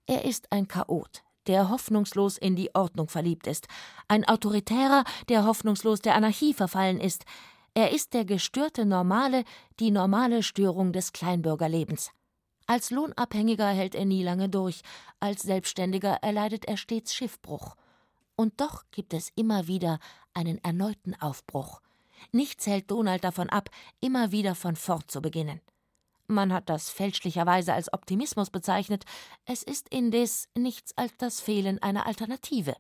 Er 0.08 0.24
ist 0.24 0.52
ein 0.54 0.70
Chaot, 0.70 1.24
der 1.48 1.70
hoffnungslos 1.70 2.38
in 2.38 2.56
die 2.56 2.74
Ordnung 2.74 3.10
verliebt 3.10 3.46
ist, 3.46 3.68
ein 4.08 4.26
Autoritärer, 4.26 5.04
der 5.28 5.46
hoffnungslos 5.46 6.00
der 6.00 6.16
Anarchie 6.16 6.54
verfallen 6.54 7.02
ist. 7.02 7.26
Er 7.74 7.92
ist 7.92 8.14
der 8.14 8.24
gestörte 8.24 8.86
Normale, 8.86 9.44
die 9.82 9.92
normale 9.92 10.44
Störung 10.44 10.94
des 10.94 11.12
Kleinbürgerlebens. 11.12 12.12
Als 12.68 12.90
Lohnabhängiger 12.90 13.68
hält 13.68 13.96
er 13.96 14.06
nie 14.06 14.24
lange 14.24 14.48
durch, 14.48 14.82
als 15.20 15.42
Selbstständiger 15.42 16.16
erleidet 16.22 16.66
er 16.66 16.78
stets 16.78 17.14
Schiffbruch. 17.14 17.76
Und 18.38 18.62
doch 18.62 18.84
gibt 18.92 19.14
es 19.14 19.32
immer 19.36 19.68
wieder 19.68 20.00
einen 20.34 20.64
erneuten 20.64 21.16
Aufbruch. 21.16 21.82
Nichts 22.32 22.66
hält 22.66 22.92
Donald 22.92 23.24
davon 23.24 23.50
ab, 23.50 23.70
immer 24.00 24.32
wieder 24.32 24.56
von 24.56 24.76
fort 24.76 25.12
zu 25.12 25.22
beginnen. 25.22 25.62
Man 26.28 26.52
hat 26.52 26.70
das 26.70 26.90
fälschlicherweise 26.90 27.74
als 27.74 27.92
Optimismus 27.94 28.50
bezeichnet, 28.50 29.06
es 29.46 29.64
ist 29.64 29.88
indes 29.90 30.50
nichts 30.56 30.96
als 30.98 31.16
das 31.18 31.40
Fehlen 31.40 31.82
einer 31.82 32.06
Alternative. 32.06 32.76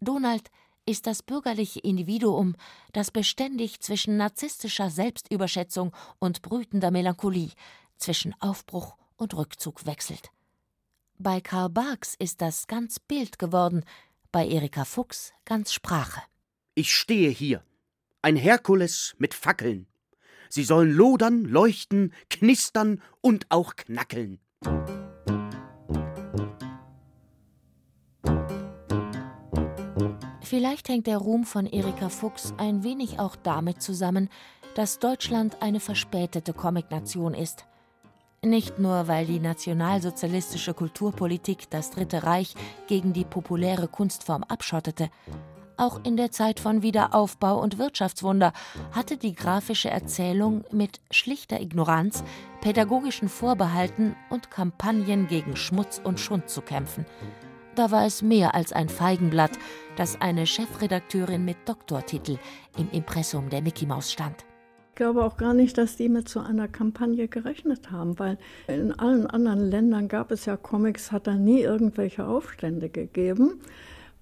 Donald 0.00 0.50
ist 0.84 1.06
das 1.06 1.22
bürgerliche 1.22 1.78
Individuum, 1.78 2.56
das 2.92 3.12
beständig 3.12 3.80
zwischen 3.80 4.16
narzisstischer 4.16 4.90
Selbstüberschätzung 4.90 5.94
und 6.18 6.42
brütender 6.42 6.90
Melancholie, 6.90 7.52
zwischen 7.98 8.34
Aufbruch 8.40 8.96
und 9.16 9.34
Rückzug 9.34 9.86
wechselt. 9.86 10.30
Bei 11.18 11.40
Karl 11.40 11.68
Barks 11.68 12.16
ist 12.18 12.40
das 12.40 12.66
ganz 12.66 12.98
Bild 12.98 13.38
geworden, 13.38 13.84
bei 14.32 14.44
Erika 14.48 14.84
Fuchs 14.84 15.32
ganz 15.44 15.72
Sprache. 15.72 16.20
Ich 16.74 16.92
stehe 16.92 17.30
hier, 17.30 17.62
ein 18.22 18.34
Herkules 18.34 19.14
mit 19.18 19.34
Fackeln. 19.34 19.86
Sie 20.54 20.64
sollen 20.64 20.90
lodern, 20.90 21.46
leuchten, 21.46 22.12
knistern 22.28 23.00
und 23.22 23.46
auch 23.48 23.74
knackeln. 23.74 24.38
Vielleicht 30.42 30.90
hängt 30.90 31.06
der 31.06 31.16
Ruhm 31.16 31.44
von 31.44 31.64
Erika 31.64 32.10
Fuchs 32.10 32.52
ein 32.58 32.84
wenig 32.84 33.18
auch 33.18 33.34
damit 33.34 33.80
zusammen, 33.80 34.28
dass 34.74 34.98
Deutschland 34.98 35.62
eine 35.62 35.80
verspätete 35.80 36.52
Comicnation 36.52 37.32
ist. 37.32 37.64
Nicht 38.44 38.78
nur, 38.78 39.08
weil 39.08 39.24
die 39.24 39.40
nationalsozialistische 39.40 40.74
Kulturpolitik 40.74 41.70
das 41.70 41.92
Dritte 41.92 42.24
Reich 42.24 42.54
gegen 42.88 43.14
die 43.14 43.24
populäre 43.24 43.88
Kunstform 43.88 44.42
abschottete, 44.42 45.08
auch 45.82 46.00
in 46.04 46.16
der 46.16 46.30
Zeit 46.30 46.60
von 46.60 46.82
Wiederaufbau 46.82 47.60
und 47.60 47.76
Wirtschaftswunder 47.76 48.52
hatte 48.92 49.16
die 49.16 49.34
grafische 49.34 49.90
Erzählung 49.90 50.64
mit 50.70 51.00
schlichter 51.10 51.60
Ignoranz, 51.60 52.22
pädagogischen 52.60 53.28
Vorbehalten 53.28 54.14
und 54.30 54.50
Kampagnen 54.50 55.26
gegen 55.26 55.56
Schmutz 55.56 56.00
und 56.02 56.20
Schund 56.20 56.48
zu 56.48 56.60
kämpfen. 56.62 57.04
Da 57.74 57.90
war 57.90 58.06
es 58.06 58.22
mehr 58.22 58.54
als 58.54 58.72
ein 58.72 58.88
Feigenblatt, 58.88 59.58
das 59.96 60.20
eine 60.20 60.46
Chefredakteurin 60.46 61.44
mit 61.44 61.56
Doktortitel 61.66 62.38
im 62.78 62.88
Impressum 62.92 63.50
der 63.50 63.62
Mickey 63.62 63.84
Maus 63.84 64.12
stand. 64.12 64.44
Ich 64.90 64.96
glaube 64.96 65.24
auch 65.24 65.36
gar 65.36 65.54
nicht, 65.54 65.78
dass 65.78 65.96
die 65.96 66.10
mit 66.10 66.28
so 66.28 66.38
einer 66.38 66.68
Kampagne 66.68 67.26
gerechnet 67.26 67.90
haben, 67.90 68.20
weil 68.20 68.38
in 68.68 68.92
allen 68.92 69.26
anderen 69.26 69.68
Ländern 69.68 70.06
gab 70.06 70.30
es 70.30 70.44
ja 70.44 70.56
Comics, 70.56 71.10
hat 71.10 71.26
da 71.26 71.34
nie 71.34 71.60
irgendwelche 71.60 72.26
Aufstände 72.26 72.88
gegeben. 72.88 73.62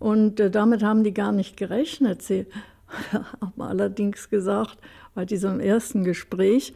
Und 0.01 0.41
äh, 0.41 0.51
damit 0.51 0.83
haben 0.83 1.05
die 1.05 1.15
gar 1.15 1.31
nicht 1.31 1.57
gerechnet. 1.57 2.23
Sie 2.23 2.47
haben 3.13 3.63
allerdings 3.63 4.29
gesagt, 4.29 4.79
bei 5.15 5.25
diesem 5.25 5.61
ersten 5.61 6.03
Gespräch, 6.03 6.75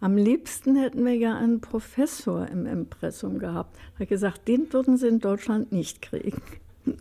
am 0.00 0.16
liebsten 0.18 0.76
hätten 0.76 1.04
wir 1.06 1.14
ja 1.14 1.38
einen 1.38 1.62
Professor 1.62 2.46
im 2.48 2.66
Impressum 2.66 3.38
gehabt. 3.38 3.78
Er 3.94 4.00
hat 4.00 4.08
gesagt, 4.08 4.48
den 4.48 4.70
würden 4.72 4.98
sie 4.98 5.08
in 5.08 5.20
Deutschland 5.20 5.72
nicht 5.72 6.02
kriegen. 6.02 6.42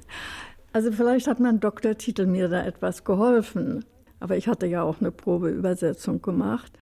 Also 0.75 0.91
vielleicht 0.91 1.27
hat 1.27 1.39
mein 1.39 1.59
Doktortitel 1.59 2.25
mir 2.25 2.49
da 2.49 2.65
etwas 2.65 3.03
geholfen. 3.03 3.85
Aber 4.19 4.37
ich 4.37 4.47
hatte 4.47 4.65
ja 4.65 4.81
auch 4.81 5.01
eine 5.01 5.11
Probeübersetzung 5.11 6.19
gemacht. 6.23 6.79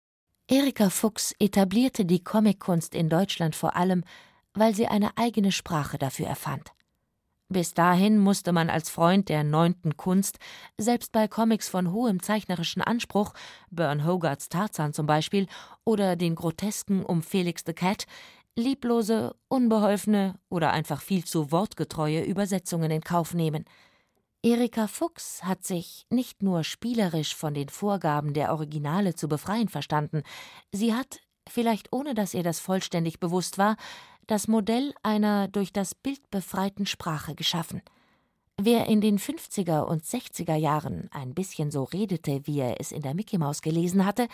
Erika 0.50 0.90
Fuchs 0.90 1.36
etablierte 1.38 2.04
die 2.04 2.24
Comickunst 2.24 2.96
in 2.96 3.08
Deutschland 3.08 3.54
vor 3.54 3.76
allem, 3.76 4.02
weil 4.54 4.74
sie 4.74 4.88
eine 4.88 5.10
eigene 5.16 5.52
Sprache 5.52 5.98
dafür 5.98 6.26
erfand. 6.26 6.72
Bis 7.48 7.74
dahin 7.74 8.18
musste 8.18 8.52
man 8.52 8.70
als 8.70 8.90
Freund 8.90 9.28
der 9.28 9.44
neunten 9.44 9.96
Kunst 9.96 10.38
selbst 10.78 11.12
bei 11.12 11.28
Comics 11.28 11.68
von 11.68 11.92
hohem 11.92 12.22
zeichnerischen 12.22 12.82
Anspruch, 12.82 13.32
Bern 13.70 14.04
Hogarths 14.04 14.48
Tarzan 14.48 14.92
zum 14.92 15.06
Beispiel, 15.06 15.46
oder 15.84 16.16
den 16.16 16.34
Grotesken 16.34 17.04
um 17.04 17.22
Felix 17.22 17.62
the 17.64 17.72
Cat, 17.72 18.06
lieblose, 18.56 19.36
unbeholfene 19.48 20.34
oder 20.48 20.72
einfach 20.72 21.00
viel 21.00 21.24
zu 21.24 21.52
wortgetreue 21.52 22.22
Übersetzungen 22.22 22.90
in 22.90 23.02
Kauf 23.02 23.34
nehmen– 23.34 23.64
Erika 24.46 24.86
Fuchs 24.86 25.42
hat 25.42 25.64
sich 25.64 26.06
nicht 26.08 26.40
nur 26.40 26.62
spielerisch 26.62 27.34
von 27.34 27.52
den 27.52 27.68
Vorgaben 27.68 28.32
der 28.32 28.52
Originale 28.52 29.16
zu 29.16 29.26
befreien 29.26 29.68
verstanden, 29.68 30.22
sie 30.70 30.94
hat, 30.94 31.18
vielleicht 31.48 31.92
ohne 31.92 32.14
dass 32.14 32.32
ihr 32.32 32.44
das 32.44 32.60
vollständig 32.60 33.18
bewusst 33.18 33.58
war, 33.58 33.76
das 34.26 34.48
Modell 34.48 34.94
einer 35.02 35.48
durch 35.48 35.72
das 35.72 35.94
Bild 35.94 36.30
befreiten 36.30 36.86
Sprache 36.86 37.34
geschaffen. 37.34 37.82
Wer 38.58 38.86
in 38.86 39.00
den 39.00 39.18
50er 39.18 39.82
und 39.82 40.02
60er 40.02 40.54
Jahren 40.54 41.08
ein 41.12 41.34
bisschen 41.34 41.70
so 41.70 41.84
redete, 41.84 42.46
wie 42.46 42.60
er 42.60 42.80
es 42.80 42.90
in 42.90 43.02
der 43.02 43.14
Mickey 43.14 43.38
Maus 43.38 43.60
gelesen 43.60 44.06
hatte, 44.06 44.28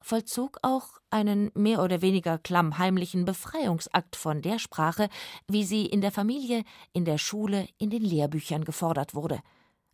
vollzog 0.00 0.58
auch 0.62 0.98
einen 1.10 1.50
mehr 1.54 1.82
oder 1.82 2.02
weniger 2.02 2.38
klammheimlichen 2.38 3.24
Befreiungsakt 3.24 4.16
von 4.16 4.42
der 4.42 4.58
Sprache, 4.58 5.08
wie 5.46 5.64
sie 5.64 5.86
in 5.86 6.00
der 6.00 6.12
Familie, 6.12 6.64
in 6.92 7.04
der 7.04 7.18
Schule, 7.18 7.68
in 7.78 7.90
den 7.90 8.02
Lehrbüchern 8.02 8.64
gefordert 8.64 9.14
wurde. 9.14 9.40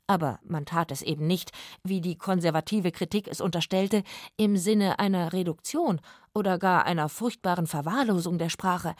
Aber 0.06 0.38
man 0.44 0.66
tat 0.66 0.90
es 0.90 1.00
eben 1.00 1.26
nicht, 1.26 1.50
wie 1.82 2.02
die 2.02 2.16
konservative 2.16 2.92
Kritik 2.92 3.26
es 3.26 3.40
unterstellte, 3.40 4.02
im 4.36 4.56
Sinne 4.56 4.98
einer 4.98 5.32
Reduktion 5.32 6.00
oder 6.34 6.58
gar 6.58 6.84
einer 6.84 7.08
furchtbaren 7.08 7.66
Verwahrlosung 7.66 8.36
der 8.36 8.50
Sprache, 8.50 8.94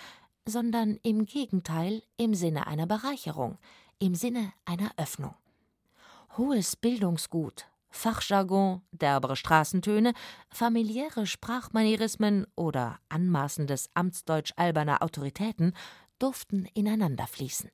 sondern 0.46 0.98
im 1.02 1.24
Gegenteil 1.24 2.02
im 2.16 2.34
Sinne 2.34 2.66
einer 2.66 2.86
Bereicherung, 2.86 3.58
im 3.98 4.14
Sinne 4.14 4.52
einer 4.64 4.90
Öffnung. 4.96 5.34
Hohes 6.36 6.76
Bildungsgut, 6.76 7.66
Fachjargon, 7.90 8.82
derbere 8.90 9.36
Straßentöne, 9.36 10.14
familiäre 10.50 11.26
Sprachmanierismen 11.26 12.46
oder 12.56 12.98
anmaßendes 13.08 13.88
Amtsdeutsch 13.94 14.52
alberner 14.56 15.02
Autoritäten 15.02 15.74
durften 16.18 16.66
ineinander 16.74 17.26
fließen. 17.26 17.70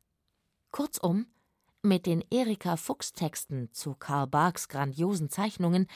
Kurzum, 0.70 1.26
mit 1.82 2.04
den 2.04 2.22
Erika 2.30 2.76
Fuchs 2.76 3.12
Texten 3.12 3.70
zu 3.72 3.94
Karl 3.94 4.26
Barks 4.26 4.68
grandiosen 4.68 5.30
Zeichnungen 5.30 5.86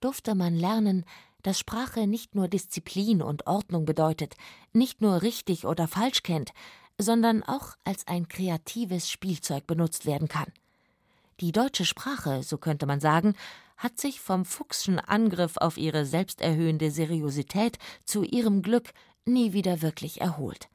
durfte 0.00 0.34
man 0.34 0.54
lernen, 0.54 1.04
dass 1.42 1.58
Sprache 1.58 2.06
nicht 2.06 2.34
nur 2.34 2.48
Disziplin 2.48 3.22
und 3.22 3.46
Ordnung 3.46 3.84
bedeutet, 3.84 4.34
nicht 4.72 5.00
nur 5.00 5.22
richtig 5.22 5.66
oder 5.66 5.88
falsch 5.88 6.22
kennt, 6.22 6.52
sondern 6.98 7.42
auch 7.42 7.76
als 7.84 8.06
ein 8.06 8.28
kreatives 8.28 9.10
Spielzeug 9.10 9.66
benutzt 9.66 10.06
werden 10.06 10.28
kann. 10.28 10.52
Die 11.40 11.52
deutsche 11.52 11.86
Sprache, 11.86 12.42
so 12.42 12.58
könnte 12.58 12.86
man 12.86 13.00
sagen, 13.00 13.34
hat 13.78 13.98
sich 13.98 14.20
vom 14.20 14.44
Fuchschen 14.44 14.98
Angriff 14.98 15.56
auf 15.56 15.78
ihre 15.78 16.04
selbsterhöhende 16.04 16.90
Seriosität 16.90 17.78
zu 18.04 18.22
ihrem 18.22 18.60
Glück 18.60 18.92
nie 19.24 19.54
wieder 19.54 19.80
wirklich 19.80 20.20
erholt. 20.20 20.68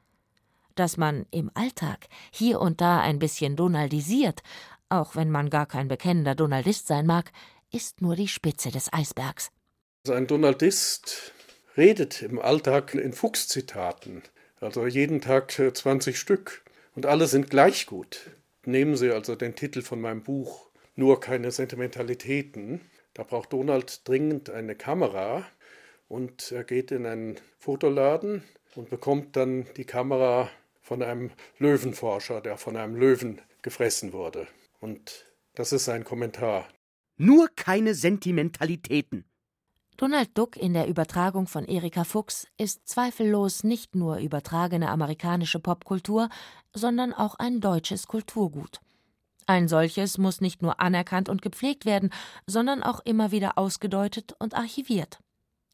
Dass 0.74 0.96
man 0.96 1.24
im 1.30 1.50
Alltag 1.54 2.08
hier 2.32 2.60
und 2.60 2.80
da 2.80 3.00
ein 3.00 3.20
bisschen 3.20 3.54
donaldisiert, 3.54 4.42
auch 4.88 5.14
wenn 5.14 5.30
man 5.30 5.50
gar 5.50 5.66
kein 5.66 5.86
bekennender 5.86 6.34
Donaldist 6.34 6.88
sein 6.88 7.06
mag, 7.06 7.32
ist 7.70 8.02
nur 8.02 8.16
die 8.16 8.28
Spitze 8.28 8.70
des 8.70 8.92
Eisbergs. 8.92 9.50
Also 10.06 10.14
ein 10.14 10.28
Donaldist 10.28 11.32
redet 11.76 12.22
im 12.22 12.38
Alltag 12.38 12.94
in 12.94 13.12
Fuchszitaten, 13.12 14.22
also 14.60 14.86
jeden 14.86 15.20
Tag 15.20 15.50
20 15.50 16.16
Stück 16.16 16.62
und 16.94 17.06
alle 17.06 17.26
sind 17.26 17.50
gleich 17.50 17.86
gut. 17.86 18.30
Nehmen 18.64 18.96
Sie 18.96 19.10
also 19.10 19.34
den 19.34 19.56
Titel 19.56 19.82
von 19.82 20.00
meinem 20.00 20.22
Buch 20.22 20.70
Nur 20.94 21.18
keine 21.18 21.50
Sentimentalitäten. 21.50 22.82
Da 23.14 23.24
braucht 23.24 23.52
Donald 23.52 24.06
dringend 24.06 24.48
eine 24.48 24.76
Kamera 24.76 25.44
und 26.06 26.52
er 26.52 26.62
geht 26.62 26.92
in 26.92 27.04
einen 27.04 27.40
Fotoladen 27.58 28.44
und 28.76 28.88
bekommt 28.90 29.34
dann 29.34 29.66
die 29.76 29.86
Kamera 29.86 30.48
von 30.82 31.02
einem 31.02 31.32
Löwenforscher, 31.58 32.40
der 32.40 32.58
von 32.58 32.76
einem 32.76 32.94
Löwen 32.94 33.42
gefressen 33.60 34.12
wurde. 34.12 34.46
Und 34.78 35.26
das 35.56 35.72
ist 35.72 35.86
sein 35.86 36.04
Kommentar. 36.04 36.68
Nur 37.16 37.48
keine 37.56 37.96
Sentimentalitäten. 37.96 39.24
Donald 39.96 40.36
Duck 40.36 40.56
in 40.56 40.74
der 40.74 40.88
Übertragung 40.88 41.46
von 41.46 41.64
Erika 41.64 42.04
Fuchs 42.04 42.46
ist 42.58 42.86
zweifellos 42.86 43.64
nicht 43.64 43.94
nur 43.94 44.18
übertragene 44.18 44.90
amerikanische 44.90 45.58
Popkultur, 45.58 46.28
sondern 46.74 47.14
auch 47.14 47.36
ein 47.36 47.62
deutsches 47.62 48.06
Kulturgut. 48.06 48.80
Ein 49.46 49.68
solches 49.68 50.18
muss 50.18 50.42
nicht 50.42 50.60
nur 50.60 50.80
anerkannt 50.80 51.30
und 51.30 51.40
gepflegt 51.40 51.86
werden, 51.86 52.10
sondern 52.46 52.82
auch 52.82 53.00
immer 53.06 53.30
wieder 53.30 53.56
ausgedeutet 53.56 54.34
und 54.38 54.54
archiviert. 54.54 55.20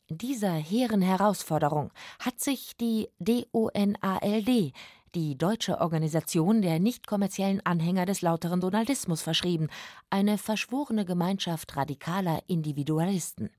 Dieser 0.09 0.53
hehren 0.53 1.03
Herausforderung 1.03 1.91
hat 2.21 2.39
sich 2.39 2.77
die 2.77 3.09
DONALD, 3.19 4.73
die 5.17 5.37
deutsche 5.37 5.81
Organisation 5.81 6.63
der 6.63 6.79
nicht 6.79 7.09
kommerziellen 7.09 7.65
Anhänger 7.67 8.07
des 8.07 8.21
lauteren 8.21 8.61
Donaldismus, 8.61 9.21
verschrieben, 9.21 9.69
eine 10.11 10.39
verschworene 10.39 11.05
Gemeinschaft 11.05 11.77
radikaler 11.77 12.41
Individualisten. 12.47 13.51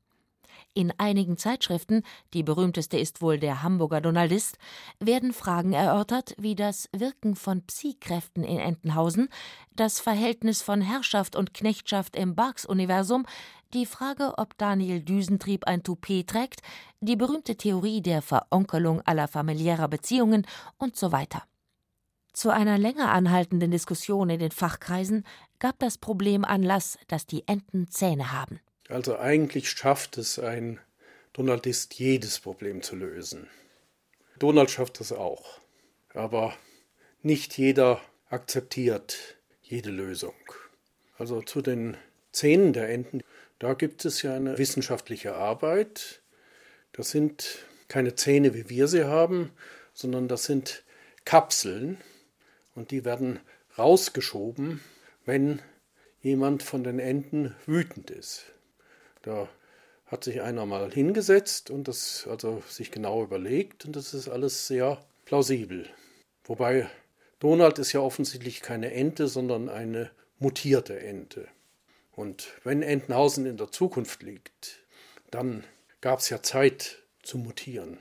In 0.73 0.93
einigen 0.97 1.37
Zeitschriften, 1.37 2.03
die 2.33 2.43
berühmteste 2.43 2.97
ist 2.97 3.21
wohl 3.21 3.39
der 3.39 3.63
Hamburger 3.63 4.01
Donaldist, 4.01 4.57
werden 4.99 5.33
Fragen 5.33 5.73
erörtert, 5.73 6.35
wie 6.37 6.55
das 6.55 6.89
Wirken 6.91 7.35
von 7.35 7.61
Psi-Kräften 7.65 8.43
in 8.43 8.59
Entenhausen, 8.59 9.29
das 9.75 9.99
Verhältnis 9.99 10.61
von 10.61 10.81
Herrschaft 10.81 11.35
und 11.35 11.53
Knechtschaft 11.53 12.15
im 12.15 12.35
Barks-Universum, 12.35 13.25
die 13.73 13.85
Frage, 13.85 14.33
ob 14.37 14.57
Daniel 14.57 15.01
Düsentrieb 15.01 15.65
ein 15.65 15.83
Toupet 15.83 16.27
trägt, 16.27 16.61
die 17.01 17.15
berühmte 17.15 17.55
Theorie 17.55 18.01
der 18.01 18.21
Veronkelung 18.21 19.01
aller 19.01 19.27
familiärer 19.27 19.87
Beziehungen 19.87 20.45
und 20.77 20.95
so 20.95 21.11
weiter. 21.11 21.43
Zu 22.33 22.49
einer 22.49 22.79
länger 22.79 23.11
anhaltenden 23.11 23.69
Diskussion 23.69 24.29
in 24.31 24.39
den 24.39 24.51
Fachkreisen 24.51 25.23
gab 25.59 25.77
das 25.77 25.99
Problem 25.99 26.43
Anlass, 26.43 26.97
dass 27.07 27.27
die 27.27 27.47
Enten 27.47 27.89
Zähne 27.89 28.31
haben. 28.31 28.59
Also 28.89 29.17
eigentlich 29.17 29.69
schafft 29.69 30.17
es 30.17 30.39
ein 30.39 30.79
Donaldist, 31.33 31.95
jedes 31.95 32.39
Problem 32.39 32.81
zu 32.81 32.95
lösen. 32.95 33.47
Donald 34.39 34.69
schafft 34.69 34.99
es 35.01 35.11
auch. 35.11 35.59
Aber 36.13 36.55
nicht 37.21 37.57
jeder 37.57 38.01
akzeptiert 38.29 39.37
jede 39.61 39.89
Lösung. 39.89 40.35
Also 41.17 41.41
zu 41.41 41.61
den 41.61 41.97
Zähnen 42.31 42.73
der 42.73 42.89
Enten, 42.89 43.21
da 43.59 43.73
gibt 43.73 44.05
es 44.05 44.21
ja 44.21 44.35
eine 44.35 44.57
wissenschaftliche 44.57 45.35
Arbeit. 45.35 46.21
Das 46.91 47.11
sind 47.11 47.65
keine 47.87 48.15
Zähne, 48.15 48.53
wie 48.53 48.69
wir 48.69 48.87
sie 48.87 49.05
haben, 49.05 49.51
sondern 49.93 50.27
das 50.27 50.43
sind 50.43 50.83
Kapseln 51.25 51.97
und 52.75 52.91
die 52.91 53.05
werden 53.05 53.39
rausgeschoben, 53.77 54.81
wenn 55.25 55.61
jemand 56.21 56.63
von 56.63 56.83
den 56.83 56.99
Enten 56.99 57.55
wütend 57.65 58.11
ist. 58.11 58.45
Da 59.23 59.49
hat 60.05 60.23
sich 60.23 60.41
einer 60.41 60.65
mal 60.65 60.91
hingesetzt 60.91 61.71
und 61.71 61.87
das 61.87 62.27
also 62.29 62.61
sich 62.69 62.91
genau 62.91 63.23
überlegt 63.23 63.85
und 63.85 63.95
das 63.95 64.13
ist 64.13 64.29
alles 64.29 64.67
sehr 64.67 65.03
plausibel. 65.25 65.89
Wobei 66.43 66.87
Donald 67.39 67.79
ist 67.79 67.93
ja 67.93 67.99
offensichtlich 67.99 68.61
keine 68.61 68.93
Ente, 68.93 69.27
sondern 69.27 69.69
eine 69.69 70.11
mutierte 70.39 70.99
Ente. 70.99 71.47
Und 72.11 72.47
wenn 72.63 72.83
Entenhausen 72.83 73.45
in 73.45 73.57
der 73.57 73.71
Zukunft 73.71 74.21
liegt, 74.21 74.83
dann 75.31 75.63
gab 76.01 76.19
es 76.19 76.29
ja 76.29 76.43
Zeit 76.43 77.01
zu 77.23 77.37
mutieren. 77.37 77.97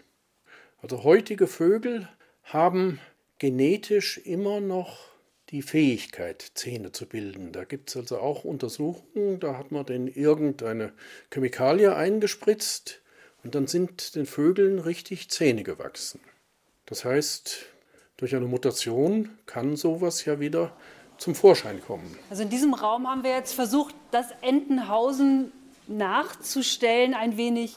Also 0.82 1.04
heutige 1.04 1.46
Vögel 1.46 2.08
haben 2.42 3.00
genetisch 3.38 4.18
immer 4.18 4.60
noch 4.60 5.11
die 5.52 5.62
Fähigkeit, 5.62 6.52
Zähne 6.54 6.92
zu 6.92 7.06
bilden. 7.06 7.52
Da 7.52 7.64
gibt 7.64 7.90
es 7.90 7.96
also 7.96 8.18
auch 8.18 8.42
Untersuchungen, 8.44 9.38
da 9.38 9.58
hat 9.58 9.70
man 9.70 9.84
denen 9.84 10.08
irgendeine 10.08 10.92
Chemikalie 11.30 11.94
eingespritzt 11.94 13.02
und 13.44 13.54
dann 13.54 13.66
sind 13.66 14.16
den 14.16 14.24
Vögeln 14.26 14.78
richtig 14.78 15.28
Zähne 15.28 15.62
gewachsen. 15.62 16.20
Das 16.86 17.04
heißt, 17.04 17.66
durch 18.16 18.34
eine 18.34 18.46
Mutation 18.46 19.28
kann 19.46 19.76
sowas 19.76 20.24
ja 20.24 20.40
wieder 20.40 20.74
zum 21.18 21.34
Vorschein 21.34 21.82
kommen. 21.82 22.18
Also 22.30 22.42
in 22.42 22.48
diesem 22.48 22.72
Raum 22.72 23.06
haben 23.06 23.22
wir 23.22 23.32
jetzt 23.32 23.52
versucht, 23.52 23.94
das 24.10 24.26
Entenhausen 24.40 25.52
nachzustellen, 25.86 27.12
ein 27.14 27.36
wenig 27.36 27.76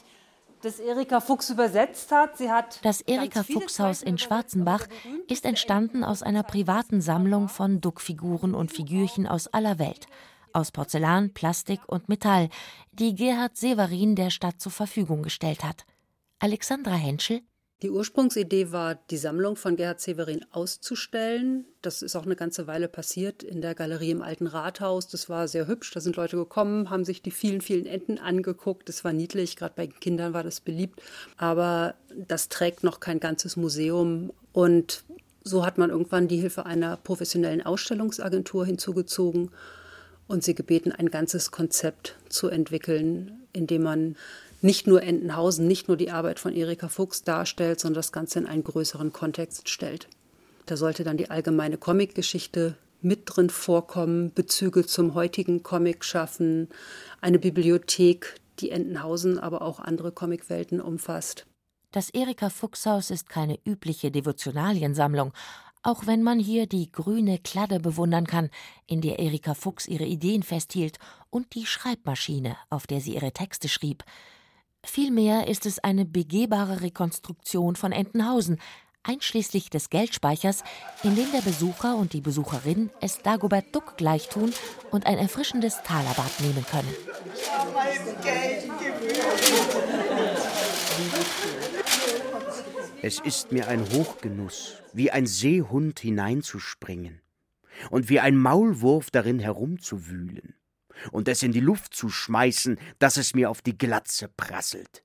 das 0.62 0.78
Erika 0.78 1.20
Fuchs 1.20 1.50
übersetzt 1.50 2.10
hat. 2.12 2.38
Sie 2.38 2.50
hat 2.50 2.84
das 2.84 3.00
Erika 3.00 3.42
Fuchs 3.42 3.78
Haus 3.78 4.02
in 4.02 4.18
Schwarzenbach 4.18 4.86
ist 5.28 5.44
entstanden 5.44 6.04
aus 6.04 6.22
einer 6.22 6.42
privaten 6.42 7.00
Sammlung 7.00 7.48
von 7.48 7.80
Duckfiguren 7.80 8.54
und 8.54 8.72
Figürchen 8.72 9.26
aus 9.26 9.46
aller 9.48 9.78
Welt, 9.78 10.06
aus 10.52 10.72
Porzellan, 10.72 11.32
Plastik 11.34 11.80
und 11.86 12.08
Metall, 12.08 12.48
die 12.92 13.14
Gerhard 13.14 13.56
Severin 13.56 14.16
der 14.16 14.30
Stadt 14.30 14.60
zur 14.60 14.72
Verfügung 14.72 15.22
gestellt 15.22 15.64
hat. 15.64 15.84
Alexandra 16.38 16.94
Henschel 16.94 17.42
die 17.82 17.90
Ursprungsidee 17.90 18.72
war, 18.72 18.94
die 19.10 19.18
Sammlung 19.18 19.54
von 19.56 19.76
Gerhard 19.76 20.00
Severin 20.00 20.46
auszustellen. 20.50 21.66
Das 21.82 22.00
ist 22.00 22.16
auch 22.16 22.24
eine 22.24 22.36
ganze 22.36 22.66
Weile 22.66 22.88
passiert 22.88 23.42
in 23.42 23.60
der 23.60 23.74
Galerie 23.74 24.12
im 24.12 24.22
Alten 24.22 24.46
Rathaus. 24.46 25.08
Das 25.08 25.28
war 25.28 25.46
sehr 25.46 25.66
hübsch. 25.66 25.90
Da 25.92 26.00
sind 26.00 26.16
Leute 26.16 26.36
gekommen, 26.36 26.88
haben 26.88 27.04
sich 27.04 27.20
die 27.20 27.30
vielen, 27.30 27.60
vielen 27.60 27.84
Enten 27.84 28.18
angeguckt. 28.18 28.88
Das 28.88 29.04
war 29.04 29.12
niedlich. 29.12 29.56
Gerade 29.56 29.74
bei 29.76 29.88
Kindern 29.88 30.32
war 30.32 30.42
das 30.42 30.60
beliebt. 30.60 31.02
Aber 31.36 31.94
das 32.14 32.48
trägt 32.48 32.82
noch 32.82 32.98
kein 32.98 33.20
ganzes 33.20 33.56
Museum. 33.56 34.32
Und 34.52 35.04
so 35.44 35.66
hat 35.66 35.76
man 35.76 35.90
irgendwann 35.90 36.28
die 36.28 36.40
Hilfe 36.40 36.64
einer 36.64 36.96
professionellen 36.96 37.64
Ausstellungsagentur 37.64 38.64
hinzugezogen 38.64 39.50
und 40.28 40.42
sie 40.42 40.54
gebeten, 40.54 40.92
ein 40.92 41.10
ganzes 41.10 41.50
Konzept 41.50 42.16
zu 42.28 42.48
entwickeln, 42.48 43.46
in 43.52 43.66
dem 43.66 43.82
man 43.82 44.16
nicht 44.62 44.86
nur 44.86 45.02
Entenhausen, 45.02 45.66
nicht 45.66 45.88
nur 45.88 45.96
die 45.96 46.10
Arbeit 46.10 46.40
von 46.40 46.54
Erika 46.54 46.88
Fuchs 46.88 47.22
darstellt, 47.22 47.80
sondern 47.80 48.00
das 48.00 48.12
Ganze 48.12 48.38
in 48.38 48.46
einen 48.46 48.64
größeren 48.64 49.12
Kontext 49.12 49.68
stellt. 49.68 50.08
Da 50.66 50.76
sollte 50.76 51.04
dann 51.04 51.16
die 51.16 51.30
allgemeine 51.30 51.78
Comicgeschichte 51.78 52.76
mit 53.00 53.22
drin 53.24 53.50
vorkommen, 53.50 54.32
Bezüge 54.34 54.84
zum 54.86 55.14
heutigen 55.14 55.62
Comic 55.62 56.04
schaffen, 56.04 56.68
eine 57.20 57.38
Bibliothek, 57.38 58.40
die 58.58 58.70
Entenhausen, 58.70 59.38
aber 59.38 59.62
auch 59.62 59.78
andere 59.78 60.12
Comicwelten 60.12 60.80
umfasst. 60.80 61.46
Das 61.92 62.10
Erika 62.10 62.50
Fuchshaus 62.50 63.10
ist 63.10 63.28
keine 63.28 63.58
übliche 63.64 64.10
Devotionaliensammlung, 64.10 65.32
auch 65.82 66.06
wenn 66.06 66.22
man 66.22 66.40
hier 66.40 66.66
die 66.66 66.90
grüne 66.90 67.38
Kladde 67.38 67.78
bewundern 67.78 68.26
kann, 68.26 68.50
in 68.86 69.00
der 69.00 69.20
Erika 69.20 69.54
Fuchs 69.54 69.86
ihre 69.86 70.04
Ideen 70.04 70.42
festhielt, 70.42 70.98
und 71.30 71.54
die 71.54 71.64
Schreibmaschine, 71.64 72.56
auf 72.70 72.86
der 72.86 73.00
sie 73.00 73.14
ihre 73.14 73.30
Texte 73.30 73.68
schrieb. 73.68 74.02
Vielmehr 74.86 75.48
ist 75.48 75.66
es 75.66 75.78
eine 75.80 76.04
begehbare 76.04 76.80
Rekonstruktion 76.80 77.76
von 77.76 77.92
Entenhausen, 77.92 78.58
einschließlich 79.02 79.68
des 79.68 79.90
Geldspeichers, 79.90 80.62
in 81.02 81.16
dem 81.16 81.30
der 81.32 81.42
Besucher 81.42 81.96
und 81.96 82.12
die 82.12 82.20
Besucherin 82.20 82.90
es 83.00 83.18
Dagobert 83.18 83.74
Duck 83.74 83.96
gleichtun 83.96 84.52
und 84.90 85.06
ein 85.06 85.18
erfrischendes 85.18 85.82
Talerbad 85.82 86.40
nehmen 86.40 86.64
können. 86.70 86.94
Es 93.02 93.18
ist 93.20 93.52
mir 93.52 93.68
ein 93.68 93.84
Hochgenuss, 93.92 94.82
wie 94.92 95.10
ein 95.10 95.26
Seehund 95.26 95.98
hineinzuspringen 96.00 97.20
und 97.90 98.08
wie 98.08 98.20
ein 98.20 98.36
Maulwurf 98.36 99.10
darin 99.10 99.40
herumzuwühlen 99.40 100.55
und 101.12 101.28
es 101.28 101.42
in 101.42 101.52
die 101.52 101.60
Luft 101.60 101.94
zu 101.94 102.08
schmeißen, 102.08 102.78
dass 102.98 103.16
es 103.16 103.34
mir 103.34 103.50
auf 103.50 103.62
die 103.62 103.76
Glatze 103.76 104.28
prasselt. 104.36 105.02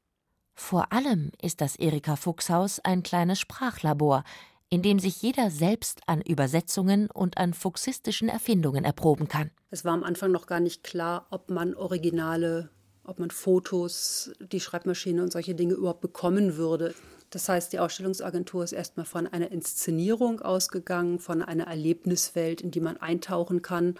Vor 0.53 0.93
allem 0.93 1.31
ist 1.41 1.61
das 1.61 1.75
Erika 1.75 2.15
Fuchshaus 2.15 2.79
ein 2.79 3.03
kleines 3.03 3.39
Sprachlabor, 3.39 4.23
in 4.69 4.81
dem 4.81 4.99
sich 4.99 5.21
jeder 5.21 5.51
selbst 5.51 6.01
an 6.07 6.21
Übersetzungen 6.21 7.09
und 7.09 7.37
an 7.37 7.53
fuchsistischen 7.53 8.29
Erfindungen 8.29 8.85
erproben 8.85 9.27
kann. 9.27 9.51
Es 9.69 9.83
war 9.83 9.93
am 9.93 10.03
Anfang 10.03 10.31
noch 10.31 10.47
gar 10.47 10.61
nicht 10.61 10.83
klar, 10.83 11.27
ob 11.29 11.49
man 11.49 11.75
Originale, 11.75 12.69
ob 13.03 13.19
man 13.19 13.31
Fotos, 13.31 14.31
die 14.39 14.61
Schreibmaschine 14.61 15.23
und 15.23 15.31
solche 15.31 15.55
Dinge 15.55 15.73
überhaupt 15.73 16.01
bekommen 16.01 16.55
würde. 16.55 16.95
Das 17.31 17.49
heißt, 17.49 17.73
die 17.73 17.79
Ausstellungsagentur 17.79 18.63
ist 18.63 18.73
erstmal 18.73 19.05
von 19.05 19.25
einer 19.25 19.51
Inszenierung 19.51 20.41
ausgegangen, 20.41 21.19
von 21.19 21.41
einer 21.41 21.67
Erlebniswelt, 21.67 22.61
in 22.61 22.71
die 22.71 22.81
man 22.81 22.97
eintauchen 22.97 23.61
kann 23.61 23.95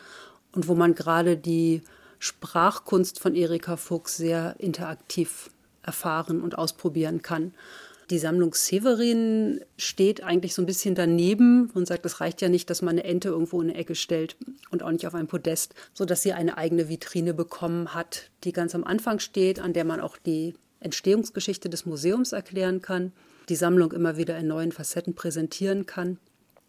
und 0.54 0.68
wo 0.68 0.76
man 0.76 0.96
gerade 0.96 1.38
die 1.38 1.82
Sprachkunst 2.20 3.20
von 3.20 3.36
Erika 3.36 3.78
Fuchs 3.78 4.18
sehr 4.18 4.56
interaktiv 4.60 5.50
erfahren 5.84 6.42
und 6.42 6.58
ausprobieren 6.58 7.22
kann. 7.22 7.54
Die 8.12 8.20
Sammlung 8.20 8.54
Severin 8.54 9.62
steht 9.78 10.22
eigentlich 10.22 10.54
so 10.54 10.62
ein 10.62 10.66
bisschen 10.66 10.96
daneben 10.96 11.72
und 11.74 11.88
sagt, 11.88 12.06
es 12.06 12.20
reicht 12.20 12.42
ja 12.42 12.50
nicht, 12.50 12.70
dass 12.70 12.82
man 12.82 12.92
eine 12.92 13.06
Ente 13.06 13.30
irgendwo 13.30 13.62
in 13.62 13.70
eine 13.70 13.80
Ecke 13.80 13.96
stellt 13.96 14.36
und 14.70 14.84
auch 14.84 14.92
nicht 14.92 15.08
auf 15.08 15.16
ein 15.16 15.28
Podest, 15.28 15.74
sodass 15.94 16.22
sie 16.22 16.34
eine 16.34 16.58
eigene 16.58 16.90
Vitrine 16.90 17.34
bekommen 17.34 17.94
hat, 17.94 18.30
die 18.44 18.52
ganz 18.52 18.76
am 18.76 18.84
Anfang 18.84 19.20
steht, 19.20 19.60
an 19.60 19.72
der 19.72 19.86
man 19.86 20.02
auch 20.02 20.18
die 20.18 20.56
Entstehungsgeschichte 20.82 21.70
des 21.70 21.86
Museums 21.86 22.34
erklären 22.34 22.82
kann, 22.82 23.14
die 23.48 23.56
Sammlung 23.56 23.94
immer 23.94 24.18
wieder 24.18 24.38
in 24.38 24.48
neuen 24.48 24.74
Facetten 24.74 25.16
präsentieren 25.16 25.86
kann. 25.86 26.18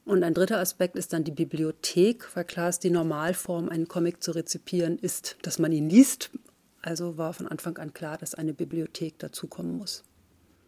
Und 0.05 0.25
ein 0.25 0.35
dritter 0.35 0.59
Aspekt 0.59 0.97
ist 0.97 1.13
dann 1.13 1.25
die 1.25 1.31
Bibliothek, 1.31 2.35
weil 2.35 2.45
klar 2.45 2.69
ist, 2.69 2.81
die 2.81 2.91
Normalform, 2.91 3.69
einen 3.69 3.87
Comic 3.87 4.23
zu 4.23 4.33
rezipieren, 4.33 4.99
ist, 4.99 5.37
dass 5.43 5.59
man 5.59 5.73
ihn 5.73 5.89
liest 5.89 6.31
also 6.83 7.17
war 7.17 7.33
von 7.33 7.47
Anfang 7.47 7.79
an 7.79 7.95
klar, 7.95 8.19
dass 8.19 8.35
eine 8.35 8.53
Bibliothek 8.53 9.19
dazukommen 9.19 9.79
muss. 9.79 10.03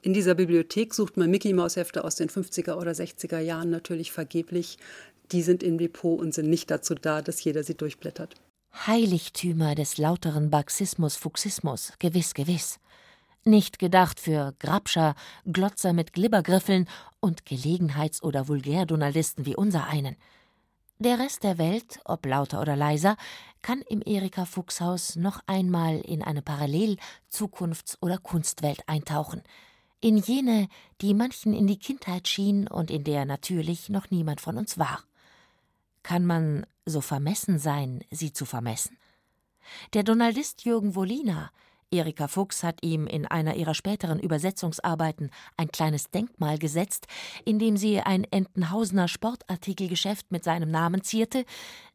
In 0.01 0.15
dieser 0.15 0.35
Bibliothek 0.35 0.95
sucht 0.95 1.17
man 1.17 1.31
Mickey 1.31 1.53
Maus 1.53 1.77
Hefte 1.77 2.05
aus 2.05 2.15
den 2.15 2.29
50er 2.29 2.77
oder 2.77 2.93
60er 2.93 3.41
Jahren 3.41 3.71
natürlich 3.71 4.13
vergeblich. 4.13 4.79
Die 5.33 5.43
sind 5.43 5.63
im 5.63 5.79
Depot 5.79 6.21
und 6.21 6.33
sind 6.33 6.49
nicht 6.49 6.71
dazu 6.71 6.95
da, 6.95 7.21
dass 7.23 7.43
jeder 7.43 7.65
sie 7.65 7.75
durchblättert. 7.75 8.35
Heiligtümer 8.87 9.75
des 9.75 9.99
lauteren 9.99 10.51
Baxismus, 10.51 11.17
Fuchsismus, 11.17 11.93
gewiss, 11.99 12.35
gewiss. 12.35 12.79
Nicht 13.47 13.79
gedacht 13.79 14.21
für 14.21 14.55
Grabscher, 14.59 15.15
Glotzer 15.45 15.93
mit 15.93 16.15
Glibbergriffeln 16.15 16.89
und 17.21 17.45
Gelegenheits- 17.45 18.23
oder 18.23 18.49
Vulgärdonaldisten 18.49 19.45
wie 19.45 19.55
unser 19.55 19.87
einen. 19.87 20.17
Der 20.99 21.19
Rest 21.19 21.43
der 21.43 21.59
Welt, 21.59 22.01
ob 22.07 22.25
lauter 22.25 22.63
oder 22.63 22.75
leiser, 22.75 23.19
kann 23.61 23.83
im 23.83 24.01
Erika 24.03 24.47
Fuchshaus 24.47 25.17
noch 25.17 25.41
einmal 25.47 26.01
in 26.01 26.23
eine 26.23 26.41
Parallel-, 26.41 26.97
Zukunfts- 27.31 27.99
oder 28.01 28.17
Kunstwelt 28.17 28.89
eintauchen. 28.89 29.43
In 30.01 30.17
jene, 30.17 30.69
die 31.03 31.13
manchen 31.13 31.53
in 31.53 31.67
die 31.67 31.79
Kindheit 31.79 32.29
schien 32.29 32.67
und 32.67 32.91
in 32.91 33.05
der 33.05 33.27
natürlich 33.27 33.91
noch 33.91 34.11
niemand 34.11 34.41
von 34.41 34.57
uns 34.57 34.79
war. 34.79 35.03
Kann 36.03 36.25
man 36.25 36.65
so 36.87 37.03
vermessen 37.03 37.59
sein, 37.59 38.05
sie 38.11 38.33
zu 38.33 38.47
vermessen? 38.47 38.97
Der 39.93 40.03
Donaldist 40.03 40.65
Jürgen 40.65 40.95
Wolina 40.95 41.51
Erika 41.95 42.29
Fuchs 42.29 42.63
hat 42.63 42.79
ihm 42.83 43.07
in 43.07 43.27
einer 43.27 43.55
ihrer 43.55 43.75
späteren 43.75 44.19
Übersetzungsarbeiten 44.19 45.31
ein 45.57 45.69
kleines 45.69 46.11
Denkmal 46.11 46.59
gesetzt, 46.59 47.07
in 47.45 47.59
dem 47.59 47.77
sie 47.77 48.01
ein 48.01 48.25
Entenhausener 48.25 49.09
Sportartikelgeschäft 49.09 50.31
mit 50.31 50.43
seinem 50.43 50.71
Namen 50.71 51.03
zierte, 51.03 51.45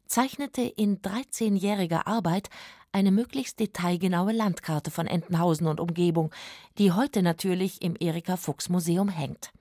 zeichnete 0.06 0.62
in 0.62 1.00
13-jähriger 1.02 2.06
Arbeit 2.06 2.48
eine 2.92 3.12
möglichst 3.12 3.60
detailgenaue 3.60 4.32
Landkarte 4.32 4.90
von 4.90 5.06
Entenhausen 5.06 5.66
und 5.66 5.80
Umgebung, 5.80 6.32
die 6.78 6.92
heute 6.92 7.22
natürlich 7.22 7.82
im 7.82 7.94
Erika 8.00 8.36
Fuchs 8.36 8.68
Museum 8.68 9.08
hängt. 9.08 9.52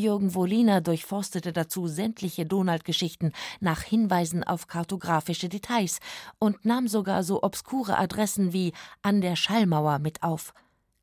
Jürgen 0.00 0.34
Wohliner 0.34 0.80
durchforstete 0.80 1.52
dazu 1.52 1.86
sämtliche 1.86 2.46
Donald-Geschichten 2.46 3.32
nach 3.60 3.82
Hinweisen 3.82 4.42
auf 4.42 4.66
kartografische 4.66 5.48
Details 5.48 6.00
und 6.38 6.64
nahm 6.64 6.88
sogar 6.88 7.22
so 7.22 7.42
obskure 7.42 7.98
Adressen 7.98 8.52
wie 8.52 8.72
an 9.02 9.20
der 9.20 9.36
Schallmauer 9.36 9.98
mit 9.98 10.22
auf. 10.22 10.54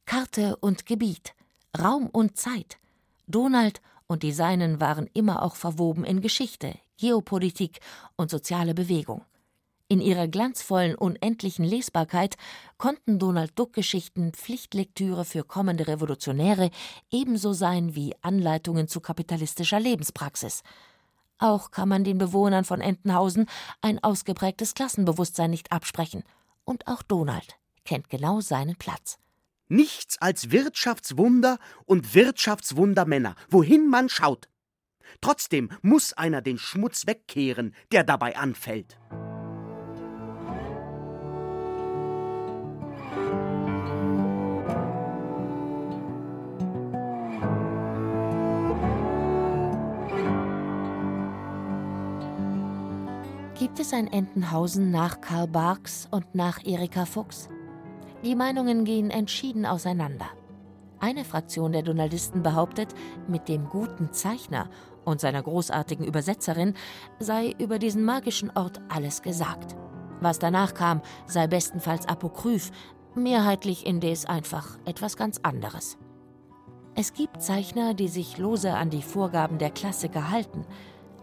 Karte 0.05 0.55
und 0.57 0.85
Gebiet, 0.85 1.33
Raum 1.77 2.07
und 2.07 2.37
Zeit. 2.37 2.77
Donald 3.27 3.81
und 4.07 4.23
die 4.23 4.31
Seinen 4.31 4.79
waren 4.79 5.07
immer 5.13 5.43
auch 5.43 5.55
verwoben 5.55 6.05
in 6.05 6.21
Geschichte, 6.21 6.73
Geopolitik 6.97 7.79
und 8.15 8.31
soziale 8.31 8.73
Bewegung. 8.73 9.23
In 9.89 10.01
ihrer 10.01 10.27
glanzvollen, 10.27 10.95
unendlichen 10.95 11.63
Lesbarkeit 11.63 12.35
konnten 12.77 13.19
Donald 13.19 13.57
Duck-Geschichten 13.57 14.33
Pflichtlektüre 14.33 15.23
für 15.23 15.45
kommende 15.45 15.87
Revolutionäre 15.87 16.71
ebenso 17.09 17.53
sein 17.53 17.95
wie 17.95 18.13
Anleitungen 18.21 18.89
zu 18.89 18.99
kapitalistischer 18.99 19.79
Lebenspraxis. 19.79 20.61
Auch 21.37 21.71
kann 21.71 21.87
man 21.87 22.03
den 22.03 22.17
Bewohnern 22.17 22.65
von 22.65 22.81
Entenhausen 22.81 23.45
ein 23.81 24.03
ausgeprägtes 24.03 24.73
Klassenbewusstsein 24.73 25.51
nicht 25.51 25.71
absprechen. 25.71 26.23
Und 26.65 26.85
auch 26.87 27.01
Donald 27.01 27.55
kennt 27.85 28.09
genau 28.09 28.41
seinen 28.41 28.75
Platz. 28.75 29.19
Nichts 29.69 30.21
als 30.21 30.51
Wirtschaftswunder 30.51 31.59
und 31.85 32.13
Wirtschaftswundermänner, 32.13 33.35
wohin 33.49 33.87
man 33.87 34.09
schaut. 34.09 34.49
Trotzdem 35.21 35.69
muss 35.81 36.11
einer 36.11 36.41
den 36.41 36.57
Schmutz 36.57 37.07
wegkehren, 37.07 37.73
der 37.93 38.03
dabei 38.03 38.35
anfällt. 38.35 38.97
Gibt 53.67 53.81
es 53.81 53.91
ein 53.91 54.07
Entenhausen 54.07 54.91
nach 54.91 55.19
Karl 55.19 55.49
Barks 55.49 56.07
und 56.09 56.33
nach 56.33 56.65
Erika 56.65 57.03
Fuchs? 57.03 57.49
Die 58.23 58.33
Meinungen 58.33 58.85
gehen 58.85 59.09
entschieden 59.09 59.65
auseinander. 59.65 60.27
Eine 60.99 61.25
Fraktion 61.25 61.73
der 61.73 61.81
Donaldisten 61.81 62.43
behauptet, 62.43 62.95
mit 63.27 63.49
dem 63.49 63.67
guten 63.67 64.13
Zeichner 64.13 64.69
und 65.03 65.19
seiner 65.19 65.43
großartigen 65.43 66.05
Übersetzerin 66.05 66.75
sei 67.19 67.55
über 67.59 67.77
diesen 67.77 68.05
magischen 68.05 68.51
Ort 68.55 68.79
alles 68.87 69.21
gesagt. 69.21 69.75
Was 70.21 70.39
danach 70.39 70.73
kam, 70.73 71.01
sei 71.25 71.47
bestenfalls 71.47 72.07
apokryph, 72.07 72.71
mehrheitlich 73.15 73.85
indes 73.85 74.25
einfach 74.25 74.79
etwas 74.85 75.17
ganz 75.17 75.41
anderes. 75.43 75.97
Es 76.95 77.11
gibt 77.11 77.43
Zeichner, 77.43 77.93
die 77.93 78.07
sich 78.07 78.37
lose 78.37 78.73
an 78.73 78.89
die 78.89 79.03
Vorgaben 79.03 79.57
der 79.57 79.71
Klassiker 79.71 80.31
halten, 80.31 80.65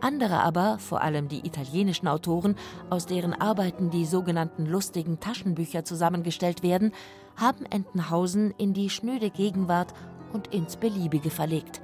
andere 0.00 0.40
aber, 0.40 0.78
vor 0.78 1.00
allem 1.00 1.28
die 1.28 1.46
italienischen 1.46 2.08
Autoren, 2.08 2.56
aus 2.90 3.06
deren 3.06 3.32
Arbeiten 3.32 3.90
die 3.90 4.06
sogenannten 4.06 4.66
lustigen 4.66 5.20
Taschenbücher 5.20 5.84
zusammengestellt 5.84 6.62
werden, 6.62 6.92
haben 7.36 7.64
Entenhausen 7.66 8.52
in 8.58 8.74
die 8.74 8.90
schnöde 8.90 9.30
Gegenwart 9.30 9.92
und 10.32 10.48
ins 10.48 10.76
Beliebige 10.76 11.30
verlegt. 11.30 11.80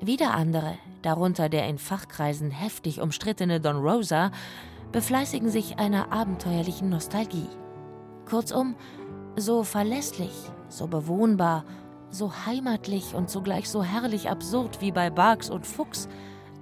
Wieder 0.00 0.34
andere, 0.34 0.74
darunter 1.02 1.48
der 1.48 1.68
in 1.68 1.78
Fachkreisen 1.78 2.50
heftig 2.50 3.00
umstrittene 3.00 3.60
Don 3.60 3.76
Rosa, 3.76 4.30
befleißigen 4.92 5.50
sich 5.50 5.78
einer 5.78 6.12
abenteuerlichen 6.12 6.88
Nostalgie. 6.88 7.48
Kurzum, 8.28 8.76
so 9.36 9.64
verlässlich, 9.64 10.32
so 10.68 10.86
bewohnbar, 10.86 11.64
so 12.10 12.32
heimatlich 12.46 13.14
und 13.14 13.28
zugleich 13.28 13.68
so 13.68 13.82
herrlich 13.82 14.30
absurd 14.30 14.80
wie 14.80 14.92
bei 14.92 15.10
Barks 15.10 15.50
und 15.50 15.66
Fuchs 15.66 16.08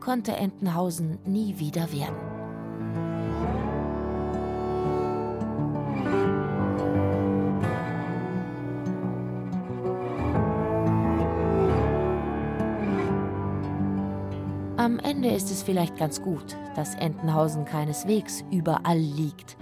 konnte 0.06 0.36
Entenhausen 0.36 1.18
nie 1.24 1.58
wieder 1.58 1.92
werden. 1.92 2.14
Am 14.76 15.00
Ende 15.00 15.30
ist 15.30 15.50
es 15.50 15.64
vielleicht 15.64 15.96
ganz 15.96 16.22
gut, 16.22 16.56
dass 16.76 16.94
Entenhausen 16.94 17.64
keineswegs 17.64 18.44
überall 18.52 18.98
liegt. 18.98 19.56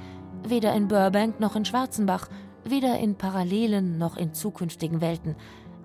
Weder 0.47 0.75
in 0.75 0.89
Burbank 0.89 1.41
noch 1.41 1.57
in 1.57 1.65
Schwarzenbach, 1.65 2.29
weder 2.65 2.99
in 2.99 3.15
parallelen 3.15 3.97
noch 3.97 4.19
in 4.19 4.35
zukünftigen 4.35 5.01
Welten, 5.01 5.37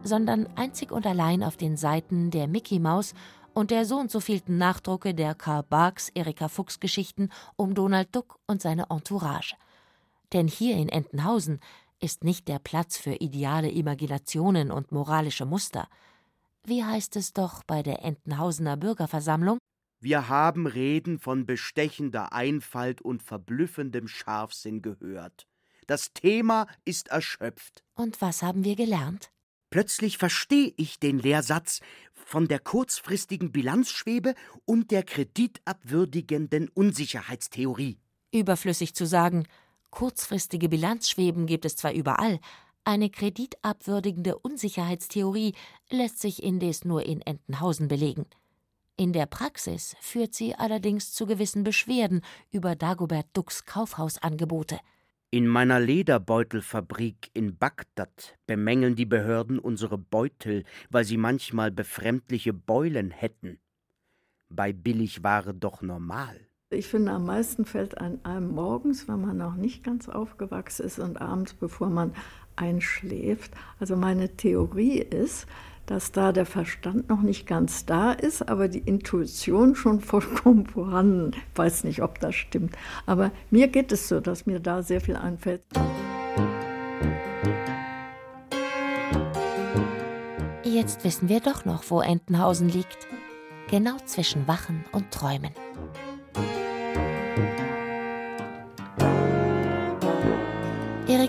sondern 0.04 0.48
einzig 0.58 0.92
und 0.92 1.08
allein 1.08 1.44
auf 1.44 1.56
den 1.56 1.78
Seiten 1.78 2.30
der 2.30 2.50
Mickey 2.50 2.80
Maus 2.80 3.14
und 3.60 3.72
der 3.72 3.84
so 3.84 3.98
und 3.98 4.10
so 4.10 4.22
vielten 4.22 4.58
Nachdrucke 4.58 5.14
der 5.14 5.36
Karl 5.36 5.64
Barks 5.64 6.08
Erika 6.16 6.48
Fuchs 6.48 6.80
Geschichten 6.80 7.30
um 7.58 7.76
Donald 7.76 8.16
Duck 8.16 8.40
und 8.48 8.62
seine 8.62 8.86
Entourage. 8.90 9.56
Denn 10.32 10.48
hier 10.48 10.78
in 10.78 10.88
Entenhausen 10.88 11.60
ist 12.00 12.24
nicht 12.24 12.48
der 12.48 12.60
Platz 12.60 12.98
für 12.98 13.16
ideale 13.16 13.70
Imaginationen 13.70 14.72
und 14.72 14.94
moralische 14.94 15.46
Muster. 15.46 15.90
Wie 16.64 16.86
heißt 16.86 17.18
es 17.18 17.34
doch 17.34 17.66
bei 17.66 17.84
der 17.84 18.06
Entenhausener 18.06 18.78
Bürgerversammlung? 18.78 19.58
Wir 20.00 20.30
haben 20.30 20.66
Reden 20.66 21.20
von 21.20 21.46
bestechender 21.46 22.32
Einfalt 22.32 23.02
und 23.02 23.22
verblüffendem 23.24 24.08
Scharfsinn 24.08 24.82
gehört. 24.82 25.48
Das 25.86 26.14
Thema 26.14 26.66
ist 26.86 27.10
erschöpft. 27.10 27.84
Und 27.96 28.22
was 28.22 28.42
haben 28.42 28.64
wir 28.64 28.78
gelernt? 28.78 29.32
Plötzlich 29.70 30.18
verstehe 30.18 30.74
ich 30.78 31.00
den 31.00 31.20
Lehrsatz 31.20 31.82
von 32.30 32.48
der 32.48 32.60
kurzfristigen 32.60 33.52
Bilanzschwebe 33.52 34.36
und 34.66 34.92
der 34.92 35.02
kreditabwürdigenden 35.02 36.70
Unsicherheitstheorie. 36.70 37.98
Überflüssig 38.32 38.94
zu 38.94 39.08
sagen, 39.08 39.48
kurzfristige 39.90 40.70
Bilanzschweben 40.70 41.48
gibt 41.48 41.66
es 41.66 41.76
zwar 41.76 41.92
überall, 41.92 42.40
eine 42.84 43.10
kreditabwürdigende 43.10 44.38
Unsicherheitstheorie 44.38 45.56
lässt 45.90 46.20
sich 46.20 46.44
indes 46.44 46.86
nur 46.86 47.04
in 47.04 47.22
Entenhausen 47.22 47.88
belegen. 47.88 48.28
In 48.96 49.12
der 49.12 49.26
Praxis 49.26 49.96
führt 50.00 50.36
sie 50.36 50.54
allerdings 50.54 51.14
zu 51.14 51.26
gewissen 51.26 51.64
Beschwerden 51.64 52.22
über 52.52 52.76
Dagobert 52.76 53.26
Ducks 53.34 53.66
Kaufhausangebote. 53.66 54.80
In 55.32 55.48
meiner 55.48 55.80
Lederbeutelfabrik 55.80 57.30
in 57.36 57.56
Bagdad 57.56 58.36
bemängeln 58.48 58.96
die 58.96 59.06
Behörden 59.06 59.60
unsere 59.60 60.00
Beutel, 60.00 60.64
weil 60.90 61.06
sie 61.06 61.18
manchmal 61.18 61.70
befremdliche 61.70 62.52
Beulen 62.52 63.12
hätten. 63.12 63.60
Bei 64.50 64.74
Billigware 64.74 65.54
doch 65.54 65.84
normal. 65.84 66.48
Ich 66.72 66.88
finde, 66.88 67.12
am 67.12 67.28
meisten 67.28 67.66
fällt 67.66 68.00
einem 68.00 68.50
morgens, 68.50 69.08
wenn 69.08 69.22
man 69.22 69.38
noch 69.38 69.56
nicht 69.56 69.84
ganz 69.84 70.10
aufgewachsen 70.10 70.88
ist 70.88 70.98
und 70.98 71.22
abends, 71.22 71.54
bevor 71.54 71.90
man 71.90 72.16
einschläft. 72.56 73.52
Also 73.80 73.96
meine 73.96 74.36
Theorie 74.36 74.98
ist, 74.98 75.46
dass 75.90 76.12
da 76.12 76.32
der 76.32 76.46
Verstand 76.46 77.10
noch 77.10 77.22
nicht 77.22 77.48
ganz 77.48 77.84
da 77.84 78.12
ist, 78.12 78.48
aber 78.48 78.68
die 78.68 78.78
Intuition 78.78 79.74
schon 79.74 80.02
vollkommen 80.02 80.68
vorhanden. 80.68 81.32
Ich 81.34 81.58
weiß 81.58 81.84
nicht, 81.84 82.04
ob 82.04 82.20
das 82.20 82.36
stimmt. 82.36 82.78
Aber 83.08 83.32
mir 83.50 83.68
geht 83.70 83.92
es 83.92 84.08
so, 84.08 84.20
dass 84.20 84.46
mir 84.46 84.60
da 84.60 84.84
sehr 84.84 85.02
viel 85.02 85.16
einfällt. 85.16 85.64
Jetzt 90.64 91.04
wissen 91.04 91.28
wir 91.28 91.40
doch 91.40 91.66
noch, 91.66 91.84
wo 91.90 92.02
Entenhausen 92.02 92.70
liegt. 92.70 93.08
Genau 93.72 93.98
zwischen 94.06 94.48
Wachen 94.48 94.86
und 94.92 95.10
Träumen. 95.10 95.52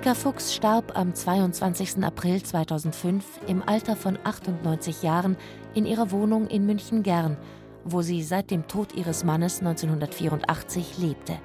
Erika 0.00 0.14
Fuchs 0.14 0.54
starb 0.54 0.96
am 0.96 1.14
22. 1.14 2.02
April 2.02 2.42
2005 2.42 3.22
im 3.46 3.62
Alter 3.62 3.96
von 3.96 4.18
98 4.24 5.02
Jahren 5.02 5.36
in 5.74 5.84
ihrer 5.84 6.10
Wohnung 6.10 6.46
in 6.46 6.64
München-Gern, 6.64 7.36
wo 7.84 8.00
sie 8.00 8.22
seit 8.22 8.50
dem 8.50 8.66
Tod 8.66 8.94
ihres 8.94 9.24
Mannes 9.24 9.58
1984 9.58 10.96
lebte. 10.96 11.38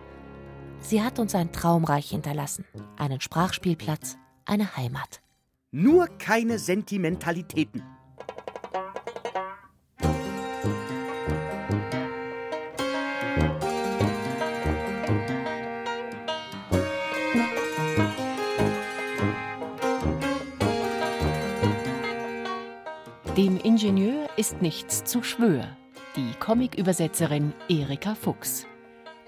Sie 0.80 1.04
hat 1.04 1.20
uns 1.20 1.36
ein 1.36 1.52
Traumreich 1.52 2.12
hinterlassen, 2.12 2.64
einen 2.96 3.20
Sprachspielplatz, 3.20 4.18
eine 4.46 4.78
Heimat. 4.78 5.20
Nur 5.72 6.08
keine 6.18 6.58
Sentimentalitäten. 6.58 7.84
Ingenieur 23.86 24.30
ist 24.36 24.64
nichts 24.64 25.04
zu 25.04 25.22
schwör. 25.22 25.68
Die 26.16 26.32
Comicübersetzerin 26.40 27.54
Erika 27.70 28.16
Fuchs. 28.16 28.66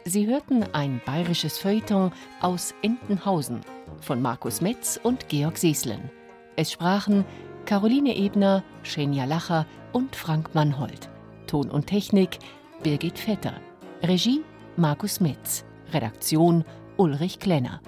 Sie 0.03 0.25
hörten 0.25 0.65
ein 0.73 0.99
bayerisches 1.05 1.59
Feuilleton 1.59 2.11
aus 2.41 2.73
Entenhausen 2.81 3.61
von 4.01 4.19
Markus 4.19 4.59
Metz 4.59 4.99
und 5.03 5.29
Georg 5.29 5.59
Seeslen. 5.59 6.09
Es 6.55 6.71
sprachen 6.71 7.23
Caroline 7.67 8.15
Ebner, 8.17 8.63
Schenja 8.81 9.25
Lacher 9.25 9.67
und 9.91 10.15
Frank 10.15 10.55
Mannhold. 10.55 11.07
Ton 11.45 11.69
und 11.69 11.85
Technik 11.85 12.39
Birgit 12.81 13.19
Vetter. 13.19 13.53
Regie 14.01 14.41
Markus 14.75 15.19
Metz. 15.19 15.65
Redaktion 15.93 16.65
Ulrich 16.97 17.39
Klenner. 17.39 17.79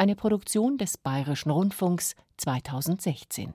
Eine 0.00 0.16
Produktion 0.16 0.78
des 0.78 0.96
Bayerischen 0.96 1.50
Rundfunks 1.50 2.14
2016. 2.38 3.52